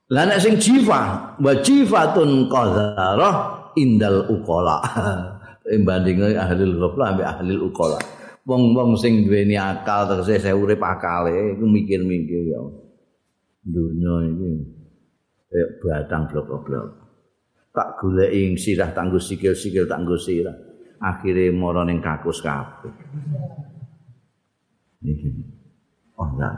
Lah 0.07 0.24
nek 0.24 0.39
sing 0.39 0.55
jifa, 0.55 1.36
wa 1.36 1.53
jifatun 1.59 2.47
qadharah 2.47 3.36
indal 3.76 4.26
uqala. 4.32 4.80
Imbandinge 5.78 6.38
ahlul 6.39 6.80
ghaflah 6.80 7.07
ambek 7.13 7.28
ahlul 7.28 7.70
uqala. 7.70 7.99
Wong-wong 8.47 8.95
sing 8.95 9.28
duweni 9.28 9.59
akal 9.59 10.07
terus 10.07 10.32
saya 10.32 10.55
urip 10.55 10.80
akale 10.80 11.59
iku 11.59 11.68
mikir-mikir 11.68 12.47
ya. 12.47 12.63
Dunya 13.68 14.15
iki 14.32 14.51
kayak 15.51 15.70
batang 15.84 16.24
blok-blok. 16.32 16.88
Tak 17.76 17.99
goleki 17.99 18.55
sirah 18.55 18.95
tanggo 18.95 19.20
sikil-sikil 19.20 19.84
tanggo 19.86 20.15
sirah. 20.15 20.66
Akhire 21.02 21.54
mara 21.54 21.86
ning 21.86 22.02
kakus 22.02 22.41
kabeh. 22.41 22.93
Iki. 25.02 25.30
Oh 26.18 26.28
enggak. 26.34 26.56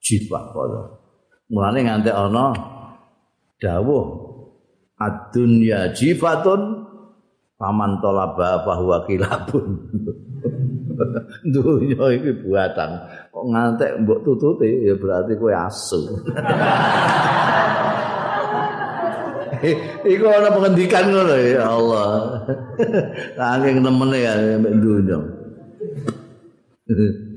Jiwa 0.00 0.40
kala. 0.52 0.82
Mulane 1.50 1.80
nganti 1.82 2.10
ana 2.12 2.54
dawuh 3.58 4.06
ad-dunya 5.00 5.90
jifatun 5.96 6.86
paman 7.56 8.00
talaba 8.00 8.64
bahwa 8.64 9.04
kilabun. 9.08 9.68
Dunya 11.54 12.04
iki 12.20 12.30
buatan. 12.44 12.90
Kok 13.32 13.44
ngantek 13.48 14.04
mbok 14.04 14.20
tututi 14.20 14.84
ya 14.84 14.94
berarti 15.00 15.32
kowe 15.40 15.52
asu. 15.52 16.00
Iku 20.12 20.24
ana 20.24 20.48
pengendikan 20.52 21.12
ngono 21.12 21.36
ya 21.36 21.68
Allah. 21.68 22.08
Saking 23.38 23.84
nemene 23.84 24.18
ya 24.18 24.32
mbek 24.56 24.74
dunya. 24.80 25.18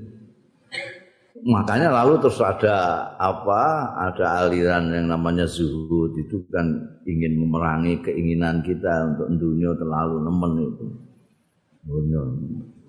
Makanya 1.43 1.91
lalu 1.91 2.23
terus 2.23 2.39
ada 2.39 3.03
apa? 3.19 3.91
Ada 3.99 4.47
aliran 4.47 4.95
yang 4.95 5.11
namanya 5.11 5.43
zuhud 5.43 6.15
itu 6.15 6.47
kan 6.47 6.63
ingin 7.03 7.35
memerangi 7.35 7.99
keinginan 7.99 8.63
kita 8.63 9.11
untuk 9.11 9.27
dunia 9.35 9.75
terlalu 9.75 10.23
nemen 10.23 10.51
itu. 10.71 10.85
Dunia. 11.83 12.23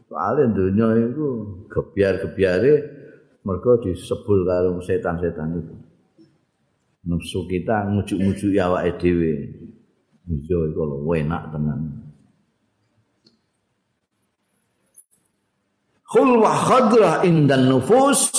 Soalnya 0.07 0.55
dunia 0.55 0.87
itu 1.03 1.27
gebiar-gebiare 1.67 2.75
mereka 3.43 3.71
disebul 3.83 4.47
karo 4.47 4.79
setan-setan 4.79 5.59
itu. 5.59 5.84
Nafsu 7.05 7.45
kita 7.49 7.93
ngujuk-ngujuk 7.93 8.53
ya 8.57 8.73
awake 8.73 8.97
dhewe. 9.01 9.33
Iya 10.25 10.59
iku 10.73 10.83
lho 10.89 11.13
enak 11.13 11.53
tenan. 11.53 11.81
Khulwa 16.09 17.21
indan 17.27 17.69
nufus. 17.69 18.33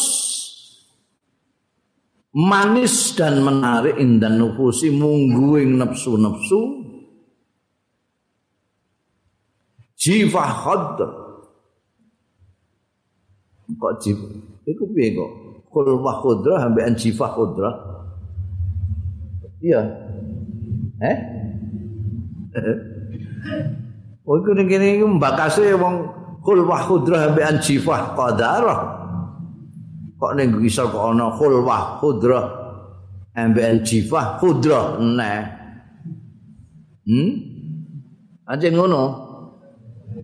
Manis 2.36 3.16
dan 3.16 3.40
menarik 3.40 3.96
indan 3.96 4.36
nufusi 4.36 4.92
mungguing 4.92 5.80
nafsu-nafsu. 5.80 6.84
Jiwa 9.96 10.44
khadra. 10.44 11.10
Kok 13.66 13.94
jiwa 14.04 14.28
itu 14.68 14.84
piye 14.92 15.16
kok? 15.16 15.32
Khulwa 15.72 16.12
khadra 16.20 16.68
ambekan 16.68 17.00
jiwa 17.00 17.28
khadra 17.32 17.95
Iya. 19.66 19.82
Eh? 21.02 21.18
Oh, 24.26 24.38
iku 24.38 24.54
ning 24.54 24.70
kene 24.70 25.02
iku 25.02 25.10
mbakase 25.18 25.74
wong 25.74 26.06
khulwah 26.46 26.86
khudrah 26.86 27.34
ambekan 27.34 27.58
jifah 27.58 28.14
qadarah. 28.14 28.80
Kok 30.22 30.34
ning 30.38 30.50
iso 30.62 30.86
kok 30.86 31.18
ana 31.18 31.34
khulwah 31.34 31.98
khudrah 31.98 32.46
ambekan 33.34 33.82
jifah 33.82 34.38
khudrah 34.38 35.02
neh. 35.02 35.42
Hmm? 37.06 37.32
Aja 38.46 38.70
ngono. 38.70 39.04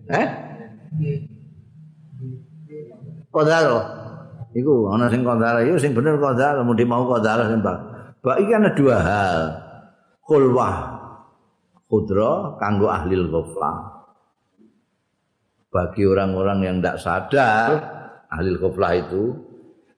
Eh? 0.06 0.26
Qadarah. 3.34 3.84
Iku 4.54 4.86
ana 4.94 5.10
sing 5.10 5.26
qadarah, 5.26 5.62
iku 5.66 5.78
sing 5.82 5.94
bener 5.94 6.14
qadarah, 6.18 6.62
mudi 6.62 6.86
mau 6.86 7.06
qadarah 7.10 7.50
sing 7.50 7.58
Bak 7.58 7.91
iki 8.22 8.52
ana 8.54 8.70
dua 8.72 8.96
hal. 9.02 9.40
Khulwah 10.22 10.76
khudra 11.90 12.56
kanggo 12.62 12.86
ahli 12.86 13.18
ghaflah. 13.18 13.92
bagi 15.72 16.04
orang-orang 16.04 16.58
yang 16.68 16.76
tidak 16.78 17.00
sadar 17.00 17.68
ahli 18.28 18.52
koflah 18.60 18.92
itu 18.92 19.32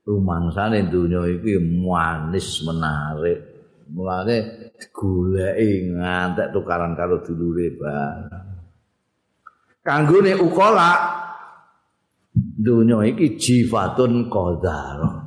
rumangsane 0.06 0.86
dunia 0.86 1.26
itu 1.26 1.58
manis 1.58 2.62
menarik 2.62 3.38
mulane 3.90 4.70
goleki 4.94 5.90
ngantek 5.98 6.54
tukaran 6.54 6.94
karo 6.94 7.18
dulure 7.26 7.74
barang 7.74 8.48
kanggone 9.82 10.32
ukola 10.38 10.92
dunia 12.38 13.02
iki 13.10 13.34
jifatun 13.34 14.30
qadar 14.30 15.23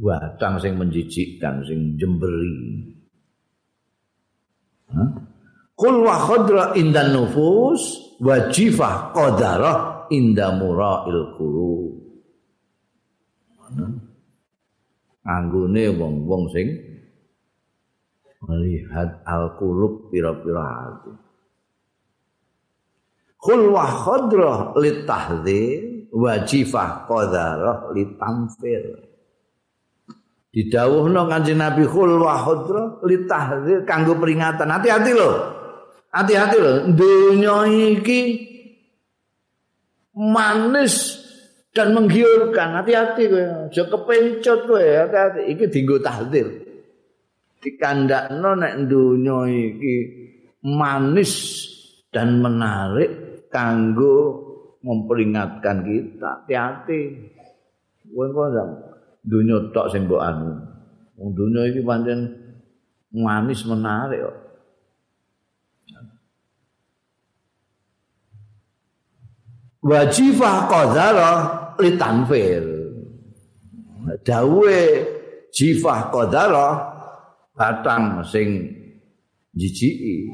batang 0.00 0.56
sing 0.56 0.80
menjijikkan 0.80 1.60
sing 1.68 2.00
jemberi 2.00 2.96
Kul 5.80 6.04
wa 6.04 6.16
khadra 6.20 6.76
indan 6.76 7.16
nufus 7.16 8.12
wa 8.20 8.36
jifah 8.52 9.16
qadarah 9.16 10.10
inda 10.12 10.52
mura'il 10.52 11.32
qulub. 11.40 11.96
Anggone 15.24 15.84
wong-wong 15.96 16.44
sing 16.52 16.68
melihat 18.44 19.24
al-qulub 19.24 20.12
pira-pira 20.12 20.64
hati. 20.68 21.12
Kul 23.40 23.72
wa 23.72 23.88
khadra 23.88 24.76
wa 26.12 26.32
jifah 26.44 27.08
qadarah 27.08 27.88
litamfir. 27.96 29.09
Didawuhno 30.50 31.30
Kanjeng 31.30 31.62
Nabi 31.62 31.86
khul 31.86 32.18
wa 32.18 32.34
khadra 32.34 32.98
litahdzir 33.06 33.86
kanggo 33.86 34.18
peringatan. 34.18 34.66
Hati-hati 34.66 35.12
loh. 35.14 35.34
Hati-hati 36.10 36.56
loh. 36.58 36.76
Dunia 36.90 37.70
iki 37.70 38.20
manis 40.18 41.22
dan 41.70 41.94
menggiurkan. 41.94 42.82
Hati-hati 42.82 43.22
kowe. 43.30 43.44
Aja 43.70 43.82
kepencut 43.86 44.60
kowe. 44.66 44.82
Hati-hati. 44.82 45.54
Iki 45.54 45.64
dinggo 45.70 46.02
tahdzir. 46.02 46.50
Dikandakno 47.62 48.50
nek 48.58 48.90
dunia 48.90 49.46
iki 49.46 49.94
manis 50.66 51.32
dan 52.10 52.42
menarik 52.42 53.46
kanggo 53.54 54.50
memperingatkan 54.82 55.86
kita. 55.86 56.42
Hati-hati. 56.42 57.00
Kowe 58.10 58.26
kok 58.34 58.89
dunia 59.24 59.70
tok 59.72 59.92
sing 59.92 60.08
mbok 60.08 60.22
anu. 60.22 60.50
Wong 61.20 61.30
dunia 61.36 61.68
iki 61.68 61.84
pancen 61.84 62.20
manis 63.12 63.64
menarik 63.68 64.24
kok. 64.24 64.38
Wajifah 69.80 70.68
qadara 70.68 71.32
litanfir. 71.80 72.64
Dawe 74.20 74.80
jifah 75.52 76.00
qadara 76.12 76.68
batang 77.56 78.20
sing 78.24 78.68
jijiki. 79.56 80.28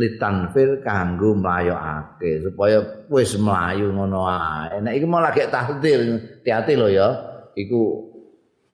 Litanfil 0.00 0.80
kanggo 0.80 1.36
mlayokake 1.36 2.40
supaya 2.40 2.80
wis 3.12 3.36
mlayu 3.36 3.92
ngono 3.92 4.24
ae. 4.24 4.80
Nek 4.80 4.96
iki 4.96 5.04
malah 5.04 5.36
gek 5.36 5.52
tahdir, 5.52 6.00
hati-hati 6.40 6.72
lho 6.80 6.88
ya. 6.88 7.08
Iku 7.52 8.08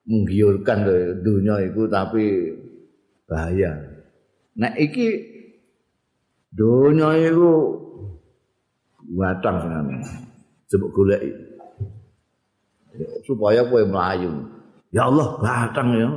menggiurkan 0.06 0.86
lho 0.86 0.96
dunia 1.26 1.66
iku 1.66 1.90
tapi 1.90 2.54
bahaya. 3.26 3.74
Nek 4.54 4.74
iki 4.78 5.06
dunia 6.54 7.18
iku 7.18 7.52
watang 9.10 9.66
senane. 9.66 9.98
Coba 10.70 10.86
golek 10.94 11.22
supaya 13.26 13.66
kowe 13.66 13.82
mlayu. 13.82 14.30
Ya 14.94 15.10
Allah, 15.10 15.36
batang 15.42 15.90
ya. 15.98 16.08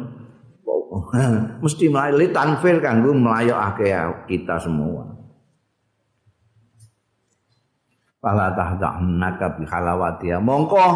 mesti 1.63 1.85
mlayu 1.89 2.29
tanfir 2.33 2.79
kanggo 2.83 3.11
mlayokake 3.15 3.89
kita 4.29 4.57
semua. 4.61 5.05
Fala 8.19 8.51
tahda'annaka 8.51 9.55
bi 9.55 9.63
halawatiha. 9.63 10.37
Mongko 10.43 10.87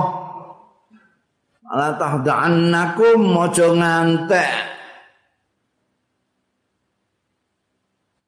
Fala 1.64 1.96
tahda'annakum 1.96 3.20
mojo 3.24 3.80
ngantek 3.80 4.74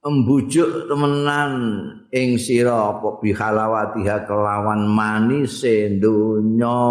embujuk 0.05 0.85
temenan 0.85 1.53
ing 2.13 2.37
sira 2.37 2.93
apa 2.93 3.19
bi 3.19 3.33
halawatiha 3.33 4.23
kelawan 4.23 4.85
manis 4.87 5.65
donya. 5.99 6.81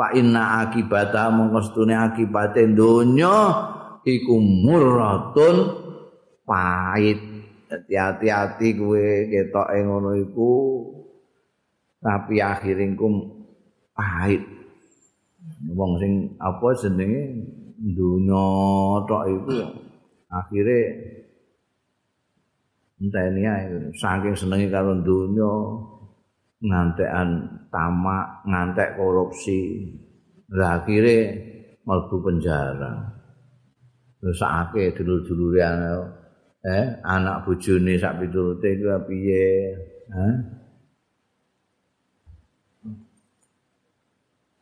Fa 0.00 0.16
inna 0.16 0.64
akibata 0.64 1.28
mongkostune 1.28 1.92
akibate 1.92 2.64
donya 2.72 3.36
iku 4.00 4.40
murratun 4.40 5.56
pahit. 6.48 7.20
Hati-hati 7.70 8.80
kowe 8.80 9.04
ketoke 9.28 9.78
ngono 9.84 10.16
iku 10.16 10.52
tapi 12.00 12.40
akhire 12.40 12.88
ku 12.96 13.28
pahit. 13.92 14.40
Wong 15.68 16.00
sing 16.00 16.32
apa 16.40 16.66
jenenge? 16.80 17.44
Donya 17.80 18.44
tok 19.04 19.24
iku 19.28 19.52
akhire 20.32 20.80
enteni 23.00 23.44
ae 23.44 23.92
saking 24.00 24.32
senenge 24.32 24.72
karo 24.72 24.96
donya 25.00 25.52
ngantekan 26.60 27.59
tamak, 27.70 28.44
ngantek 28.44 28.98
korupsi. 28.98 29.86
Lah 30.50 30.82
akhire 30.82 31.18
mlebu 31.86 32.16
penjara. 32.20 33.22
Terus 34.20 34.36
sakake 34.36 34.92
dulur-dulure 34.98 35.62
eh 36.60 37.00
anak 37.08 37.48
bojone 37.48 37.96
sak 37.96 38.20
piturute 38.20 38.68
iku 38.76 38.92
piye? 39.08 39.72
Hah? 40.12 40.60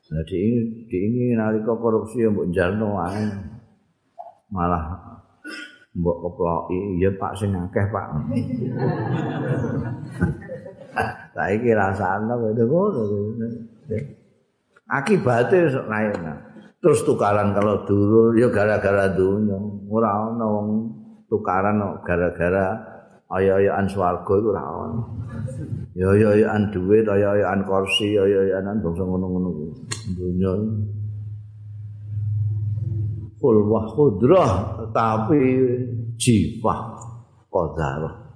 Jadi 0.08 0.36
ini, 0.40 0.88
di 0.88 0.98
ini 1.04 1.22
nalika 1.36 1.76
korupsi 1.76 2.24
yang 2.24 2.32
jalno 2.48 2.96
ae 2.96 3.28
malah 4.48 4.96
mbok 5.92 6.16
keploki 6.24 6.96
ya 6.96 7.12
Pak 7.12 7.36
sing 7.36 7.52
akeh 7.52 7.84
Pak. 7.92 8.06
saiki 11.38 11.70
rasane 11.70 12.34
ngono 12.34 12.66
ngono 12.66 13.46
akibate 14.90 15.70
sok 15.70 15.86
terus 16.82 17.00
tukaran 17.06 17.54
kalau 17.54 17.86
dulu 17.86 18.34
ya 18.34 18.50
gara-gara 18.50 19.06
dunya 19.14 19.58
ora 19.86 20.30
ana 20.30 20.46
wong 20.46 20.68
tukaran 21.30 21.78
gara-gara 22.02 22.74
ayo-ayoan 23.30 23.86
swarga 23.86 24.32
iku 24.34 24.50
ora 24.50 24.62
ana 24.62 25.02
ya 25.94 26.10
ayo-ayoan 26.10 26.70
dhuwit 26.74 27.06
ayo-ayoan 27.06 27.60
kursi 27.66 28.18
ayo-ayoan 28.18 28.78
bangsa 28.82 29.02
ngono-ngono 29.06 29.50
dunya 30.14 30.52
kul 33.38 33.56
wa 33.70 33.82
khudrah 33.94 34.50
tapi 34.90 35.42
jifah 36.18 36.98
qadarah 37.50 38.27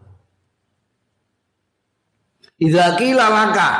Idza 2.62 2.94
qila 2.94 3.26
laka 3.26 3.70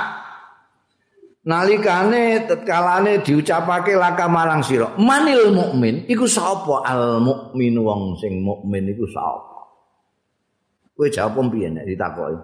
nalikane 1.47 2.47
tetkalane 2.51 3.23
diucapake 3.23 3.95
laka 3.95 4.27
marang 4.27 4.63
sira. 4.63 4.91
Manil 4.99 5.55
mukmin 5.55 6.03
iku 6.11 6.27
sapa? 6.27 6.83
Al 6.83 7.23
mukmin 7.23 7.79
wong 7.79 8.19
sing 8.19 8.43
mukmin 8.43 8.91
iku 8.91 9.07
sapa? 9.07 9.71
Kowe 10.99 11.07
jawab 11.07 11.51
piye 11.55 11.71
nek 11.71 11.87
ditakoki? 11.87 12.39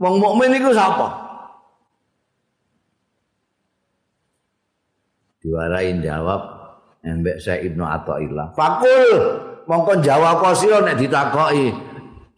Wong 0.00 0.14
mukmin 0.20 0.52
iku 0.60 0.76
sapa? 0.76 1.08
Diwarai 5.40 5.92
jawab 6.00 6.40
embek 7.04 7.36
saya 7.36 7.60
ibnu 7.60 7.84
Athaillah 7.84 8.56
fakul 8.56 9.08
mongko 9.68 10.00
jawab 10.04 10.40
sira 10.56 10.84
nek 10.84 11.00
ditakoki? 11.00 11.72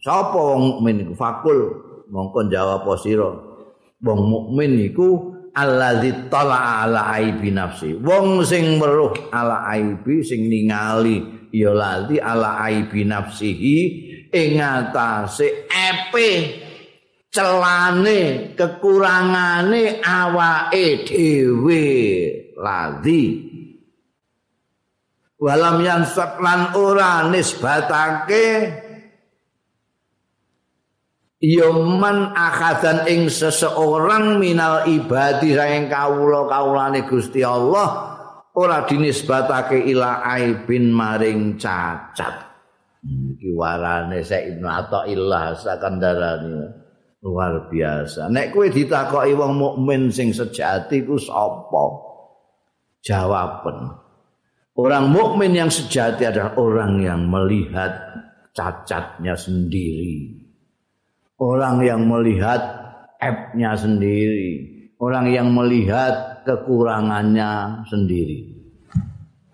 Sapa 0.03 0.35
wong 0.35 0.75
mukmin 0.75 1.03
iku? 1.07 1.13
Fakul 1.15 1.86
mongko 2.11 2.47
jawab 2.51 2.87
sira? 2.99 3.29
Wong 3.97 4.21
mukmin 4.29 4.77
iku 4.93 5.33
allazi 5.57 6.29
tala 6.29 6.85
ala 6.85 7.17
aibi 7.17 7.49
nafsi. 7.49 7.97
Wong 7.97 8.45
sing 8.45 8.77
weruh 8.77 9.13
ala 9.33 9.65
aibi 9.73 10.21
sing 10.21 10.45
ningali 10.45 11.49
ya 11.49 11.73
lazi 11.73 12.21
ala 12.21 12.61
aibi 12.61 13.01
nafsihi 13.01 13.77
ing 14.29 14.61
atase 14.61 15.65
epe 15.67 16.29
celane 17.33 18.53
kekurangane 18.53 19.97
awake 20.05 21.09
dhewe. 21.09 21.85
Lazi 22.57 23.47
walam 25.37 25.77
yang 25.85 26.05
lan 26.41 26.73
ora 26.73 27.29
nisbatake 27.29 28.45
ya 31.37 31.69
man 31.69 32.33
akhadan 32.33 33.05
ing 33.05 33.29
seseorang 33.29 34.41
minal 34.41 34.85
ibadi 34.89 35.53
saking 35.53 35.85
kawula 35.89 36.49
kawulane 36.49 37.05
Gusti 37.05 37.45
Allah 37.45 38.17
ora 38.57 38.85
dinisbatake 38.89 39.85
ila 39.93 40.25
aibin 40.25 40.89
maring 40.89 41.61
cacat. 41.61 42.49
Iki 43.05 43.53
warane 43.53 44.25
Syekh 44.25 44.57
Ibnu 44.57 44.67
Athaillah 44.67 45.53
sakandarane. 45.53 46.85
Luar 47.17 47.69
biasa. 47.69 48.29
Nek 48.29 48.53
kowe 48.53 48.69
ditakoki 48.69 49.33
wong 49.33 49.57
mukmin 49.57 50.13
sing 50.13 50.33
sejati 50.33 51.01
ku 51.01 51.17
sapa? 51.17 51.85
Jawaban. 53.01 53.89
Orang 54.77 55.09
mukmin 55.09 55.57
yang 55.57 55.73
sejati 55.73 56.29
adalah 56.29 56.53
orang 56.61 57.01
yang 57.01 57.25
melihat 57.25 57.89
cacatnya 58.53 59.33
sendiri 59.33 60.36
orang 61.37 61.85
yang 61.85 62.01
melihat 62.05 62.59
app-nya 63.21 63.77
sendiri, 63.77 64.53
orang 64.97 65.29
yang 65.29 65.53
melihat 65.53 66.41
kekurangannya 66.45 67.83
sendiri. 67.89 68.57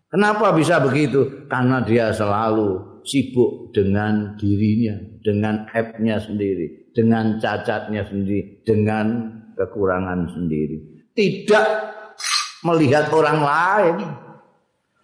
Kenapa 0.07 0.53
bisa 0.53 0.77
begitu? 0.79 1.47
Karena 1.49 1.81
dia 1.81 2.13
selalu 2.13 3.01
sibuk 3.03 3.73
dengan 3.75 4.37
dirinya, 4.39 4.95
dengan 5.25 5.67
app-nya 5.73 6.21
sendiri, 6.21 6.93
dengan 6.95 7.41
cacatnya 7.41 8.05
sendiri, 8.07 8.63
dengan 8.63 9.33
kekurangan 9.57 10.29
sendiri. 10.31 11.07
Tidak 11.17 11.67
melihat 12.63 13.09
orang 13.11 13.39
lain, 13.41 13.97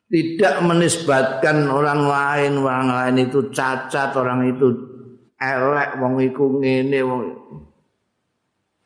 tidak 0.09 0.55
menisbatkan 0.61 1.69
orang 1.69 2.01
lain, 2.05 2.51
orang 2.61 2.89
lain 2.89 3.15
itu 3.29 3.49
cacat, 3.49 4.13
orang 4.13 4.45
itu 4.55 4.88
elek 5.39 5.89
wong 5.97 6.13
iku 6.19 6.45
ngene 6.59 6.99
wong 7.01 7.21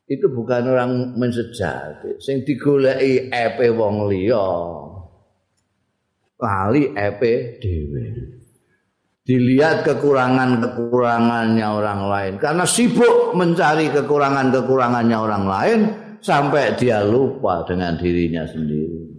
itu 0.08 0.26
bukan 0.30 0.70
orang 0.70 0.91
mensejati 1.18 2.22
sing 2.22 2.45
digoleki 2.45 3.34
epe 3.34 3.74
wong 3.74 4.08
liya 4.08 4.49
lali 6.38 6.93
epe 6.93 7.58
dhewe 7.58 8.04
dilihat 9.24 9.88
kekurangan-kekurangannya 9.88 11.64
orang 11.66 12.01
lain 12.12 12.34
karena 12.38 12.68
sibuk 12.68 13.34
mencari 13.34 13.89
kekurangan-kekurangannya 13.89 15.18
orang 15.18 15.45
lain 15.47 15.80
sampai 16.24 16.80
dia 16.80 17.04
lupa 17.04 17.68
dengan 17.68 17.99
dirinya 17.99 18.47
sendiri. 18.47 19.12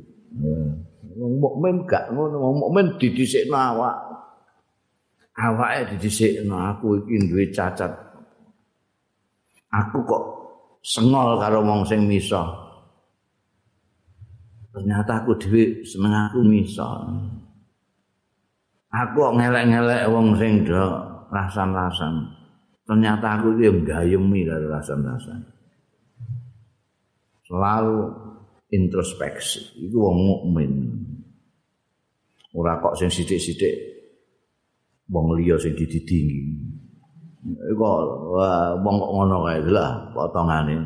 Wong 1.14 1.39
mukmin 1.39 1.85
gak 1.87 2.11
ngono, 2.11 2.59
mukmin 2.59 2.97
didhisikno 2.99 3.55
awak. 3.55 3.97
Awake 5.35 5.95
didhisikno 5.95 6.55
aku 6.55 7.03
iki 7.03 7.26
duwe 7.26 7.45
cacat. 7.51 7.91
Aku 9.74 10.07
kok 10.07 10.22
sengol 10.87 11.35
karo 11.43 11.66
wong 11.66 11.82
sing 11.82 12.07
misa. 12.07 12.47
Ternyata 14.70 15.22
aku 15.22 15.35
dhewe 15.39 15.82
seneng 15.82 16.14
aku 16.14 16.39
misa. 16.47 16.87
Aku 18.95 19.14
kok 19.18 19.35
ngelek-ngelek 19.39 20.07
wong 20.07 20.39
sing 20.39 20.62
do 20.62 20.82
rasan-rasan. 21.35 22.14
Ternyata 22.87 23.39
aku 23.39 23.59
iki 23.59 23.66
nggayemi 23.82 24.47
karo 24.47 24.66
rasan-rasan. 24.70 25.41
Selalu 27.51 27.99
introspeksi. 28.70 29.82
Iku 29.91 29.99
wong 29.99 30.18
mukmin. 30.22 30.72
Ora 32.55 32.78
kok 32.78 32.95
sing 32.95 33.11
sithik-sithik 33.11 33.93
wong 35.11 35.26
liya 35.40 35.57
sing 35.61 35.74
dididingi. 35.76 36.40
Iku 37.44 37.84
wong 38.80 38.94
kok 38.96 39.11
ngono 39.12 39.44
kae 39.44 39.61
lah 39.68 40.09
potongane 40.16 40.80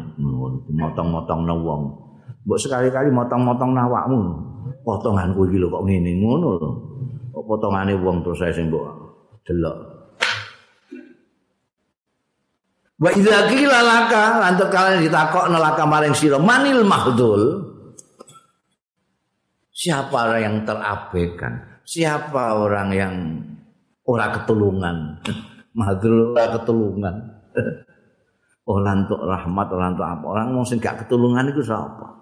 motong-motong 0.74 1.46
nang 1.46 1.62
wong. 1.62 1.82
Mbok 2.42 2.58
sekali-kali 2.58 3.14
motong-motong 3.14 3.70
nang 3.74 3.86
awakmu. 3.86 4.20
Potonganku 4.82 5.46
iki 5.46 5.62
lho 5.62 5.70
kok 5.70 5.84
ngene 5.86 6.18
ngono 6.18 6.48
lho. 6.58 6.70
Kok 7.30 7.44
potongane 7.46 7.94
wong 7.94 8.26
terus 8.26 8.42
sing 8.50 8.66
mbok 8.70 8.84
delok. 9.46 9.76
Wa 12.98 13.14
idza 13.14 13.46
qila 13.46 13.78
laka 13.78 14.42
lantuk 14.42 14.74
kalian 14.74 15.06
ditakok 15.06 15.46
nelaka 15.46 15.86
maring 15.86 16.18
sira 16.18 16.34
manil 16.34 16.82
mahdul 16.82 17.68
Siapa 19.78 20.10
orang 20.10 20.42
yang 20.42 20.56
terabaikan? 20.66 21.52
Siapa 21.86 22.58
orang 22.58 22.88
yang 22.90 23.14
ora 24.08 24.32
ketulungan. 24.32 25.20
Madrul 25.76 26.32
ora 26.32 26.56
ketulungan. 26.56 27.16
ora 28.72 28.90
untuk 28.96 29.20
rahmat, 29.20 29.66
ora 29.68 29.86
untuk 29.92 30.08
apa. 30.08 30.24
Orang 30.24 30.56
mau 30.56 30.64
sing 30.64 30.80
gak 30.80 31.04
ketulungan 31.04 31.52
iku 31.52 31.60
sapa? 31.60 32.18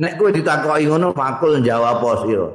Nek 0.00 0.16
kowe 0.16 0.32
ditakoki 0.32 0.88
ngono 0.88 1.12
fakul 1.12 1.60
jawab 1.60 2.00
apa 2.00 2.10
sira? 2.24 2.48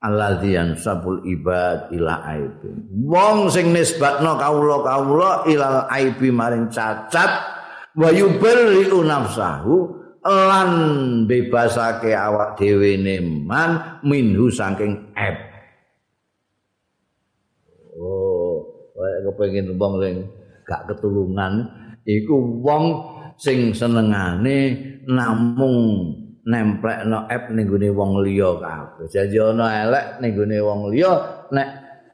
Alladzi 0.00 0.56
yansabul 0.56 1.20
ibad 1.28 1.92
ila 1.92 2.24
aibi. 2.24 2.72
Wong 3.04 3.52
sing 3.52 3.74
nisbatno 3.74 4.38
kawula-kawula 4.40 5.44
ilal 5.50 5.84
aibi 5.92 6.32
maring 6.32 6.72
cacat 6.72 7.32
wa 7.92 8.08
yubarri'u 8.08 8.96
nafsahu 9.04 10.00
lan 10.24 10.70
bebasake 11.28 12.16
awak 12.16 12.56
dhewe 12.56 12.96
man 13.44 14.00
minhu 14.06 14.48
saking 14.48 15.10
aib. 15.18 15.49
Kepengin 19.30 19.78
wong 19.78 20.02
sing 20.02 20.14
gak 20.66 20.90
ketulungan 20.90 21.66
iku 22.02 22.36
wong 22.62 22.84
sing 23.38 23.72
senengane 23.72 24.74
namung 25.06 26.10
nemplekno 26.44 27.28
app 27.30 27.52
ning 27.52 27.64
gone 27.68 27.88
wong 27.92 28.20
liya 28.24 28.50
kabeh. 28.58 29.06
Jadi 29.08 29.36
ana 29.38 29.66
elek 29.86 30.06
ning 30.20 30.30
gone 30.36 30.58
wong 30.60 30.80
liya 30.92 31.12
nek 31.54 31.68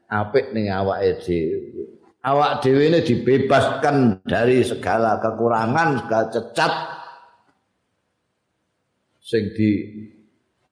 apik 0.07 0.53
ning 0.53 0.69
awake 0.71 1.19
dhewe. 1.23 1.83
Awak 2.27 2.59
dhewe 2.59 2.91
ini 2.91 2.99
dibebaskan 3.07 4.27
dari 4.27 4.59
segala 4.59 5.15
kekurangan, 5.23 6.03
segala 6.03 6.25
cacat 6.27 6.73
sing 9.23 9.47
di 9.55 9.69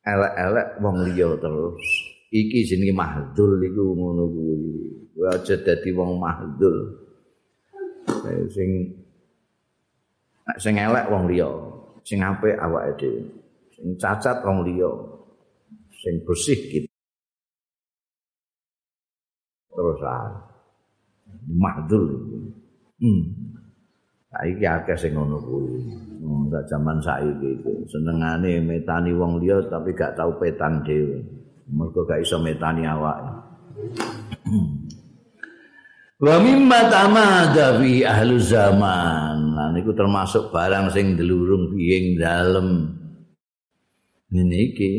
elek-elek 0.03 0.67
wong 0.83 0.95
liya 1.07 1.29
terus. 1.39 1.83
Iki 2.33 2.65
jenenge 2.65 2.93
mahdul 2.95 3.61
iku 3.61 3.93
ngono 3.93 4.23
kuwi. 4.25 4.57
aja 5.25 5.55
dadi 5.61 5.89
wong 5.93 6.17
mahdul. 6.17 6.75
Sing 8.49 8.69
sing 10.61 10.73
elek 10.77 11.09
wong 11.09 11.29
liya 11.29 11.49
sing 12.01 12.21
apik 12.21 12.57
awake 12.57 12.97
dhewe. 12.97 13.21
Sing 13.77 13.87
cacat 14.01 14.41
wong 14.41 14.65
liya 14.65 14.89
sing 16.01 16.21
bersih 16.25 16.59
gitu. 16.69 16.89
Terus 19.75 20.01
ah 20.05 20.29
mahdul 21.45 22.05
hmm. 23.01 23.23
Saiki 24.33 24.65
akeh 24.65 24.97
sing 24.97 25.13
ngono 25.13 25.37
kuwi. 25.45 25.77
Ora 26.25 26.61
jaman 26.65 26.97
saiki 27.03 27.61
iki 27.61 27.73
senengane 27.85 28.63
metani 28.65 29.13
wong 29.13 29.37
liya 29.37 29.61
tapi 29.69 29.93
gak 29.93 30.17
tau 30.17 30.33
petan 30.41 30.81
dhewe 30.81 31.21
mergo 31.69 32.05
gak 32.05 32.21
iso 32.21 32.37
metani 32.41 32.85
awake 32.85 33.31
Wa 36.15 36.39
mimma 36.39 36.87
tamada 36.87 37.75
fi 37.75 38.07
ahlu 38.07 38.39
zaman. 38.39 39.51
Nah 39.51 39.67
niku 39.75 39.91
termasuk 39.91 40.47
barang 40.47 40.87
sing 40.95 41.19
delurung 41.19 41.75
ing 41.75 42.15
dalem. 42.15 42.95
Ngene 44.31 44.57
iki. 44.71 44.93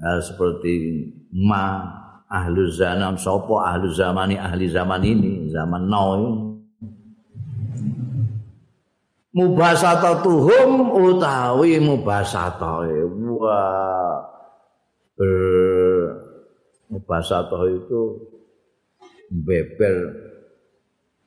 Nah, 0.00 0.16
seperti 0.24 1.04
ma 1.28 1.84
ahlu 2.24 2.72
zaman 2.72 3.20
sapa 3.20 3.68
ahlu 3.68 3.92
zamani 3.92 4.40
ahli 4.40 4.68
zaman 4.72 5.00
ini 5.04 5.48
zaman 5.52 5.88
now 5.88 6.16
mubasatatuhum 9.32 10.92
utawi 10.92 11.80
mubasatoh 11.80 12.84
wah 13.40 14.37
ber 15.18 15.34
mubasatoh 16.88 17.62
itu 17.66 18.00
beber 19.34 19.96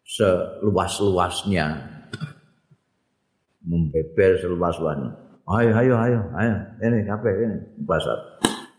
seluas-luasnya. 0.07 1.67
Membeber 3.61 4.31
seluas-luasnya. 4.41 5.11
Ayo 5.51 5.71
ayo 5.75 5.93
ayo 5.99 6.19
ayo. 6.39 6.55
Ini 6.79 7.05
kabeh 7.05 7.33
ini 7.43 7.57
bahasa. 7.83 8.15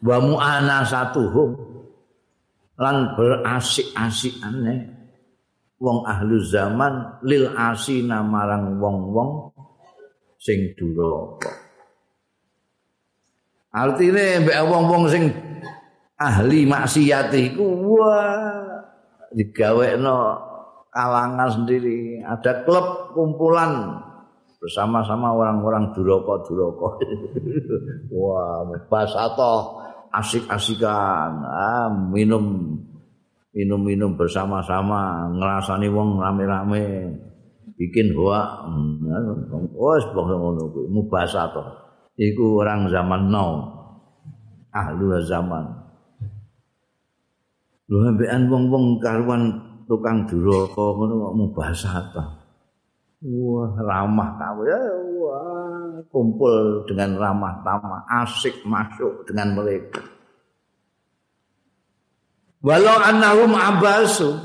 Wa 0.01 0.17
mu'anasatuhum. 0.19 1.71
Lan 2.81 3.15
berasik-asik 3.15 4.43
aneh 4.43 5.03
wong 5.83 6.07
ahlu 6.07 6.39
zaman 6.41 7.21
lil 7.27 7.51
asina 7.53 8.23
marang 8.23 8.79
wong-wong 8.79 9.51
sing 10.39 10.73
duraka 10.79 11.52
artine 13.73 14.45
mbek 14.45 14.61
wong-wong 14.69 15.09
sing 15.09 15.33
ahli 16.21 16.69
maksiat 16.69 17.33
iku 17.33 17.67
wah 17.97 18.63
digawekno 19.33 20.53
kalangan 20.93 21.49
sendiri, 21.49 22.21
ada 22.21 22.63
klub 22.69 23.17
kumpulan 23.17 23.97
bersama-sama 24.61 25.33
orang-orang 25.35 25.91
duroko-duroko. 25.97 27.01
Wah, 28.15 28.63
atau 28.93 29.83
asik-asikan, 30.13 31.33
ah, 31.43 31.89
minum 31.91 32.77
minum-minum 33.57 34.15
bersama-sama, 34.15 35.29
ngerasani 35.33 35.89
wong 35.89 36.21
rame-rame, 36.21 37.11
bikin 37.81 38.13
hoa. 38.15 38.69
Oh, 39.77 39.97
sebab 39.99 40.25
ngono 40.29 40.69
kuwi 40.71 40.87
mubasato. 40.93 41.65
Iku 42.17 42.61
orang 42.61 42.93
zaman 42.93 43.33
now. 43.33 43.51
Ahlu 44.73 45.17
zaman. 45.25 45.65
Lho 47.93 48.09
ambekan 48.09 48.49
wong-wong 48.49 48.97
karuan 49.05 49.53
tukang 49.85 50.25
duraka 50.25 50.81
ngono 50.81 51.15
kok 51.29 51.35
mubasato. 51.37 52.25
Wah, 53.23 53.73
ramah 53.77 54.31
kamu 54.41 54.63
ya. 54.65 54.81
Wah, 55.21 56.01
kumpul 56.09 56.89
dengan 56.89 57.21
ramah 57.21 57.61
tamah, 57.61 58.03
asik 58.25 58.65
masuk 58.65 59.29
dengan 59.29 59.53
mereka. 59.53 60.01
Walau 62.63 62.97
annahum 63.03 63.53
abasu 63.59 64.39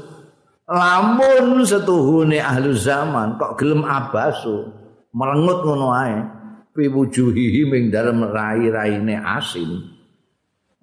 lamun 0.67 1.63
setuhune 1.63 2.41
ahlu 2.41 2.75
zaman 2.75 3.39
kok 3.39 3.55
gelem 3.61 3.85
abasu 3.87 4.67
merengut 5.15 5.63
ngono 5.63 5.93
ae 5.95 6.17
fi 6.77 6.85
wujuhihi 6.85 7.65
ming 7.65 7.89
dalem 7.89 8.21
rai-raine 8.21 9.17
asin 9.17 9.97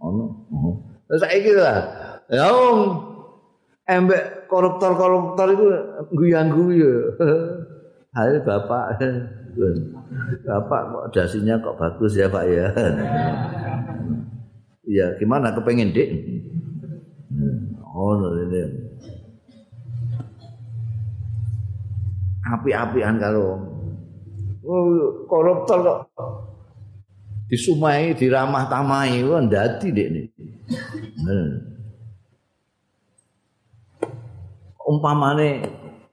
ono 0.03 0.43
terus 1.07 1.23
saiki 1.23 1.55
lah. 1.55 1.79
Ya 2.27 2.51
embek 3.87 4.51
koruptor-koruptor 4.51 5.55
iku 5.55 5.67
guyang-guyu 6.11 7.15
Hai 8.15 8.39
bapak. 8.43 8.95
Bapak 10.47 10.83
kok 10.91 11.07
dasinya 11.15 11.55
kok 11.63 11.79
bagus 11.79 12.19
ya 12.19 12.27
pak 12.31 12.45
ya? 12.47 12.67
Iya, 14.85 15.17
gimana? 15.17 15.49
Kepengen 15.55 15.97
dik? 15.97 16.11
ono 17.95 18.35
ini 18.43 18.63
api-apian 22.45 23.17
oh, 23.23 23.74
koruptor 25.29 25.79
kok. 25.85 25.99
Disumai 27.45 28.17
diramah 28.17 28.67
tamai 28.67 29.21
wah 29.23 29.41
ndati 29.45 29.93
dek 29.93 30.07
ini 30.11 30.23
umpamane 34.85 35.65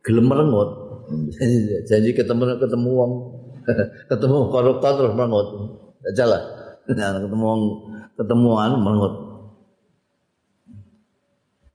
gelem 0.03 0.25
merengut. 0.27 0.69
Janji 1.87 2.15
ketemu 2.15 2.55
ketemu 2.59 2.89
wong. 2.91 3.13
Ketemu 4.09 4.37
koruptor 4.49 4.91
terus 4.97 5.13
merengut. 5.13 5.47
Jalan 6.15 6.41
ketemu 6.87 7.43
wong 7.45 7.61
ketemuan 8.15 8.71
merengut. 8.79 9.13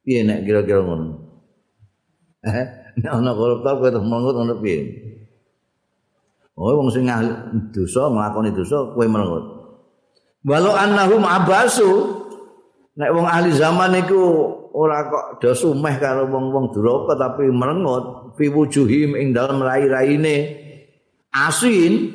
Piye 0.07 0.23
nek 0.23 0.47
kira-kira 0.47 0.81
ngono? 0.83 1.27
Eh 2.47 2.67
nek 2.97 3.13
ana 3.13 3.31
koruptor 3.37 3.77
kowe 3.77 3.91
terus 3.93 4.07
mengut 4.09 4.35
ngono 4.39 4.55
piye 4.63 4.81
oh 6.57 6.73
wong 6.81 6.89
sing 6.89 7.05
dosa 7.73 8.09
nglakoni 8.09 8.51
dosa 8.53 8.91
kowe 8.97 9.07
mengut 9.07 9.45
walau 10.43 10.73
annahum 10.73 11.23
abasu 11.23 11.89
nek 12.97 13.13
wong 13.13 13.29
ahli 13.29 13.53
zaman 13.53 13.93
iku 14.01 14.25
ora 14.77 15.09
kok 15.09 15.41
do 15.41 15.53
sumeh 15.57 15.97
karo 15.97 16.29
wong-wong 16.29 16.69
duraka 16.73 17.17
tapi 17.17 17.49
merengut 17.49 18.37
fi 18.37 18.53
wujuhim 18.53 19.17
ing 19.17 19.33
dalem 19.33 19.65
rai-raine. 19.65 20.65
Asin 21.33 22.13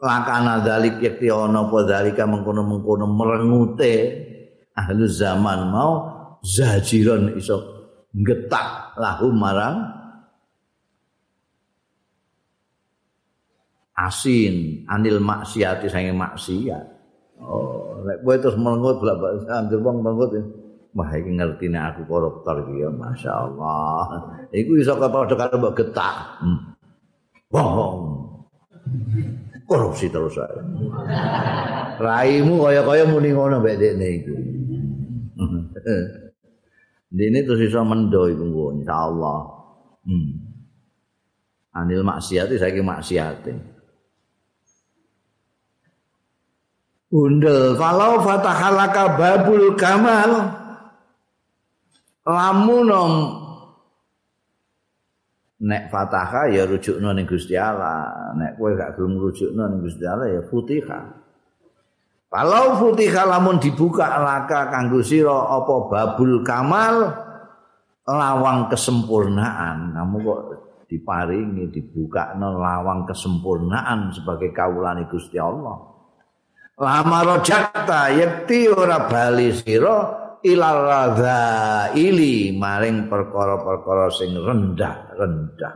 lakana 0.00 0.60
dalik 0.60 1.00
yakti 1.00 1.32
ana 1.32 1.64
apa 1.64 1.88
dalika 1.88 2.28
mengkono-mengkono 2.28 3.08
merengute 3.08 3.94
ahli 4.76 5.04
zaman 5.08 5.72
mau 5.72 5.92
zajiron 6.44 7.32
iso 7.36 7.56
getak 8.12 8.96
lahu 9.00 9.32
marang 9.32 9.97
asin 13.98 14.86
anil 14.86 15.18
maksiati 15.18 15.90
sange 15.90 16.14
maksiat 16.14 16.86
oh 17.42 18.06
nek 18.06 18.22
kowe 18.22 18.36
terus 18.38 18.54
mengut 18.54 19.02
blak 19.02 19.18
anggere 19.50 19.82
wong 19.82 20.06
mengut 20.06 20.30
wah 20.94 21.10
iki 21.10 21.30
ngertine 21.34 21.78
aku 21.82 22.06
koruptor 22.06 22.62
iki 22.62 22.86
ya 22.86 22.90
masyaallah 22.94 24.06
iku 24.54 24.78
iso 24.78 24.94
kepada 24.94 25.34
karo 25.34 25.54
mbok 25.58 25.74
getak 25.74 26.16
hmm. 26.46 26.60
wong 27.50 27.96
korupsi 29.66 30.06
terus 30.06 30.38
ae 30.38 30.58
raimu 31.98 32.62
kaya-kaya 32.62 33.04
muni 33.10 33.34
ngono 33.34 33.58
mbek 33.58 33.76
dekne 33.82 34.08
iki 34.22 34.34
Dene 37.08 37.40
terus 37.40 37.64
iso 37.64 37.80
mendo 37.88 38.28
iku 38.28 38.76
insyaallah. 38.76 39.40
Hmm. 40.04 40.32
Anil 41.72 42.04
maksiat 42.04 42.52
saiki 42.52 42.84
maksiat. 42.84 43.48
Undel 47.08 47.72
falau 47.80 48.20
fatahalaka 48.20 49.16
babul 49.16 49.72
kamal. 49.80 50.60
Lamun 52.28 52.92
nek 55.64 55.88
fataha 55.88 56.52
ya 56.52 56.68
rujukno 56.68 57.16
ning 57.16 57.24
Gusti 57.24 57.56
Allah. 57.56 58.36
Nek 58.36 58.60
kowe 58.60 58.76
gak 58.76 59.00
gelem 59.00 59.16
rujukno 59.16 59.62
ning 59.72 59.80
Gusti 59.80 60.04
Allah 60.04 60.36
ya 60.36 60.42
futiha. 60.44 61.00
Kalau 62.28 62.76
putih 62.76 63.08
lamun 63.08 63.56
dibuka 63.56 64.04
laka 64.20 64.68
kanggo 64.68 65.00
sira 65.00 65.48
apa 65.48 65.88
babul 65.88 66.44
kamal 66.44 67.08
lawang 68.04 68.68
kesempurnaan. 68.68 69.96
Kamu 69.96 70.16
kok 70.20 70.40
diparingi 70.92 71.72
dibuka 71.72 72.36
lawang 72.36 73.08
kesempurnaan 73.08 74.12
sebagai 74.12 74.52
kawulane 74.52 75.08
Gusti 75.08 75.40
Allah 75.40 75.97
lama 76.78 77.18
rojakta 77.26 78.14
yakti 78.14 78.70
ora 78.70 79.10
bali 79.10 79.50
sira 79.50 80.14
ilal 80.46 81.18
ili 81.98 82.54
maring 82.54 83.10
perkara-perkara 83.10 84.06
sing 84.14 84.38
rendah-rendah 84.38 85.74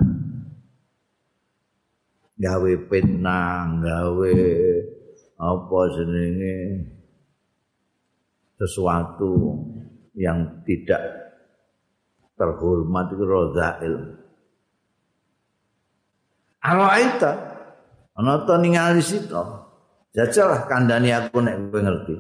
gawe 2.43 2.73
pinang 2.91 3.83
gawe 3.83 4.37
apa 5.43 5.79
jenenge 5.99 6.59
sesuatu 8.59 9.59
yang 10.15 10.62
tidak 10.62 11.03
terhormat 12.39 13.11
itu 13.11 13.24
rozail. 13.27 13.95
Araita 16.62 17.33
ana 18.15 18.47
ta 18.47 18.55
ningali 18.59 19.03
sita. 19.03 19.61
Jajalah 20.12 20.68
kandhani 20.68 21.09
aku 21.09 21.40
nek 21.40 21.56
kowe 21.72 21.80
ngerti. 21.80 22.14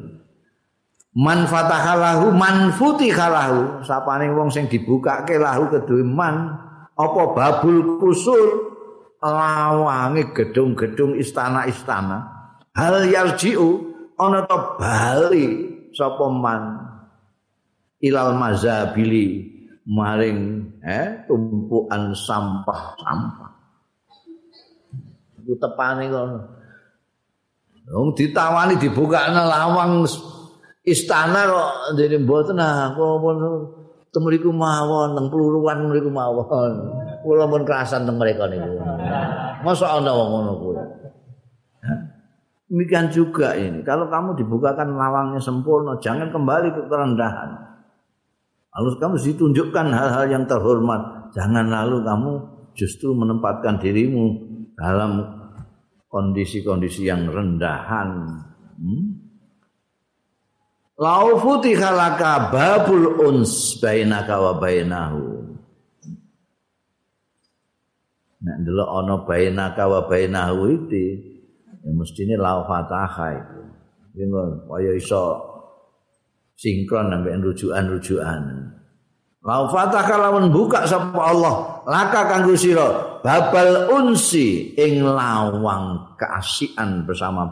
Man 1.12 1.44
fatahalahu 1.44 2.32
man 2.32 2.72
futihalahu 2.72 3.84
sapane 3.84 4.32
wong 4.32 4.48
sing 4.48 4.64
dibukake 4.64 5.36
lahu 5.36 5.68
kedue 5.68 6.00
man 6.00 6.56
apa 6.96 7.22
babul 7.36 8.00
kusur 8.00 8.72
lawange 9.20 10.32
gedung-gedung 10.32 11.20
istana-istana. 11.20 12.32
Hal 12.72 13.12
yarji'u 13.12 13.68
ana 14.16 14.48
ta 14.48 14.80
bali 14.80 15.46
sapa 15.92 16.32
man? 16.32 16.80
Ilal 18.00 18.32
mazabili 18.32 19.52
maring 19.84 20.64
eh 20.80 21.28
tumpukan 21.28 22.16
sampah-sampah. 22.16 23.52
Itu 25.44 25.60
tepane 25.60 26.08
kono 26.08 26.61
wong 27.90 28.14
ditawani 28.14 28.78
dibukakne 28.78 29.42
lawang 29.42 30.06
istana 30.86 31.46
kok 31.50 31.98
dene 31.98 32.22
mboten 32.22 32.58
nah 32.58 32.94
kula 32.94 33.70
temriku 34.12 34.50
mawon 34.54 35.18
nang 35.18 35.26
pluruan 35.30 35.90
mriku 35.90 36.10
mawon 36.10 36.72
kula 37.22 37.48
pun 37.50 37.62
kerasan 37.66 38.06
teng 38.06 38.18
mereka 38.18 38.46
niku 38.46 38.78
masa 39.66 39.98
ana 39.98 40.10
wong 40.14 40.28
ngono 40.30 40.52
kuwi 40.58 40.76
Demikian 42.72 43.12
juga 43.12 43.52
ini. 43.52 43.84
Kalau 43.84 44.08
kamu 44.08 44.32
dibukakan 44.32 44.96
lawangnya 44.96 45.36
sempurna, 45.44 46.00
jangan 46.00 46.32
kembali 46.32 46.72
ke 46.72 46.88
kerendahan. 46.88 47.52
Lalu 48.72 48.96
kamu 48.96 49.14
ditunjukkan 49.20 49.92
hal-hal 49.92 50.24
yang 50.32 50.48
terhormat. 50.48 51.28
Jangan 51.36 51.68
lalu 51.68 52.00
kamu 52.00 52.30
justru 52.72 53.12
menempatkan 53.12 53.76
dirimu 53.76 54.24
dalam 54.72 55.41
kondisi-kondisi 56.12 57.08
yang 57.08 57.32
rendahan. 57.32 58.36
Hmm? 58.76 59.04
Lau 61.00 61.40
futihalaka 61.40 62.52
babul 62.52 63.24
uns 63.24 63.80
bainaka 63.80 64.36
wa 64.36 64.52
bainahu. 64.60 65.42
nek 68.42 68.56
ndelok 68.66 68.90
ana 68.90 69.14
bainaka 69.22 69.86
wa 69.86 70.00
bainahu 70.10 70.60
iki 70.74 71.06
ya 71.86 71.90
mestine 71.94 72.34
la 72.34 72.66
fataha 72.66 73.38
itu 73.38 74.22
ngono 74.26 74.66
kaya 74.66 74.98
iso 74.98 75.38
sinkron 76.58 77.14
sampai 77.14 77.38
rujukan-rujukan 77.38 78.42
La 79.42 79.66
fataha 79.66 80.22
lamun 80.22 80.54
buka 80.54 80.86
sapa 80.86 81.18
Allah 81.18 81.82
laka 81.82 82.30
kanggo 82.30 82.54
sira 82.54 83.18
babal 83.26 83.90
unsi 83.90 84.70
ing 84.78 85.02
lawang 85.02 86.14
keasian 86.14 87.02
bersama 87.02 87.50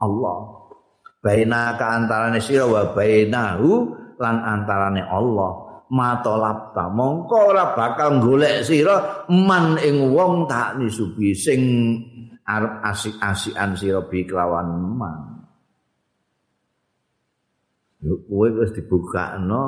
Allah. 0.00 0.36
Bainaka 1.20 1.92
antarane 1.92 2.40
sira 2.40 2.64
wa 2.64 2.88
bainahu 2.96 3.92
lan 4.16 4.36
antarane 4.40 5.04
Allah. 5.04 5.84
Matolapta 5.86 6.88
mongko 6.90 7.52
ora 7.52 7.76
bakal 7.76 8.18
golek 8.18 8.64
sira 8.64 9.28
man 9.28 9.76
ing 9.76 10.08
wong 10.16 10.48
tak 10.48 10.80
nisubi 10.80 11.36
sing 11.36 11.62
arep 12.48 12.80
asik-asikan 12.80 13.76
sira 13.76 14.00
bi 14.08 14.24
kelawan 14.24 14.72
man. 14.72 15.20
Kowe 18.00 18.48
wis 18.56 18.72
dibukakno 18.72 19.64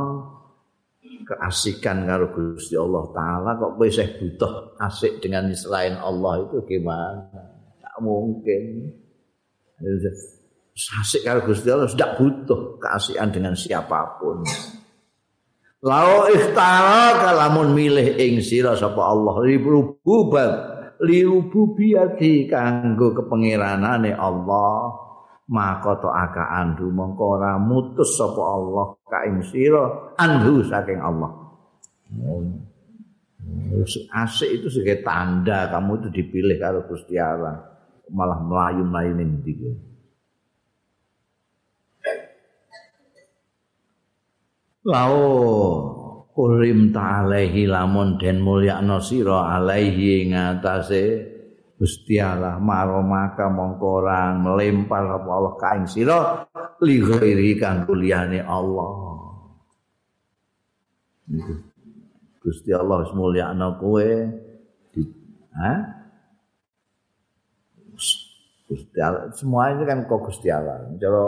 keasikan 1.26 2.04
karo 2.04 2.30
Gusti 2.30 2.76
Allah 2.76 3.04
taala 3.14 3.50
kok 3.58 3.78
kowe 3.78 3.86
isih 3.86 4.08
butuh 4.18 4.78
asik 4.78 5.24
dengan 5.24 5.50
selain 5.54 5.96
Allah 5.98 6.44
itu 6.44 6.62
gimana? 6.68 7.30
Tak 7.80 7.96
mungkin. 8.04 8.92
Asik 10.74 11.26
karo 11.26 11.42
Gusti 11.42 11.66
Allah 11.72 11.90
sudah 11.90 12.14
butuh 12.14 12.76
keasikan 12.78 13.32
dengan 13.32 13.54
siapapun. 13.58 14.46
Lau 15.78 16.26
ikhtara 16.26 17.22
kalamun 17.22 17.70
milih 17.70 18.18
ing 18.18 18.42
sira 18.42 18.74
sapa 18.74 18.98
Allah 18.98 19.38
rububab 19.46 20.52
li 21.06 21.22
rububiyati 21.22 22.50
kanggo 22.50 23.14
kepengiranane 23.14 24.10
Allah. 24.10 25.07
Maka 25.48 25.96
to 25.96 26.08
aka 26.12 26.44
andu 26.60 26.92
mongko 26.92 27.40
ora 27.40 27.56
mutus 27.56 28.20
sapa 28.20 28.40
Allah 28.40 28.86
ka 29.08 29.24
ing 29.24 29.40
sira 29.48 30.12
andu 30.20 30.60
saking 30.64 31.00
Allah. 31.00 31.32
Asik 34.12 34.60
itu 34.60 34.68
sebagai 34.68 35.00
tanda 35.00 35.72
kamu 35.72 36.04
itu 36.04 36.08
dipilih 36.20 36.56
karo 36.60 36.84
Gusti 36.84 37.16
Allah. 37.16 37.64
Malah 38.08 38.40
melayu-melayu 38.40 39.12
ning 39.20 39.44
ndi 39.44 39.52
Lao 44.88 45.20
kurim 46.32 46.96
ta'alaihi 46.96 47.68
lamun 47.68 48.16
den 48.16 48.40
mulyakno 48.40 49.04
sira 49.04 49.60
alaihi 49.60 50.32
ngatasé 50.32 51.04
Gusti 51.78 52.18
Allah 52.18 52.58
maromaka 52.58 53.46
mongko 53.46 54.02
ora 54.02 54.34
melempar 54.34 55.14
apa 55.14 55.30
Allah 55.30 55.54
kain 55.54 55.86
sira 55.86 56.42
li 56.82 56.98
ghairi 56.98 57.54
kang 57.54 57.86
kuliyane 57.86 58.42
Allah. 58.42 59.14
Gusti 62.42 62.74
Allah 62.74 63.06
wis 63.06 63.14
mulyakno 63.14 63.78
kowe 63.78 64.08
di 64.90 65.02
ha? 65.54 65.72
Gusti 68.66 68.98
Allah 68.98 69.30
semuanya 69.30 69.86
kan 69.86 70.02
kok 70.10 70.26
Gusti 70.26 70.50
Allah. 70.50 70.82
Cara 70.98 71.24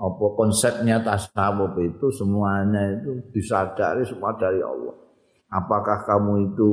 apa 0.00 0.26
konsepnya 0.32 1.04
tasawuf 1.04 1.76
itu 1.84 2.08
semuanya 2.08 3.04
itu 3.04 3.20
disadari 3.36 4.00
semua 4.08 4.32
dari 4.32 4.64
Allah. 4.64 4.96
Apakah 5.52 6.08
kamu 6.08 6.56
itu 6.56 6.70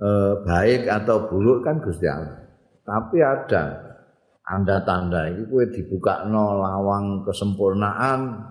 eh, 0.00 0.32
baik 0.42 0.88
atau 0.88 1.28
buruk 1.28 1.62
kan 1.62 1.78
Gusti 1.78 2.08
Allah. 2.08 2.40
Tapi 2.80 3.20
ada 3.20 3.90
anda 4.50 4.82
tanda 4.82 5.30
ini 5.30 5.46
kue 5.46 5.70
dibuka 5.70 6.26
no 6.26 6.58
lawang 6.58 7.22
kesempurnaan 7.22 8.50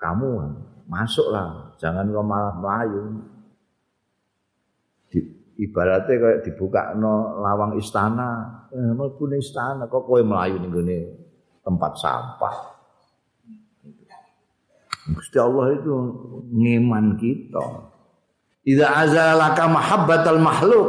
kamu 0.00 0.50
masuklah 0.90 1.76
jangan 1.78 2.10
kau 2.10 2.26
malah 2.26 2.56
melayu. 2.58 3.22
Di, 5.06 5.18
ibaratnya 5.62 6.14
kayak 6.18 6.40
dibuka 6.42 6.96
no 6.98 7.38
lawang 7.38 7.78
istana. 7.78 8.58
Eh, 8.74 8.90
mau 8.96 9.12
istana 9.36 9.86
kok 9.86 10.08
kue 10.08 10.26
melayu 10.26 10.58
nih 10.58 11.06
tempat 11.62 11.92
sampah? 12.00 12.56
Gusti 15.10 15.38
Allah 15.42 15.74
itu 15.74 15.94
ngiman 16.54 17.18
kita 17.18 17.66
Idza 18.60 18.86
azala 18.92 19.34
laka 19.40 19.64
mahabbatal 19.72 20.36
makhluk 20.36 20.88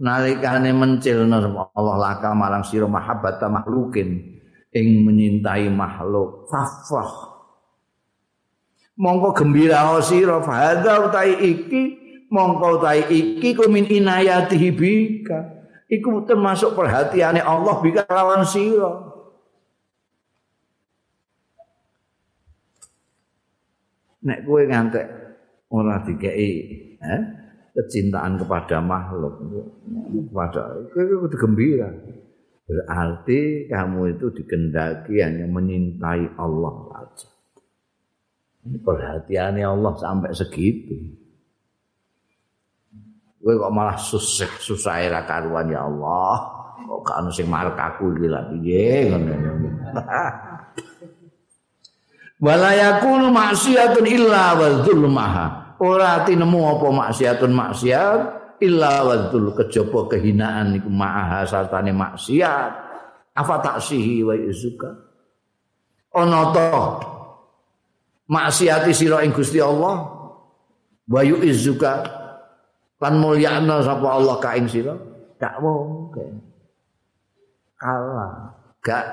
nalikane 0.00 0.72
mencilna 0.72 1.44
Allah 1.76 1.96
laka 2.00 2.32
marang 2.32 2.64
sira 2.64 2.88
mahabbata 2.88 3.52
makhlukin 3.52 4.40
ing 4.72 4.86
menyintai 5.04 5.68
makhluk. 5.68 6.48
Fafrah 6.48 7.32
mongko 8.96 9.36
gembira 9.36 10.00
sira 10.04 10.40
fahadha 10.40 11.08
utai 11.08 11.36
iki 11.36 11.82
mongko 12.32 12.80
utai 12.80 13.04
iki 13.12 13.52
ku 13.52 13.68
min 13.68 13.84
inayatihi 13.84 14.68
bika. 14.72 15.40
Iku 15.92 16.24
termasuk 16.24 16.72
perhatiane 16.72 17.44
Allah 17.44 17.76
bika 17.84 18.08
lawan 18.08 18.48
sira. 18.48 19.12
Nek 24.22 24.46
kowe 24.48 24.62
ngantek 24.64 25.06
ora 25.68 26.00
dikeki 26.00 26.91
eh, 27.02 27.22
kecintaan 27.74 28.38
kepada 28.38 28.78
makhluk. 28.78 29.34
Kepada 30.30 30.62
itu 30.86 31.36
gembira. 31.36 31.90
Berarti 32.62 33.68
kamu 33.68 34.16
itu 34.16 34.26
dikendaki 34.32 35.20
hanya 35.20 35.44
menyintai 35.50 36.38
Allah 36.38 36.74
saja. 36.94 37.28
Ini 38.62 38.78
perhatiannya 38.78 39.66
Allah 39.66 39.92
sampai 39.98 40.30
segitu. 40.30 40.94
Gue 43.42 43.58
kok 43.58 43.74
malah 43.74 43.98
susah 43.98 44.46
susah 44.62 45.02
era 45.02 45.26
karuan 45.26 45.66
ya 45.66 45.82
Allah. 45.82 46.62
Kok 46.86 47.02
kan 47.02 47.26
sing 47.34 47.50
marek 47.50 47.74
aku 47.74 48.14
iki 48.14 48.30
lha 48.30 48.40
piye 48.54 49.10
ngono. 49.10 49.34
Illa 54.06 54.58
wa 54.58 54.66
dzulmaha 54.82 55.61
ora 55.82 56.22
tinemu 56.22 56.78
apa 56.78 56.86
maksiatun 56.94 57.50
maksiat 57.50 58.20
illa 58.62 59.02
wadzul 59.02 59.50
kejaba 59.58 60.06
kehinaan 60.06 60.78
iku 60.78 60.86
ma'aha 60.86 61.42
sartane 61.42 61.90
maksiat. 61.90 62.94
Apa 63.32 63.64
taksihi 63.64 64.22
wa 64.22 64.36
yuzuka 64.36 64.92
ana 66.12 66.52
to 66.52 66.84
maksiati 68.30 68.92
sira 68.94 69.26
ing 69.26 69.34
Gusti 69.34 69.58
Allah. 69.58 70.06
Wa 71.08 71.20
yuzuka 71.26 72.06
lan 73.02 73.14
mulyana 73.18 73.82
sapa 73.82 74.06
Allah 74.06 74.38
ka 74.38 74.54
ing 74.54 74.70
sira? 74.70 74.94
Gak 75.42 75.58
mungkin. 75.58 76.38
Kalah. 77.74 78.54
Gak 78.78 79.06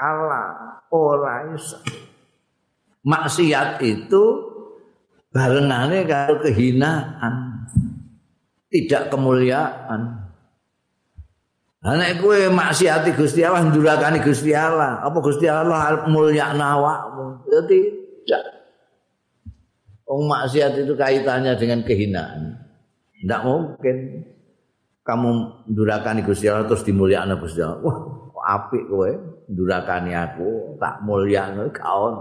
kalah. 0.00 0.80
Ora 0.88 1.52
iso. 1.52 1.76
Maksiat 3.04 3.84
itu 3.84 4.53
barengane 5.34 6.06
karo 6.06 6.38
kehinaan 6.38 7.66
tidak 8.70 9.10
kemuliaan 9.10 10.24
Nek 11.84 12.16
kowe 12.16 12.48
maksiati 12.48 13.12
Gusti 13.12 13.44
Allah 13.44 13.68
ndurakani 13.68 14.24
Gusti 14.24 14.56
Allah, 14.56 15.04
apa 15.04 15.20
Gusti 15.20 15.44
Allah 15.44 16.08
mulya 16.08 16.56
awakmu? 16.56 17.44
Ya 17.52 17.60
tidak. 17.68 18.44
Wong 20.08 20.24
maksiat 20.24 20.80
itu 20.80 20.96
kaitannya 20.96 21.52
dengan 21.60 21.84
kehinaan. 21.84 22.56
Tidak 23.20 23.40
mungkin 23.44 23.96
kamu 25.04 25.30
ndurakani 25.68 26.24
Gusti 26.24 26.48
Allah 26.48 26.64
terus 26.64 26.88
dimulyakno 26.88 27.36
Gusti 27.36 27.60
Allah. 27.60 27.84
Wah, 27.84 27.98
apik 28.48 28.88
kowe 28.88 29.10
ndurakani 29.52 30.16
aku, 30.16 30.80
tak 30.80 31.04
mulyakno 31.04 31.68
kau 31.68 32.16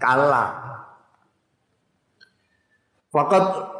kalah. 0.00 0.63
Fakat 3.14 3.74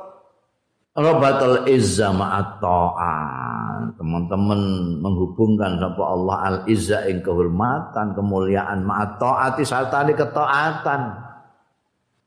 Rabatul 0.95 1.67
izza 1.75 2.15
ma'at 2.15 2.63
ta'at. 2.63 3.99
Teman-teman 3.99 4.61
menghubungkan 5.03 5.83
sapa 5.83 6.03
Allah 6.07 6.37
al 6.39 6.59
izza 6.71 7.03
ing 7.11 7.19
kehormatan, 7.19 8.15
kemuliaan 8.15 8.87
ma'at 8.87 9.19
ta'ati 9.19 9.67
sartane 9.67 10.15
ketaatan. 10.15 11.19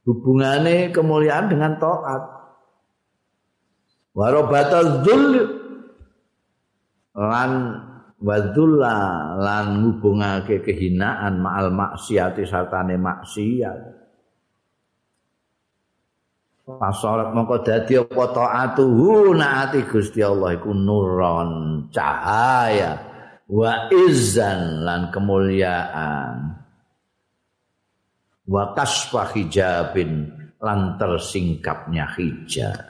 Hubungane 0.03 0.91
kemuliaan 0.91 1.47
dengan 1.47 1.79
taat. 1.79 2.23
Wa 4.11 4.27
rabatul 4.35 5.07
dzul 5.07 5.23
lan 7.15 7.51
wadzulla 8.19 8.97
lan 9.39 9.65
ngubungake 9.79 10.59
kehinaan 10.59 11.39
ma'al 11.39 11.71
maksiati 11.71 12.43
sartane 12.43 12.99
maksiat. 12.99 14.06
Fasolat 16.67 17.31
mongko 17.31 17.63
dadi 17.63 17.95
apa 17.95 18.27
taatuhu 18.35 19.31
naati 19.31 19.87
Gusti 19.87 20.19
Allah 20.19 20.59
iku 20.59 20.75
nuron 20.75 21.51
cahaya 21.95 22.99
wa 23.47 23.87
izzan 23.87 24.83
lan 24.83 25.07
kemuliaan. 25.07 26.59
Wa 28.51 28.75
kasfa 28.75 29.31
hijabin 29.31 30.27
lan 30.59 30.99
tersingkapnya 30.99 32.03
hijab. 32.19 32.83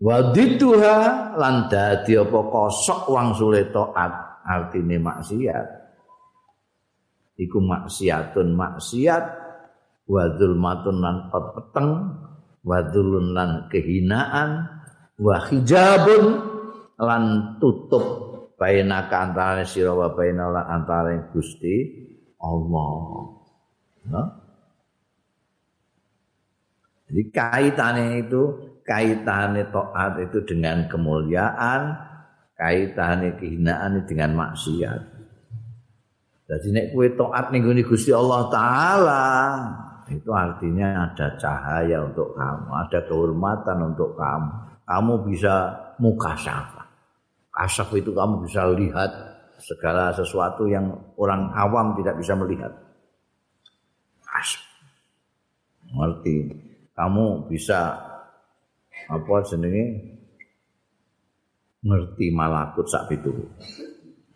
Wa 0.00 0.32
dituha 0.32 1.36
lan 1.36 1.68
dadi 1.68 2.16
apa 2.16 2.40
kosok 2.40 3.12
wang 3.12 3.36
sule 3.36 3.68
taat 3.68 4.40
artine 4.48 4.96
maksiat. 4.96 5.68
Iku 7.36 7.60
maksiatun 7.60 8.56
maksiat 8.56 9.49
wa 10.06 10.24
zulmatun 10.38 10.96
lan 11.02 11.16
peteng 11.28 11.90
wa 12.64 12.78
lan 13.34 13.50
kehinaan 13.72 14.68
wa 15.20 15.36
hijabun 15.48 16.24
lan 17.00 17.56
tutup 17.56 18.04
bainaka 18.60 19.32
antara 19.32 19.64
sira 19.64 19.96
wa 19.96 20.12
bainal 20.12 20.52
antara 20.52 21.32
Gusti 21.32 21.88
Allah. 22.40 22.92
Nah. 24.08 24.28
Jadi 27.10 27.22
kaitannya 27.34 28.22
itu 28.22 28.42
kaitannya 28.86 29.66
taat 29.74 30.22
itu 30.22 30.38
dengan 30.46 30.86
kemuliaan, 30.86 31.98
kaitannya 32.54 33.34
kehinaan 33.34 34.06
dengan 34.06 34.30
maksiat. 34.38 35.00
Jadi 36.46 36.68
nek 36.70 36.86
kue 36.94 37.10
taat 37.18 37.50
ning 37.50 37.66
Gusti 37.82 38.14
Allah 38.14 38.46
taala, 38.46 39.26
itu 40.10 40.30
artinya 40.34 41.06
ada 41.06 41.38
cahaya 41.38 42.02
untuk 42.02 42.34
kamu, 42.34 42.68
ada 42.74 42.98
kehormatan 43.06 43.78
untuk 43.94 44.18
kamu. 44.18 44.50
Kamu 44.82 45.12
bisa 45.22 45.54
muka 46.02 46.34
syafa. 46.34 46.82
Kasaf 47.54 47.94
itu 47.94 48.10
kamu 48.10 48.42
bisa 48.42 48.66
lihat 48.74 49.10
segala 49.62 50.10
sesuatu 50.10 50.66
yang 50.66 50.90
orang 51.14 51.54
awam 51.54 51.94
tidak 51.94 52.18
bisa 52.18 52.34
melihat. 52.34 52.74
Kasaf. 54.26 54.66
Ngerti. 55.94 56.36
Kamu 56.90 57.46
bisa 57.46 57.94
apa 59.10 59.34
jenenge 59.46 60.10
ngerti 61.80 62.26
malakut 62.34 62.84
sak 62.84 63.08
itu. 63.14 63.30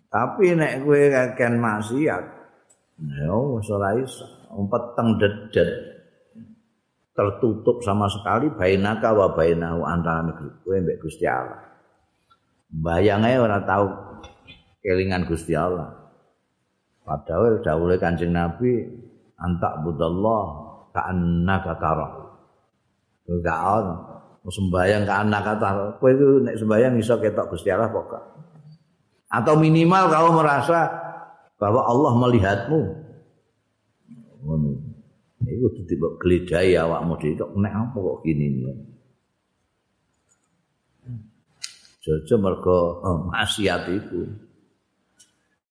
Tapi 0.09 0.55
nek 0.55 0.87
kowe 0.87 1.03
kakek 1.11 1.59
maksiat, 1.59 2.25
ya 3.03 3.35
wis 3.35 3.69
ora 3.69 3.91
iso. 3.99 4.27
Peteng 4.71 5.19
dedet 5.19 5.71
tertutup 7.15 7.79
sama 7.83 8.11
sekali 8.11 8.51
bainaka 8.51 9.15
wa 9.15 9.31
bainahu 9.35 9.87
antara 9.87 10.27
negeri 10.27 10.51
kowe 10.67 10.77
mbek 10.79 10.99
Gusti 10.99 11.27
Allah. 11.27 11.63
Bayange 12.75 13.39
ora 13.39 13.63
tahu 13.63 13.87
kelingan 14.83 15.31
Gusti 15.31 15.55
Allah. 15.55 15.95
Padahal 17.07 17.63
dawuhe 17.63 18.01
Kanjeng 18.01 18.35
Nabi 18.35 18.83
antak 19.39 19.85
budallah 19.87 20.45
ka'annaka 20.91 21.73
tara. 21.79 22.09
Enggak 23.31 23.61
ono 23.63 23.95
sembayang 24.51 25.05
ka'annaka 25.07 25.53
tara. 25.63 25.85
Kowe 26.03 26.11
itu 26.11 26.43
nek 26.43 26.59
sembayang 26.59 26.95
iso 26.99 27.15
ketok 27.23 27.55
Gusti 27.55 27.71
Allah 27.71 27.95
pokok. 27.95 28.23
Atau 29.31 29.55
minimal 29.59 30.11
kau 30.11 30.31
merasa 30.35 30.91
bahwa 31.59 31.87
Allah 31.87 32.13
melihatmu. 32.19 33.04
Iku 35.45 35.66
dadi 35.77 35.95
mbok 35.97 36.15
gledhahi 36.21 36.73
awakmu 36.81 37.15
dhewe 37.21 37.35
kok 37.41 37.51
nek 37.61 37.75
apa 37.75 37.97
kok 37.97 38.19
gini 38.25 38.47
iki. 38.49 38.73
Jojo 42.05 42.35
mergo 42.37 43.01
oh, 43.01 43.19
maksiat 43.33 43.89
itu. 43.89 44.29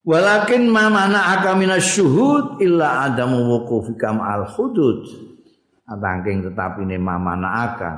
Walakin 0.03 0.67
ma 0.67 0.89
mana 0.89 1.37
aka 1.37 1.53
syuhud 1.77 2.59
illa 2.59 3.05
adamu 3.05 3.53
wuqufika 3.53 4.11
al 4.17 4.49
hudud. 4.49 5.05
Atangking 5.85 6.49
tetapi 6.49 6.89
ne 6.89 6.97
ma 6.97 7.21
mana 7.21 7.69
aka 7.69 7.91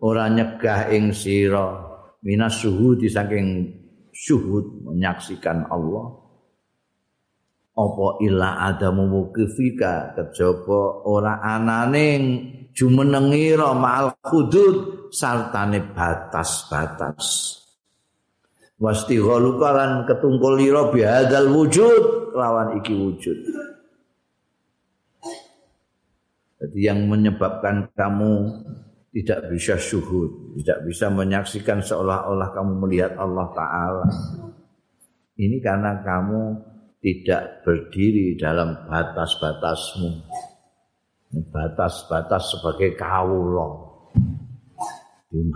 ora 0.00 0.30
nyegah 0.30 0.88
ing 0.94 1.10
sira 1.10 1.82
minas 2.22 2.62
syuhud 2.62 3.02
saking 3.10 3.74
syuhud 4.14 4.86
menyaksikan 4.86 5.66
Allah. 5.66 6.19
Apa 7.74 8.06
ila 8.26 8.70
adamu 8.70 9.06
mukifika? 9.06 10.12
Kejaba 10.16 11.06
ora 11.06 11.38
anane 11.40 12.06
jumenengira 12.74 13.72
ma'al 13.72 14.16
hudud 14.26 15.08
sartane 15.14 15.94
batas-batas. 15.94 17.56
Wasti 18.80 19.20
ghalukalan 19.20 20.08
ketungkul 20.08 20.56
lira 20.56 20.88
bihadzal 20.88 21.52
wujud 21.52 22.32
lawan 22.32 22.80
iki 22.80 22.96
wujud. 22.96 23.38
Jadi 26.60 26.78
yang 26.84 27.08
menyebabkan 27.08 27.88
kamu 27.96 28.32
tidak 29.10 29.48
bisa 29.50 29.74
syuhud, 29.80 30.60
tidak 30.60 30.86
bisa 30.86 31.08
menyaksikan 31.08 31.80
seolah-olah 31.82 32.52
kamu 32.52 32.72
melihat 32.84 33.16
Allah 33.16 33.48
Ta'ala. 33.56 34.06
Ini 35.40 35.56
karena 35.64 36.04
kamu 36.04 36.69
tidak 37.00 37.64
berdiri 37.64 38.36
dalam 38.36 38.76
batas-batasmu. 38.84 40.10
Batas-batas 41.48 42.56
sebagai 42.56 42.94
kaulo. 42.94 43.88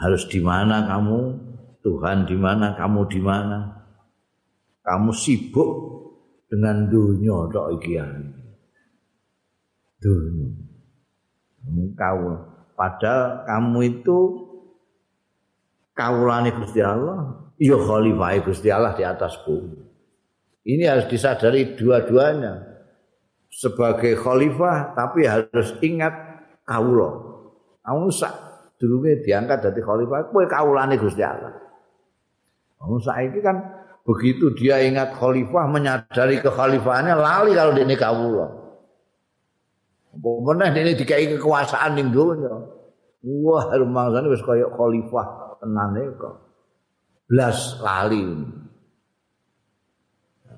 Harus 0.00 0.24
di 0.32 0.40
mana 0.40 0.88
kamu? 0.88 1.20
Tuhan 1.84 2.24
di 2.24 2.36
mana? 2.40 2.72
Kamu 2.72 3.00
di 3.12 3.20
mana? 3.20 3.76
Kamu 4.80 5.12
sibuk 5.12 5.72
dengan 6.48 6.88
dunia 6.88 7.48
tok 7.52 7.68
iki 7.76 8.00
Dunia. 10.00 10.48
Kau 11.96 12.20
padahal 12.76 13.48
kamu 13.48 13.78
itu 13.88 14.18
kaulane 15.96 16.52
Gusti 16.52 16.84
Allah, 16.84 17.48
ya 17.56 17.76
khalifah 17.80 18.36
Gusti 18.44 18.68
Allah 18.68 18.92
di 18.92 19.04
atas 19.04 19.40
bumi. 19.48 19.83
Ini 20.64 20.84
harus 20.88 21.06
disadari 21.12 21.76
dua-duanya. 21.76 22.72
Sebagai 23.52 24.18
khalifah 24.18 24.96
tapi 24.96 25.28
harus 25.28 25.76
ingat 25.84 26.10
kaulo. 26.66 27.32
Kamu 27.84 28.08
sak 28.10 28.32
dulunya 28.80 29.20
diangkat 29.20 29.60
dari 29.60 29.80
khalifah, 29.84 30.32
kowe 30.32 30.44
kaulane 30.48 30.96
Gusti 30.98 31.22
Allah. 31.22 31.52
Kamu 32.80 32.96
saiki 32.98 33.38
kan 33.44 33.60
begitu 34.02 34.50
dia 34.56 34.80
ingat 34.82 35.14
khalifah 35.14 35.68
menyadari 35.70 36.40
kekhalifahannya 36.40 37.14
lali 37.14 37.52
kalau 37.54 37.72
ini 37.76 37.94
kaulo. 37.94 38.46
Pokoknya 40.14 40.72
ini 40.74 40.96
dikai 40.96 41.28
kekuasaan 41.36 41.98
ning 41.98 42.08
dunia. 42.14 42.54
Wah, 43.24 43.64
rumangsane 43.72 44.32
wis 44.32 44.42
kaya 44.44 44.68
khalifah 44.72 45.58
tenane 45.60 46.02
kok. 46.16 46.34
Blas 47.28 47.80
lali. 47.80 48.63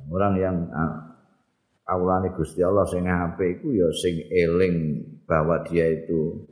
Orang 0.07 0.39
yang 0.39 0.57
awalane 1.87 2.35
Gusti 2.35 2.63
Allah 2.63 2.87
sing 2.87 3.07
apik 3.07 3.63
iku 3.63 3.69
ya 3.75 3.89
sing 3.95 4.27
eling 4.31 5.03
bahwa 5.27 5.63
dia 5.67 5.87
itu 5.91 6.47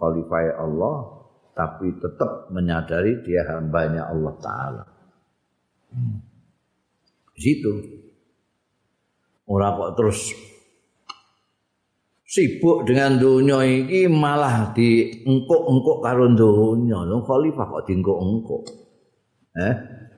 khalifah 0.00 0.60
Allah 0.60 0.96
tapi 1.52 1.92
tetap 2.00 2.48
menyadari 2.48 3.20
dia 3.20 3.44
hambanya 3.48 4.08
Allah 4.08 4.34
taala. 4.40 4.84
Hmm. 5.92 6.20
Situ 7.36 7.72
ora 9.48 9.76
kok 9.76 9.92
terus 10.00 10.32
sibuk 12.24 12.88
dengan 12.88 13.20
dunia 13.20 13.60
ini 13.68 14.08
malah 14.08 14.72
diengkuk-engkuk 14.72 15.98
karo 16.00 16.32
dunia. 16.32 17.04
Lho 17.04 17.20
khalifah 17.20 17.64
kok 17.68 17.84
diengkuk-engkuk. 17.84 18.64
Eh, 19.52 19.74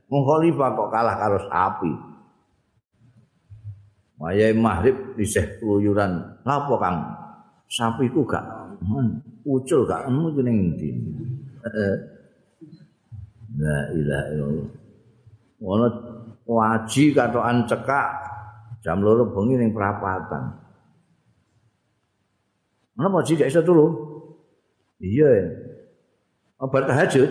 wong 0.06 0.22
khalifah 0.22 0.68
kok 0.78 0.90
kalah 0.94 1.16
karo 1.18 1.38
sapi. 1.50 2.13
Wayai 4.18 4.54
maghrib 4.54 5.18
isih 5.18 5.58
keluyuran. 5.58 6.38
Napa 6.46 6.74
Kang? 6.78 6.98
Sapiku 7.66 8.22
gak 8.22 8.44
ucul 9.42 9.82
gak 9.88 10.06
emu 10.06 10.30
ning 10.38 10.58
ndi? 10.76 10.88
La 13.54 13.78
ilaha 13.94 14.24
illallah. 14.34 14.68
Ono 15.64 15.86
waji 16.44 17.14
katokan 17.14 17.64
cekak 17.64 18.08
jam 18.84 19.00
loro 19.00 19.30
bengi 19.30 19.56
ning 19.58 19.70
perapatan. 19.72 20.60
Mana 22.94 23.08
waji 23.10 23.34
gak 23.34 23.50
iso 23.50 23.62
turu? 23.62 23.86
Iya 25.02 25.28
ya. 25.30 25.46
Obat 26.62 26.86
tahajud. 26.86 27.30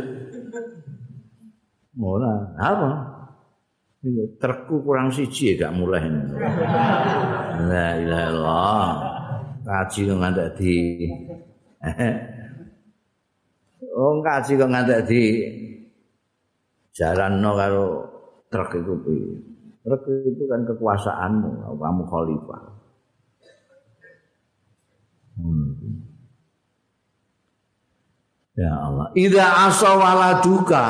Ora, 1.93 2.33
apa? 2.59 3.12
Terku 4.39 4.83
kurang 4.83 5.15
siji 5.15 5.55
gak 5.55 5.71
mulai. 5.71 6.03
La 7.71 7.95
ilaha 7.95 8.27
illallah. 8.27 8.91
kaji 9.63 9.99
kok 10.11 10.19
ngantek 10.19 10.49
di 10.59 10.75
Oh 13.95 14.19
kaji 14.19 14.51
kok 14.59 14.71
ngantek 14.71 15.01
di 15.07 15.23
jalan 16.93 17.41
no 17.41 17.57
karo 17.57 17.85
truk 18.51 18.71
itu 18.77 18.93
truk 19.81 20.03
itu 20.05 20.43
kan 20.45 20.61
kekuasaanmu 20.67 21.73
kamu 21.73 22.03
khalifah 22.05 22.63
hmm. 25.41 25.73
ya 28.53 28.71
Allah 28.77 29.09
ida 29.17 29.73
asawaladuka 29.73 30.85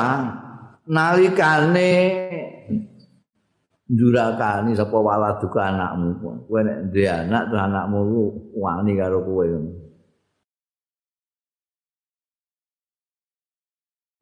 nalikane 0.84 1.92
ndurakani 3.90 4.72
sapa 4.76 4.96
waladuka 4.96 5.60
anakmu? 5.60 6.08
Kowe 6.48 6.60
nek 6.64 6.78
duwe 6.92 7.08
anak 7.08 7.42
terus 7.52 7.62
anakmu 7.62 7.98
wani 8.56 8.92
karo 8.96 9.18
kowe. 9.24 9.46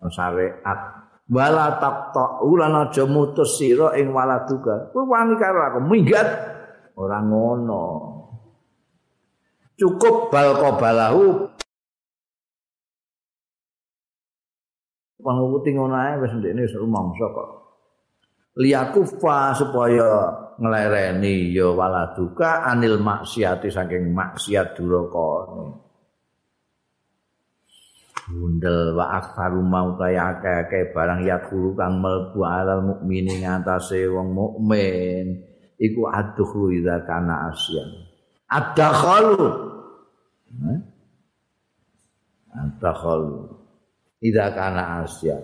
Syariat 0.03 0.81
wala 1.31 1.79
taqta 1.79 2.43
ulan 2.43 2.75
aja 2.75 3.07
mutus 3.07 3.57
sira 3.57 3.95
ing 3.97 4.11
waladuka 4.11 4.91
kowe 4.91 5.07
wani 5.07 5.35
karo 5.39 5.59
aku 5.63 5.81
minggat. 5.87 6.29
Ora 6.99 7.25
ngono. 7.25 7.83
Cukup 9.79 10.29
bal 10.29 10.55
qabalahu 10.59 11.49
panguti 15.23 15.71
ngono 15.73 15.95
ae 15.97 16.19
wis 16.19 16.35
ndekne 16.35 16.67
wis 16.67 16.75
rumangsa 16.75 17.27
kok 17.31 17.49
liyakufa 18.59 19.57
supaya 19.57 20.11
nglereni 20.61 21.57
ya 21.57 21.73
waladuka 21.73 22.69
anil 22.69 23.01
maksiati 23.01 23.73
saking 23.73 24.13
maksiat 24.13 24.77
duraka 24.77 25.31
bundel 28.33 28.97
wa 28.97 29.19
aksaru 29.19 29.61
mau 29.61 29.99
kaya 29.99 30.39
akeh 30.39 30.95
barang 30.95 31.27
yakulu 31.27 31.75
kang 31.75 32.01
mlebu 32.01 32.41
alal 32.47 32.81
mukmini 32.81 33.43
ngatasé 33.43 34.07
wong 34.09 34.33
mukmin 34.33 35.53
iku 35.83 36.07
aduh 36.07 36.71
idza 36.71 37.03
kana 37.03 37.51
asyan. 37.51 37.91
Adakhalu. 38.47 39.43
Adakhalu. 42.55 43.59
Idza 44.23 44.47
kana 44.55 45.03
asyan. 45.03 45.43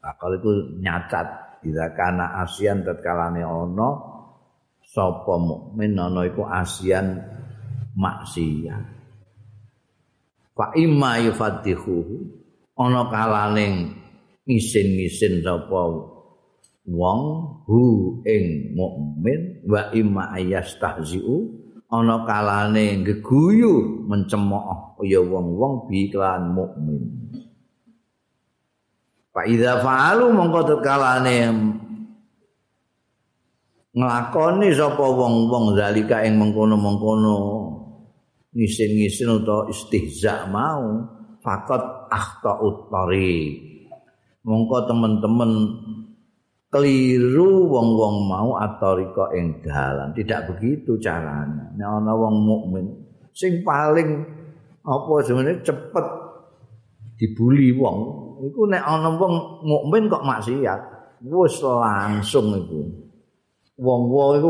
Akal 0.00 0.40
itu 0.40 0.80
nyacat 0.80 1.28
Bila 1.60 1.92
kana 1.92 2.40
asian 2.40 2.80
tetkalane 2.80 3.44
ana 3.44 3.88
sapa 4.80 5.34
mukmin 5.36 5.92
ana 5.92 6.24
iku 6.24 6.48
asian 6.48 7.20
maksiat. 7.92 8.84
Fa 10.56 10.72
imma 10.72 11.20
yufatihu 11.20 12.00
ana 12.80 13.12
kalane 13.12 13.92
ngisin-ngisin 14.48 15.44
sapa 15.44 15.80
wong 16.88 17.20
hu 17.68 17.82
ing 18.24 18.72
mukmin 18.72 19.62
wa 19.68 19.92
imma 19.92 20.32
ayastahziu 20.32 21.60
ana 21.92 22.24
kalane 22.24 23.04
geguyu 23.04 24.06
mencemooh 24.08 24.96
ya 25.04 25.20
wong-wong 25.20 25.92
bi 25.92 26.08
kelan 26.08 26.56
mukmin. 26.56 27.04
Fa 29.30 29.46
idza 29.46 29.78
fa'alu 29.78 30.34
mongko 30.34 30.60
tetkalane. 30.66 31.38
Nglakoni 33.90 34.70
sapa 34.70 35.02
wong-wong 35.02 35.74
zalika 35.74 36.22
ing 36.22 36.38
mengkono-mengkono. 36.38 37.38
Ngisin-ngisin 38.50 39.30
utawa 39.42 39.70
istihza 39.70 40.50
mau 40.50 41.06
fakot 41.38 42.10
akhta 42.10 42.58
utari 42.58 43.70
mongko 44.42 44.90
teman-teman 44.90 45.50
keliru 46.70 47.66
wong-wong 47.70 48.26
mau 48.26 48.58
atorika 48.58 49.30
ing 49.38 49.62
dalan. 49.62 50.10
Tidak 50.14 50.54
begitu 50.54 50.98
caranya. 50.98 51.70
Ana 51.78 52.14
wong 52.14 52.34
mukmin 52.42 52.86
sing 53.34 53.62
paling 53.62 54.26
apa 54.82 55.14
sebenarnya 55.22 55.62
cepet 55.62 56.06
dibuli 57.20 57.70
wong 57.76 58.29
iku 58.48 58.68
nek 58.68 58.82
ana 58.84 59.12
wong 59.16 59.64
mukmin 59.64 60.08
kok 60.08 60.24
maksiat 60.24 60.80
wis 61.24 61.60
langsung 61.60 62.56
iku. 62.56 62.80
Wong-wong 63.80 64.36
iku 64.36 64.48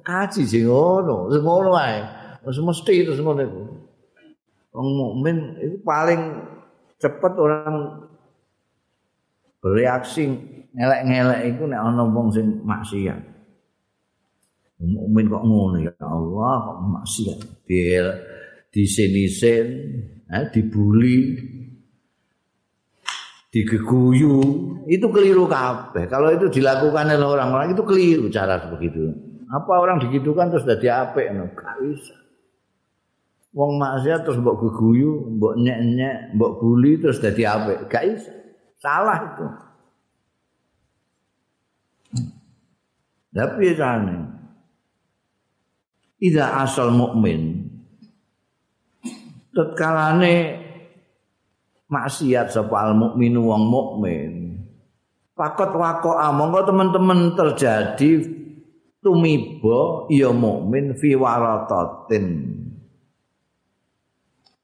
kaji 0.00 0.42
sing 0.48 0.64
ngono 0.64 1.28
ngono 1.28 1.76
ae. 1.76 2.00
Wis 2.44 2.56
mesti 2.60 3.04
terus 3.04 3.20
ngono 3.20 3.40
iku. 3.44 3.62
Wong 4.76 4.88
mukmin 4.96 5.36
itu 5.60 5.76
paling 5.84 6.40
cepet 7.00 7.32
orang 7.36 8.00
bereaksi 9.60 10.24
ngelek-ngelek 10.72 11.40
iku 11.52 11.68
nek 11.68 11.80
ana 11.80 12.04
wong 12.08 12.32
sing 12.32 12.64
maksiat. 12.64 13.20
Mukmin 14.80 15.28
kok 15.28 15.44
ngono 15.44 15.76
ya 15.84 15.92
Allah 16.00 16.56
kok 16.64 16.78
maksiat. 16.80 17.38
Bil 17.68 18.08
disin-isin 18.72 19.66
eh, 20.32 20.44
dibuli 20.48 21.36
digeguyu 23.50 24.34
itu 24.86 25.06
keliru 25.10 25.50
kabeh. 25.50 26.06
Kalau 26.06 26.30
itu 26.30 26.46
dilakukan 26.50 27.10
oleh 27.10 27.26
orang-orang 27.26 27.74
itu 27.74 27.82
keliru 27.82 28.26
cara 28.30 28.62
begitu. 28.70 29.10
Apa 29.50 29.82
orang 29.82 29.98
digitukan 29.98 30.54
terus 30.54 30.66
jadi 30.66 31.06
apik? 31.06 31.34
No 31.34 31.50
gak 31.50 31.74
bisa. 31.82 32.14
Wong 33.50 33.82
maksiat 33.82 34.22
terus 34.22 34.38
mbok 34.38 34.62
geguyu 34.62 35.26
mbok 35.34 35.58
nyek-nyek 35.58 36.38
mbok 36.38 36.62
bully 36.62 37.02
terus 37.02 37.18
jadi 37.18 37.58
apik. 37.58 37.90
Gak 37.90 38.04
bisa. 38.06 38.32
Salah 38.78 39.18
itu. 39.26 39.46
Tapi 43.30 43.74
jane 43.74 44.18
ida 46.20 46.62
asal 46.62 46.94
mukmin 46.94 47.70
tetkalane 49.56 50.59
maksiat 51.90 52.54
sapa 52.54 52.76
al 52.86 52.92
mukminu 52.94 53.50
wong 53.50 53.64
mukmin. 53.66 54.32
Fakot 55.34 55.74
wako 55.74 56.16
monggo 56.36 56.62
teman-teman 56.64 57.34
terjadi 57.34 58.22
tumiba 59.02 60.06
ya 60.12 60.30
mukmin 60.30 60.94
fi 60.94 61.16
waratatin 61.18 62.26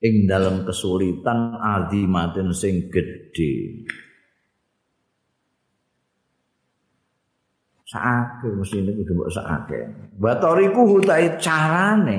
ing 0.04 0.28
dalam 0.28 0.62
kesulitan 0.62 1.56
azimatin 1.58 2.52
sing 2.52 2.86
gedhe. 2.92 3.82
Saake 7.86 8.50
mesti 8.50 8.82
ini 8.82 8.98
kudu 8.98 9.14
mbok 9.14 9.30
saake. 9.30 9.80
Batoriku 10.18 10.82
hutai 10.90 11.38
carane 11.38 12.18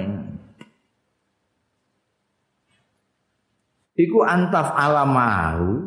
iku 3.97 4.21
antaf 4.21 4.77
alamahu 4.77 5.81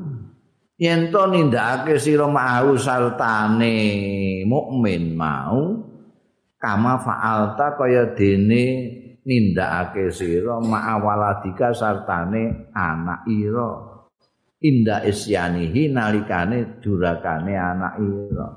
yen 0.76 1.14
to 1.14 1.22
nindakake 1.30 1.96
sira 1.96 2.26
mau 2.26 2.74
sartane 2.74 3.78
mukmin 4.44 5.14
mau 5.14 5.78
kama 6.58 6.98
faalta 7.00 7.78
kaya 7.78 8.12
dene 8.12 8.64
nindakake 9.24 10.10
sira 10.10 10.58
ma'awaladika 10.58 11.70
sartane 11.70 12.72
anak 12.74 13.24
ira. 13.30 13.88
Inda 14.60 15.00
isyanihi 15.08 15.88
nalikane 15.88 16.84
durakane 16.84 17.54
anak 17.56 17.94
ira. 17.96 18.48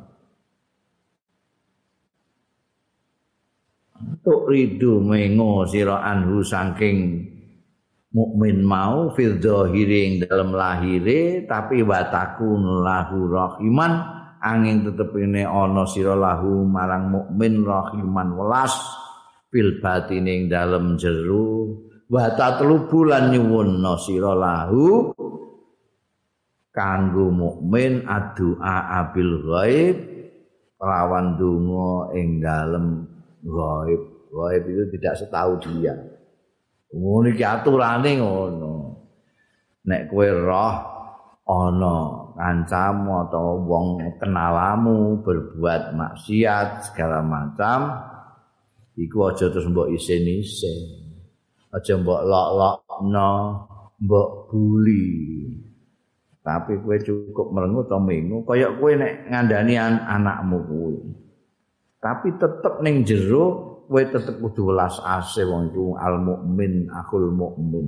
Tuk 4.20 4.52
ridu 4.52 5.00
mengo 5.00 5.64
sira 5.64 6.04
anhu 6.04 6.44
saking 6.44 7.24
mukmin 8.14 8.62
mau 8.62 9.12
fil 9.18 9.42
zahiring 9.42 10.24
dalam 10.24 10.54
lahire 10.54 11.44
tapi 11.50 11.82
watakun 11.82 12.86
lahu 12.86 13.28
rahiman. 13.28 14.22
Angin 14.44 14.84
tetep 14.84 15.16
ini 15.16 15.48
ana 15.48 15.88
sira 15.88 16.20
lahu 16.20 16.68
marang 16.68 17.10
mukmin 17.10 17.66
rahiman 17.66 18.36
welas. 18.38 18.76
Fil 19.54 19.78
batining 19.82 20.50
dalam 20.50 20.98
jeru 20.98 21.78
wa 22.10 22.26
tatlubu 22.34 23.06
lan 23.06 23.34
nyuwun 23.34 23.82
sira 24.00 24.34
lahu. 24.38 25.12
Kanggo 26.74 27.30
mukmin 27.30 28.04
adua 28.04 29.02
abil 29.04 29.34
ghaib. 29.46 29.98
Lawan 30.84 31.40
donga 31.40 32.12
ing 32.20 32.44
dalem 32.44 33.08
ghaib. 33.48 34.02
Ghaib 34.34 34.64
itu 34.68 34.84
tidak 34.98 35.16
setahu 35.24 35.56
dia 35.64 35.96
ngono 36.94 37.28
iki 37.34 37.44
aturane 37.44 38.12
ngono. 38.22 38.74
Nek 39.84 40.08
kowe 40.08 40.30
roh 40.32 40.76
ana 41.44 41.96
kancamu 42.40 43.28
atau 43.28 43.60
wong 43.68 44.00
kenalamu 44.16 45.20
berbuat 45.22 45.92
maksiat 45.92 46.88
segala 46.88 47.20
macam 47.20 48.00
iku 48.96 49.28
aja 49.28 49.52
terus 49.52 49.68
mbok 49.68 49.92
isin-isin 49.92 51.04
aja 51.74 51.94
mbok 52.00 52.22
lok-lokno 52.24 53.32
mbok 54.00 54.30
buli. 54.54 55.10
Tapi 56.44 56.76
kowe 56.84 56.98
cukup 57.00 57.56
merengut 57.56 57.88
atau 57.88 58.04
minggu 58.04 58.44
kaya 58.44 58.72
kowe 58.76 58.92
nek 58.94 59.32
ngandani 59.32 59.74
an 59.80 59.94
anakmu 60.04 60.58
kuwi. 60.68 60.98
Tapi 62.04 62.36
tetep 62.36 62.84
ning 62.84 63.08
jero 63.08 63.73
kowe 63.88 64.02
tetep 64.04 64.40
kudu 64.40 64.72
welas 64.72 64.98
asih 65.04 65.48
wong 65.48 65.72
iku 65.72 65.96
al 66.00 66.20
mukmin 66.20 66.88
akul 66.92 67.30
mukmin. 67.32 67.88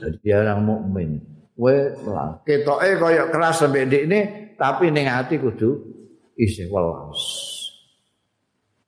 Jadi 0.00 0.28
orang 0.34 0.60
mukmin. 0.66 1.10
Kowe 1.54 1.76
ketoke 2.42 2.88
kaya 2.98 3.30
keras 3.30 3.62
sampe 3.62 3.86
ndekne 3.86 4.52
tapi 4.58 4.90
ning 4.90 5.06
ati 5.06 5.38
kudu 5.38 5.70
isih 6.36 6.68
welas. 6.72 7.20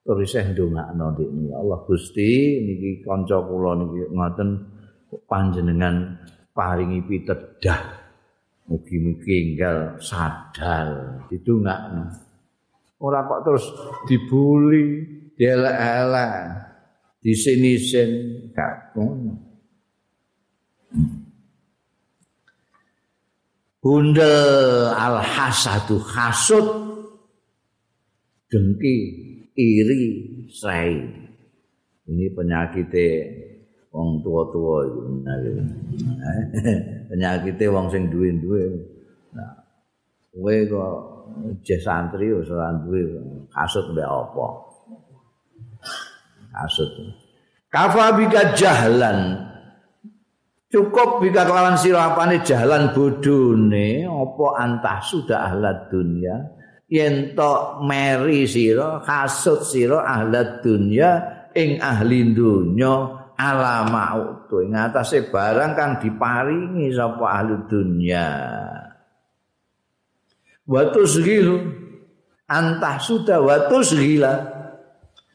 Terus 0.05 0.29
saya 0.29 0.53
ndongakno 0.53 1.17
ini. 1.17 1.49
Allah 1.49 1.81
Gusti 1.89 2.61
niki 2.61 3.01
kanca 3.01 3.41
kula 3.41 3.73
niki 3.81 4.13
ngoten 4.13 4.49
panjenengan 5.25 6.21
paringi 6.53 7.01
pitedah. 7.09 8.05
Mugi-mugi 8.69 9.33
enggal 9.57 9.97
sadar. 10.01 11.21
Didongakno. 11.33 12.05
Ora 13.01 13.25
kok 13.25 13.41
terus 13.49 13.65
dibuli 14.05 15.05
dielek-elek. 15.39 16.35
Disini-sin 17.25 18.11
gak 18.53 18.93
ngono. 18.93 19.33
Bundel 23.81 24.93
al-hasadu 24.93 25.97
hasud. 26.05 26.67
Dengki 28.49 28.97
iri 29.57 30.03
sai 30.53 30.95
ini 32.05 32.29
penyakite 32.37 33.09
wong 33.89 34.21
tua-tua 34.21 34.85
itu 34.85 35.01
penyakite 37.11 37.65
wong 37.73 37.89
sing 37.89 38.13
duwe-duwe. 38.13 38.63
Nah 39.33 39.65
kowe 40.35 40.57
kok 40.67 40.97
je 41.63 41.77
santri 41.79 42.35
wis 42.35 42.51
ora 42.51 42.75
duwe 42.83 43.07
kasut 43.55 43.87
mbek 43.95 44.05
apa 44.07 44.47
kasut 46.55 46.91
kafa 47.75 48.15
bika 48.15 48.55
jahlan. 48.55 49.51
Cukup 50.71 51.23
bika 51.23 51.47
kelawan 51.47 51.79
sira 51.79 52.11
apane 52.15 52.43
jalan 52.43 52.91
bodone 52.91 54.07
apa 54.07 54.47
antah 54.59 54.99
sudah 55.07 55.47
ahlat 55.51 55.87
dunia 55.87 56.35
yen 56.91 57.35
to 57.35 57.83
meri 57.87 58.47
sira 58.47 59.03
kasut 59.03 59.63
sira 59.63 60.03
ahli 60.03 60.63
dunya 60.63 61.11
ing 61.55 61.79
ahli 61.79 62.35
dunya 62.35 62.95
alama 63.39 64.19
utu 64.19 64.63
ing 64.67 64.75
atase 64.75 65.31
barang 65.31 65.73
kang 65.75 65.93
diparingi 66.03 66.91
sapa 66.95 67.25
ahli 67.43 67.55
dunya. 67.71 68.29
Watu 70.65 71.03
segilu 71.05 71.61
antah 72.49 72.97
sudah 72.99 73.43
watu 73.43 73.79
segila 73.85 74.54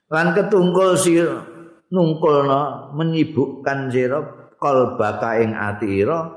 lan 0.10 0.34
ketungkul 0.34 0.98
sira 0.98 1.46
nungkulna 1.94 2.94
menyibukkan 2.98 3.90
sira 3.94 4.20
kalbaka 4.58 5.42
ing 5.42 5.54
atira 5.54 6.30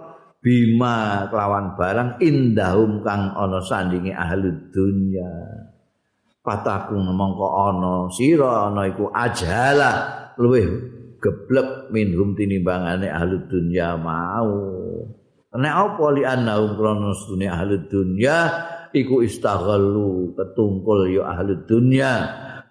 bima 0.42 1.28
kelawan 1.32 1.74
barang 1.78 2.10
indahum 2.20 3.00
kang 3.00 3.32
ana 3.32 3.58
sandingi 3.64 4.12
ahli 4.12 4.70
dunya. 4.70 5.32
Pataku 6.42 6.98
mongko 6.98 7.48
ana 7.70 7.94
sira 8.10 8.68
ana 8.68 8.90
iku 8.90 9.08
ajala 9.14 9.90
luwih 10.36 10.66
geblek 11.22 11.94
minhum 11.94 12.34
tinimbangane 12.34 13.06
ahli 13.06 13.46
dunya 13.46 13.94
mau. 13.94 14.50
Nek 15.52 15.74
apa 15.76 16.04
li 16.16 16.24
annahum 16.24 16.80
krana 16.80 17.12
sedune 17.12 17.46
ahli 17.46 17.76
dunya 17.86 18.36
iku 18.90 19.20
istaghallu 19.20 20.32
ketungkul 20.32 21.12
ya 21.12 21.28
ahli 21.28 21.60
dunya 21.68 22.12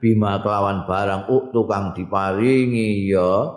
bima 0.02 0.42
kelawan 0.42 0.90
barang 0.90 1.30
tukang 1.54 1.94
diparingi 1.94 3.14
ya 3.14 3.54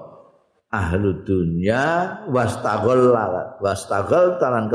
ahlu 0.69 1.25
dunya 1.25 1.83
wastagol 2.29 3.16
wastagol 3.65 4.37
talan 4.37 4.69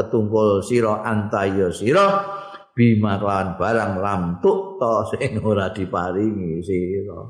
sira 0.66 1.06
antaya 1.06 1.70
sira 1.70 2.26
bima 2.74 3.22
lan 3.22 3.54
barang 3.54 3.92
lamtuk 4.02 4.82
to 4.82 4.94
sing 5.14 5.38
ora 5.46 5.70
diparingi 5.70 6.64
sira. 6.66 7.22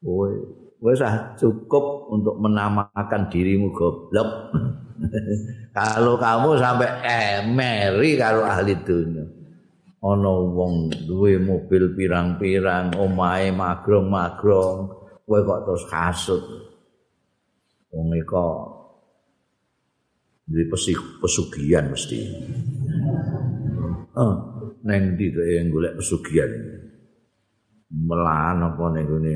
Kowe 0.00 0.30
wis 0.80 1.02
cukup 1.38 2.08
untuk 2.10 2.36
menamakan 2.42 3.28
dirimu 3.30 3.70
goblok. 3.74 4.54
Kalau 5.76 6.16
kamu 6.16 6.56
sampai 6.56 6.90
emeri 7.04 8.16
karo 8.16 8.48
ahli 8.48 8.72
dunya 8.80 9.35
ana 10.04 10.32
wong 10.32 10.92
duwe 11.08 11.40
mobil 11.40 11.96
pirang-pirang 11.96 12.94
omahe 12.96 13.48
magrong-magrong 13.52 14.92
kowe 15.26 15.38
kok 15.42 15.62
terus 15.66 15.84
kasut. 15.90 16.44
Wong 17.90 18.14
iko 18.14 18.46
di 20.46 20.62
pesugihan 21.18 21.90
mesti. 21.90 22.20
Oh, 24.16 24.34
neng 24.86 25.18
di 25.18 25.28
yang 25.34 25.68
golek 25.74 25.98
pesugihan. 25.98 26.50
Melan 27.90 28.62
apa 28.62 28.84
ning 28.94 29.06
gone 29.06 29.34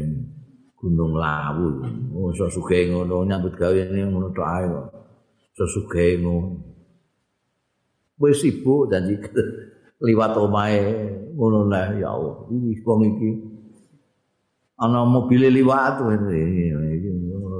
Gunung 0.80 1.12
Lawu. 1.12 1.84
Oh, 2.16 2.32
so 2.32 2.48
sugih 2.48 2.88
ngono 2.88 3.28
nyambut 3.28 3.52
gawe 3.52 3.76
ngono 3.92 4.32
tok 4.32 4.48
ae 4.48 4.64
kok. 4.64 4.86
So 5.52 5.64
sugih 5.68 6.24
ngono. 6.24 6.56
Wis 8.16 8.40
sibuk 8.40 8.88
dan 8.88 9.08
liwat 10.00 10.32
omahe 10.36 10.80
ngono 11.36 11.68
lah 11.68 11.92
ya 11.96 12.08
Allah. 12.12 12.36
Iki 12.48 12.82
wong 12.84 13.00
iki 13.16 13.30
ana 14.80 15.04
mobil 15.04 15.44
liwat 15.52 16.00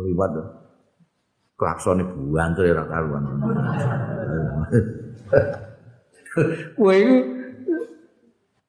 liwat 0.09 0.33
klaksone 1.61 2.03
buantul 2.09 2.73
ora 2.73 2.85
karuan 2.89 3.25
kowe 6.81 6.95
iku 6.97 7.17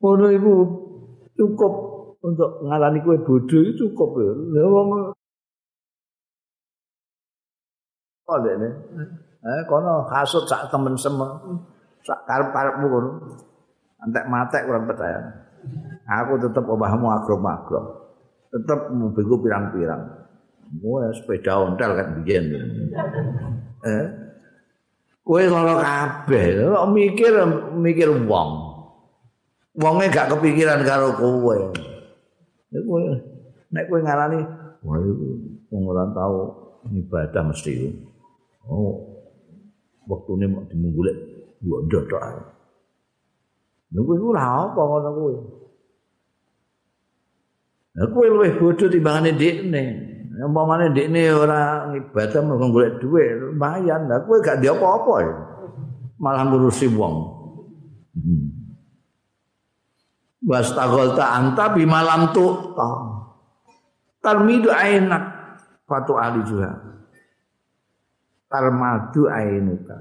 ngono 0.04 0.26
iku 0.36 0.54
cukup 1.40 1.74
untuk 2.20 2.68
ngalani 2.68 3.00
kowe 3.00 3.18
bodho 3.24 3.58
itu 3.64 3.88
cukup 3.96 4.20
ya 4.52 4.68
wong 4.68 5.16
Oh, 8.32 8.40
ini. 8.48 8.64
Eh, 9.44 9.62
kono 9.68 10.08
kasut 10.08 10.48
sak 10.48 10.72
temen 10.72 10.96
semua. 10.96 11.36
Sak 12.00 12.24
karep-karepmu 12.24 12.88
kono. 12.88 13.12
Antek 14.02 14.26
matek 14.26 14.66
kurang 14.66 14.90
percaya. 14.90 15.20
Aku 16.10 16.42
tetep 16.42 16.66
obahmu 16.66 17.08
agro-agro. 17.14 18.02
tetap 18.52 18.92
mobilku 18.92 19.40
pirang-pirang. 19.40 20.28
Gue 20.72 21.04
sepeda 21.16 21.64
ontel 21.64 21.96
kan 21.96 22.08
bikin. 22.20 22.44
Eh? 23.88 24.06
Gue 25.24 25.48
kalau 25.48 25.80
kabeh, 25.80 26.44
lo 26.68 26.84
mikir 26.92 27.32
mikir 27.80 28.10
wong. 28.28 28.72
Wongnya 29.80 30.12
gak 30.12 30.30
kepikiran 30.36 30.84
karo 30.84 31.16
kowe. 31.16 31.56
Kowe 32.72 33.04
nek 33.72 33.88
kowe 33.88 34.00
ngarani, 34.04 34.40
wah 34.84 35.00
itu 35.00 35.28
wong 35.72 35.84
ora 35.88 36.04
tau 36.12 36.36
ibadah 36.92 37.44
mesti. 37.48 37.88
Oh, 38.68 39.00
waktu 40.12 40.32
ini 40.40 40.46
mau 40.52 40.64
dimunggulek, 40.68 41.18
gue 41.64 41.80
ndodok 41.88 42.24
Nunggu 43.92 44.12
itu 44.16 44.28
lah 44.32 44.72
apa 44.72 44.80
ngono 44.80 45.10
kowe? 45.12 45.36
Lah 48.00 48.08
kowe 48.08 48.28
luwih 48.28 48.56
bodho 48.56 48.88
timbangane 48.88 49.36
ndekne. 49.36 49.84
Umpamane 50.42 50.96
ndekne 50.96 51.22
ora 51.36 51.92
ibadah 51.92 52.42
mergo 52.42 52.72
golek 52.72 53.04
dhuwit, 53.04 53.36
lumayan. 53.36 54.08
Lah 54.08 54.24
kowe 54.24 54.40
gak 54.40 54.64
ndi 54.64 54.72
apa-apa 54.72 55.14
ya. 55.20 55.36
Malah 56.24 56.44
ngurusi 56.48 56.88
wong. 56.96 57.16
Hmm. 58.16 58.48
Wastagolta 60.42 61.38
anta 61.38 61.70
bi 61.76 61.86
malam 61.86 62.34
tu 62.34 62.74
Tarmidu 64.22 64.70
ainak 64.70 65.24
fatu 65.90 66.14
ali 66.16 66.46
juga. 66.46 66.78
Tarmadu 68.48 69.26
ainuka. 69.28 69.98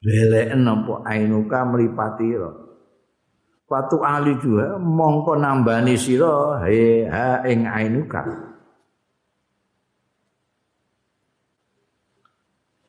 Beleken 0.00 0.64
apa 0.64 0.94
ainuka 1.04 1.58
mripati 1.68 2.28
ro. 2.32 2.67
Watu 3.68 4.00
ali 4.00 4.32
juga 4.40 4.80
mongko 4.80 5.36
nambani 5.36 5.92
sira 5.92 6.64
he 6.64 7.04
ha 7.04 7.44
ing 7.44 7.68
ainuka. 7.68 8.24